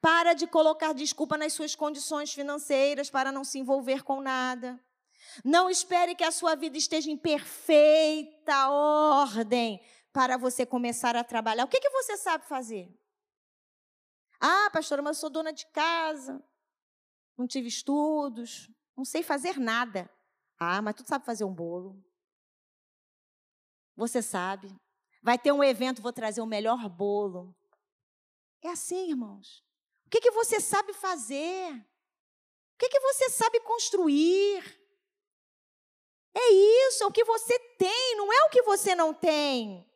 Para 0.00 0.34
de 0.34 0.46
colocar 0.46 0.92
desculpa 0.92 1.38
nas 1.38 1.52
suas 1.52 1.74
condições 1.74 2.32
financeiras 2.32 3.08
para 3.08 3.30
não 3.30 3.44
se 3.44 3.58
envolver 3.58 4.02
com 4.02 4.20
nada. 4.20 4.78
Não 5.44 5.70
espere 5.70 6.14
que 6.14 6.24
a 6.24 6.30
sua 6.30 6.54
vida 6.54 6.76
esteja 6.76 7.10
em 7.10 7.16
perfeita 7.16 8.68
ordem 8.68 9.80
para 10.14 10.36
você 10.36 10.64
começar 10.64 11.16
a 11.16 11.24
trabalhar. 11.24 11.64
O 11.64 11.68
que, 11.68 11.80
que 11.80 11.90
você 11.90 12.16
sabe 12.16 12.46
fazer? 12.46 12.88
Ah, 14.40 14.70
pastora, 14.72 15.02
mas 15.02 15.16
eu 15.16 15.20
sou 15.22 15.28
dona 15.28 15.52
de 15.52 15.66
casa, 15.66 16.40
não 17.36 17.48
tive 17.48 17.66
estudos, 17.66 18.70
não 18.96 19.04
sei 19.04 19.24
fazer 19.24 19.58
nada. 19.58 20.08
Ah, 20.56 20.80
mas 20.80 20.94
tu 20.94 21.04
sabe 21.06 21.26
fazer 21.26 21.44
um 21.44 21.52
bolo. 21.52 22.00
Você 23.96 24.22
sabe. 24.22 24.72
Vai 25.20 25.36
ter 25.36 25.50
um 25.50 25.64
evento, 25.64 26.00
vou 26.00 26.12
trazer 26.12 26.40
o 26.40 26.46
melhor 26.46 26.88
bolo. 26.88 27.52
É 28.62 28.68
assim, 28.68 29.10
irmãos. 29.10 29.64
O 30.06 30.10
que, 30.10 30.20
que 30.20 30.30
você 30.30 30.60
sabe 30.60 30.92
fazer? 30.92 31.72
O 31.74 32.78
que, 32.78 32.88
que 32.88 33.00
você 33.00 33.30
sabe 33.30 33.58
construir? 33.60 34.62
É 36.32 36.52
isso, 36.88 37.02
é 37.02 37.06
o 37.06 37.12
que 37.12 37.24
você 37.24 37.58
tem, 37.78 38.16
não 38.16 38.32
é 38.32 38.44
o 38.44 38.50
que 38.50 38.62
você 38.62 38.94
não 38.94 39.12
tem. 39.12 39.90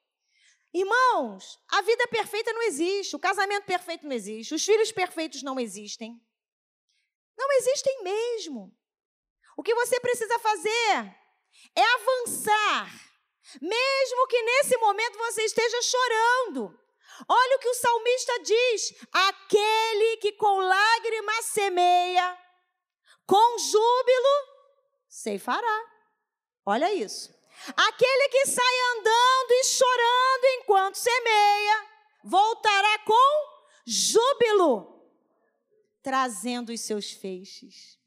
Irmãos, 0.72 1.58
a 1.68 1.80
vida 1.80 2.06
perfeita 2.08 2.52
não 2.52 2.62
existe, 2.62 3.16
o 3.16 3.18
casamento 3.18 3.64
perfeito 3.64 4.04
não 4.04 4.12
existe, 4.12 4.54
os 4.54 4.64
filhos 4.64 4.92
perfeitos 4.92 5.42
não 5.42 5.58
existem. 5.58 6.20
Não 7.36 7.52
existem 7.52 8.02
mesmo. 8.02 8.76
O 9.56 9.62
que 9.62 9.74
você 9.74 9.98
precisa 10.00 10.38
fazer 10.38 11.16
é 11.74 11.82
avançar, 11.94 12.90
mesmo 13.60 14.26
que 14.28 14.42
nesse 14.42 14.76
momento 14.76 15.18
você 15.18 15.42
esteja 15.44 15.82
chorando. 15.82 16.78
Olha 17.28 17.56
o 17.56 17.58
que 17.58 17.68
o 17.68 17.74
salmista 17.74 18.40
diz: 18.40 18.94
aquele 19.12 20.16
que 20.18 20.32
com 20.32 20.58
lágrimas 20.58 21.46
semeia, 21.46 22.38
com 23.26 23.58
júbilo 23.58 24.58
ceifará. 25.08 25.84
Olha 26.64 26.92
isso. 26.92 27.38
Aquele 27.76 28.28
que 28.28 28.46
sai 28.46 28.80
andando 28.96 29.50
e 29.50 29.64
chorando 29.64 30.44
enquanto 30.61 30.96
semeia, 30.96 31.86
voltará 32.24 32.98
com 33.00 33.59
júbilo, 33.86 35.02
trazendo 36.02 36.72
os 36.72 36.80
seus 36.80 37.12
feixes. 37.12 37.98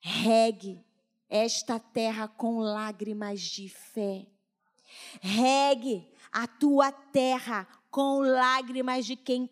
Regue 0.00 0.84
esta 1.28 1.78
terra 1.78 2.28
com 2.28 2.58
lágrimas 2.60 3.40
de 3.40 3.68
fé. 3.68 4.26
Regue 5.20 6.10
a 6.32 6.46
tua 6.46 6.92
terra 6.92 7.66
com 7.90 8.20
lágrimas 8.20 9.04
de 9.06 9.16
quem 9.16 9.50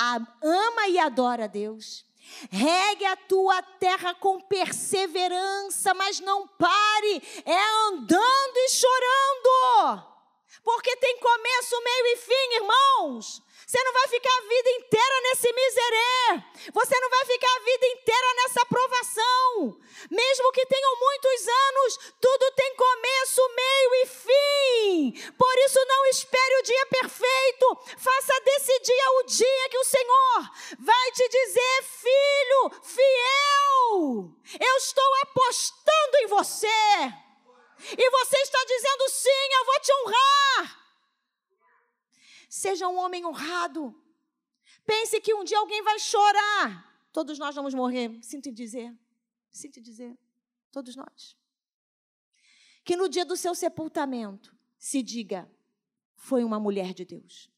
ama 0.00 0.88
e 0.88 0.98
adora 0.98 1.44
a 1.44 1.48
Deus. 1.48 2.05
Regue 2.50 3.04
a 3.04 3.16
tua 3.16 3.62
terra 3.62 4.14
com 4.14 4.40
perseverança, 4.40 5.94
mas 5.94 6.20
não 6.20 6.46
pare, 6.46 7.22
é 7.44 7.86
andando 7.88 8.56
e 8.56 8.70
chorando. 8.70 10.16
Porque 10.62 10.96
tem 10.96 11.18
começo, 11.18 11.82
meio 11.82 12.06
e 12.06 12.16
fim, 12.16 12.54
irmãos. 12.56 13.42
Você 13.66 13.82
não 13.82 13.92
vai 13.92 14.06
ficar 14.06 14.30
a 14.30 14.42
vida 14.42 14.70
inteira 14.70 15.20
nesse 15.22 15.52
miserê. 15.52 16.44
Você 16.72 17.00
não 17.00 17.10
vai 17.10 17.26
ficar 17.26 17.52
a 17.52 17.64
vida 17.64 17.86
inteira 17.88 18.34
nessa 18.36 18.64
provação. 18.64 19.76
Mesmo 20.08 20.52
que 20.52 20.66
tenham 20.66 20.96
muitos 21.00 21.48
anos, 21.48 21.98
tudo 22.20 22.52
tem 22.52 22.76
começo, 22.76 23.54
meio 23.56 23.94
e 23.94 24.06
fim. 24.06 25.32
Por 25.32 25.58
isso, 25.66 25.84
não 25.84 26.06
espere 26.06 26.60
o 26.60 26.62
dia 26.62 26.86
perfeito. 26.86 27.78
Faça 27.98 28.40
desse 28.44 28.78
dia 28.78 29.10
o 29.18 29.22
dia 29.24 29.68
que 29.68 29.78
o 29.78 29.84
Senhor 29.84 30.50
vai 30.78 31.10
te 31.10 31.28
dizer: 31.28 31.82
Filho, 31.82 32.70
fiel, 32.84 34.30
eu 34.60 34.76
estou 34.76 35.14
apostando 35.22 36.16
em 36.18 36.26
você. 36.28 36.68
E 37.98 38.10
você 38.10 38.36
está 38.38 38.64
dizendo 38.64 39.08
sim, 39.08 39.48
eu 39.58 39.64
vou 39.64 39.80
te 39.80 39.92
honrar. 39.92 40.85
Seja 42.48 42.88
um 42.88 42.96
homem 42.96 43.24
honrado. 43.24 43.94
Pense 44.84 45.20
que 45.20 45.34
um 45.34 45.44
dia 45.44 45.58
alguém 45.58 45.82
vai 45.82 45.98
chorar. 45.98 47.08
Todos 47.12 47.38
nós 47.38 47.54
vamos 47.54 47.74
morrer. 47.74 48.18
Sinto 48.22 48.52
dizer. 48.52 48.94
Sinto 49.50 49.80
dizer. 49.80 50.16
Todos 50.70 50.94
nós. 50.96 51.36
Que 52.84 52.96
no 52.96 53.08
dia 53.08 53.24
do 53.24 53.36
seu 53.36 53.54
sepultamento 53.54 54.54
se 54.78 55.02
diga: 55.02 55.50
foi 56.14 56.44
uma 56.44 56.60
mulher 56.60 56.94
de 56.94 57.04
Deus. 57.04 57.50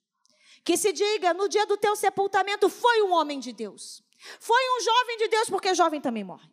Que 0.64 0.76
se 0.76 0.92
diga 0.92 1.34
no 1.34 1.48
dia 1.48 1.66
do 1.66 1.76
teu 1.76 1.94
sepultamento: 1.96 2.68
foi 2.68 3.02
um 3.02 3.12
homem 3.12 3.38
de 3.38 3.52
Deus. 3.52 4.02
Foi 4.40 4.62
um 4.76 4.82
jovem 4.82 5.16
de 5.18 5.28
Deus, 5.28 5.48
porque 5.48 5.74
jovem 5.74 6.00
também 6.00 6.24
morre. 6.24 6.50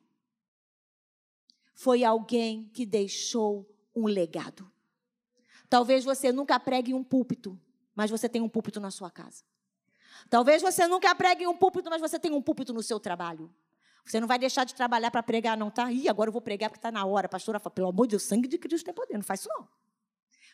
Foi 1.73 2.03
alguém 2.03 2.69
que 2.73 2.85
deixou 2.85 3.67
um 3.95 4.05
legado. 4.05 4.71
Talvez 5.69 6.05
você 6.05 6.31
nunca 6.31 6.59
pregue 6.59 6.93
um 6.93 7.03
púlpito, 7.03 7.59
mas 7.95 8.11
você 8.11 8.27
tem 8.27 8.41
um 8.41 8.49
púlpito 8.49 8.79
na 8.79 8.91
sua 8.91 9.09
casa. 9.09 9.43
Talvez 10.29 10.61
você 10.61 10.87
nunca 10.87 11.13
pregue 11.15 11.47
um 11.47 11.55
púlpito, 11.55 11.89
mas 11.89 12.01
você 12.01 12.19
tem 12.19 12.31
um 12.31 12.41
púlpito 12.41 12.73
no 12.73 12.83
seu 12.83 12.99
trabalho. 12.99 13.53
Você 14.05 14.19
não 14.19 14.27
vai 14.27 14.37
deixar 14.37 14.65
de 14.65 14.75
trabalhar 14.75 15.09
para 15.09 15.23
pregar, 15.23 15.57
não, 15.57 15.71
tá? 15.71 15.91
Ih, 15.91 16.07
agora 16.07 16.27
eu 16.27 16.31
vou 16.31 16.41
pregar 16.41 16.69
porque 16.69 16.77
está 16.77 16.91
na 16.91 17.05
hora. 17.05 17.25
A 17.25 17.29
pastora 17.29 17.59
fala, 17.59 17.73
pelo 17.73 17.87
amor 17.87 18.05
de 18.05 18.11
Deus, 18.11 18.23
sangue 18.23 18.47
de 18.47 18.57
Cristo 18.57 18.85
tem 18.85 18.93
poder. 18.93 19.15
Não 19.15 19.23
faz 19.23 19.39
isso, 19.39 19.49
não. 19.49 19.67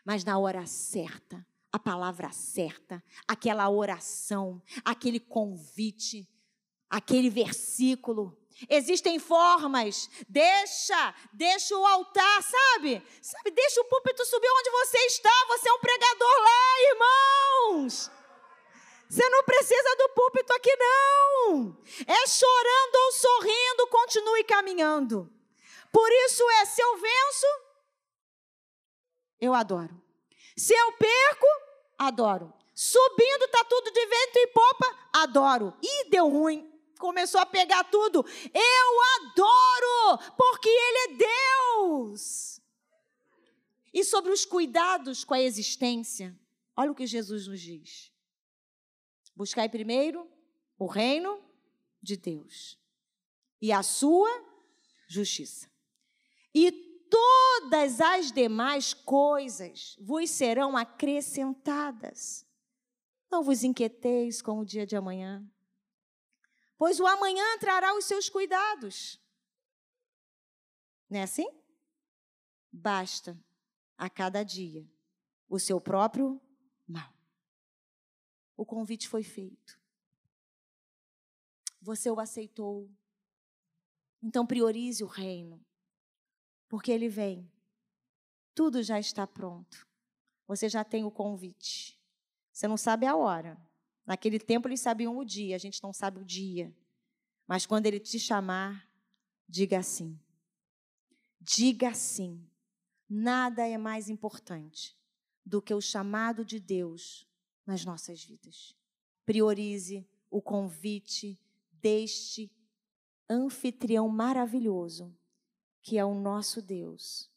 Mas 0.05 0.23
na 0.23 0.37
hora 0.37 0.65
certa, 0.65 1.45
a 1.71 1.77
palavra 1.77 2.31
certa, 2.31 3.03
aquela 3.27 3.69
oração, 3.69 4.61
aquele 4.85 5.19
convite, 5.19 6.27
aquele 6.89 7.29
versículo. 7.29 8.37
Existem 8.69 9.19
formas. 9.19 10.09
Deixa, 10.27 11.15
deixa 11.33 11.77
o 11.77 11.85
altar, 11.85 12.43
sabe? 12.43 13.01
Sabe, 13.21 13.51
deixa 13.51 13.81
o 13.81 13.85
púlpito 13.85 14.25
subir 14.25 14.49
onde 14.49 14.69
você 14.69 14.97
está. 15.05 15.45
Você 15.49 15.69
é 15.69 15.73
um 15.73 15.79
pregador 15.79 16.39
lá, 16.39 16.81
irmãos. 16.91 18.11
Você 19.09 19.27
não 19.29 19.43
precisa 19.43 19.95
do 19.97 20.09
púlpito 20.09 20.53
aqui, 20.53 20.73
não. 20.77 21.77
É 22.07 22.27
chorando 22.27 22.95
ou 22.95 23.11
sorrindo, 23.11 23.87
continue 23.87 24.43
caminhando. 24.45 25.33
Por 25.91 26.09
isso 26.25 26.49
é, 26.61 26.65
se 26.65 26.81
eu 26.81 26.97
venço, 26.97 27.47
eu 29.39 29.53
adoro. 29.53 30.01
Se 30.55 30.73
eu 30.73 30.93
perco, 30.93 31.47
adoro. 31.97 32.53
Subindo, 32.73 33.47
tá 33.49 33.65
tudo 33.65 33.91
de 33.91 34.05
vento 34.05 34.37
e 34.37 34.47
popa, 34.47 34.95
adoro. 35.11 35.73
Ih, 35.83 36.09
deu 36.09 36.29
ruim 36.29 36.70
começou 37.01 37.41
a 37.41 37.45
pegar 37.45 37.83
tudo. 37.85 38.23
Eu 38.53 39.01
adoro, 39.19 40.33
porque 40.37 40.69
Ele 40.69 40.97
é 40.99 41.17
Deus. 41.17 42.61
E 43.93 44.05
sobre 44.05 44.31
os 44.31 44.45
cuidados 44.45 45.25
com 45.25 45.33
a 45.33 45.41
existência, 45.41 46.33
olha 46.77 46.91
o 46.91 46.95
que 46.95 47.05
Jesus 47.05 47.47
nos 47.47 47.59
diz. 47.59 48.11
Buscai 49.35 49.67
primeiro 49.67 50.29
o 50.77 50.85
reino 50.85 51.41
de 52.01 52.15
Deus 52.15 52.77
e 53.59 53.71
a 53.71 53.83
sua 53.83 54.29
justiça. 55.07 55.69
E 56.53 56.71
todas 57.09 57.99
as 57.99 58.31
demais 58.31 58.93
coisas 58.93 59.97
vos 59.99 60.29
serão 60.29 60.77
acrescentadas. 60.77 62.45
Não 63.29 63.43
vos 63.43 63.63
inquieteis 63.63 64.41
com 64.41 64.59
o 64.59 64.65
dia 64.65 64.85
de 64.85 64.95
amanhã, 64.95 65.45
pois 66.81 66.99
o 66.99 67.05
amanhã 67.05 67.59
trará 67.59 67.95
os 67.95 68.05
seus 68.05 68.27
cuidados. 68.27 69.21
Não 71.07 71.19
é 71.19 71.21
assim? 71.21 71.47
Basta 72.71 73.39
a 73.95 74.09
cada 74.09 74.41
dia 74.41 74.83
o 75.47 75.59
seu 75.59 75.79
próprio 75.79 76.41
mal. 76.87 77.13
O 78.57 78.65
convite 78.65 79.07
foi 79.07 79.21
feito. 79.21 79.79
Você 81.79 82.09
o 82.09 82.19
aceitou. 82.19 82.89
Então 84.19 84.43
priorize 84.43 85.03
o 85.03 85.07
reino, 85.07 85.63
porque 86.67 86.91
ele 86.91 87.09
vem. 87.09 87.47
Tudo 88.55 88.81
já 88.81 88.99
está 88.99 89.27
pronto. 89.27 89.87
Você 90.47 90.67
já 90.67 90.83
tem 90.83 91.03
o 91.05 91.11
convite. 91.11 92.01
Você 92.51 92.67
não 92.67 92.75
sabe 92.75 93.05
a 93.05 93.15
hora, 93.15 93.55
Naquele 94.11 94.39
tempo 94.39 94.67
eles 94.67 94.81
sabiam 94.81 95.17
o 95.17 95.23
dia, 95.23 95.55
a 95.55 95.57
gente 95.57 95.81
não 95.81 95.93
sabe 95.93 96.19
o 96.19 96.25
dia. 96.25 96.75
Mas 97.47 97.65
quando 97.65 97.85
ele 97.85 97.97
te 97.97 98.19
chamar, 98.19 98.85
diga 99.47 99.79
assim. 99.79 100.19
Diga 101.39 101.93
sim. 101.93 102.45
Nada 103.09 103.65
é 103.65 103.77
mais 103.77 104.09
importante 104.09 104.99
do 105.45 105.61
que 105.61 105.73
o 105.73 105.79
chamado 105.79 106.43
de 106.43 106.59
Deus 106.59 107.25
nas 107.65 107.85
nossas 107.85 108.21
vidas. 108.21 108.75
Priorize 109.25 110.05
o 110.29 110.41
convite 110.41 111.39
deste 111.71 112.51
anfitrião 113.29 114.09
maravilhoso, 114.09 115.15
que 115.81 115.97
é 115.97 116.03
o 116.03 116.13
nosso 116.13 116.61
Deus. 116.61 117.31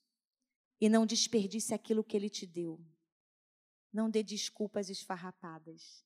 E 0.80 0.88
não 0.88 1.06
desperdice 1.06 1.72
aquilo 1.72 2.02
que 2.02 2.16
ele 2.16 2.28
te 2.28 2.44
deu. 2.44 2.84
Não 3.92 4.10
dê 4.10 4.24
desculpas 4.24 4.90
esfarrapadas. 4.90 6.04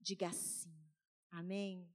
Diga 0.00 0.32
sim. 0.32 0.72
Amém. 1.30 1.86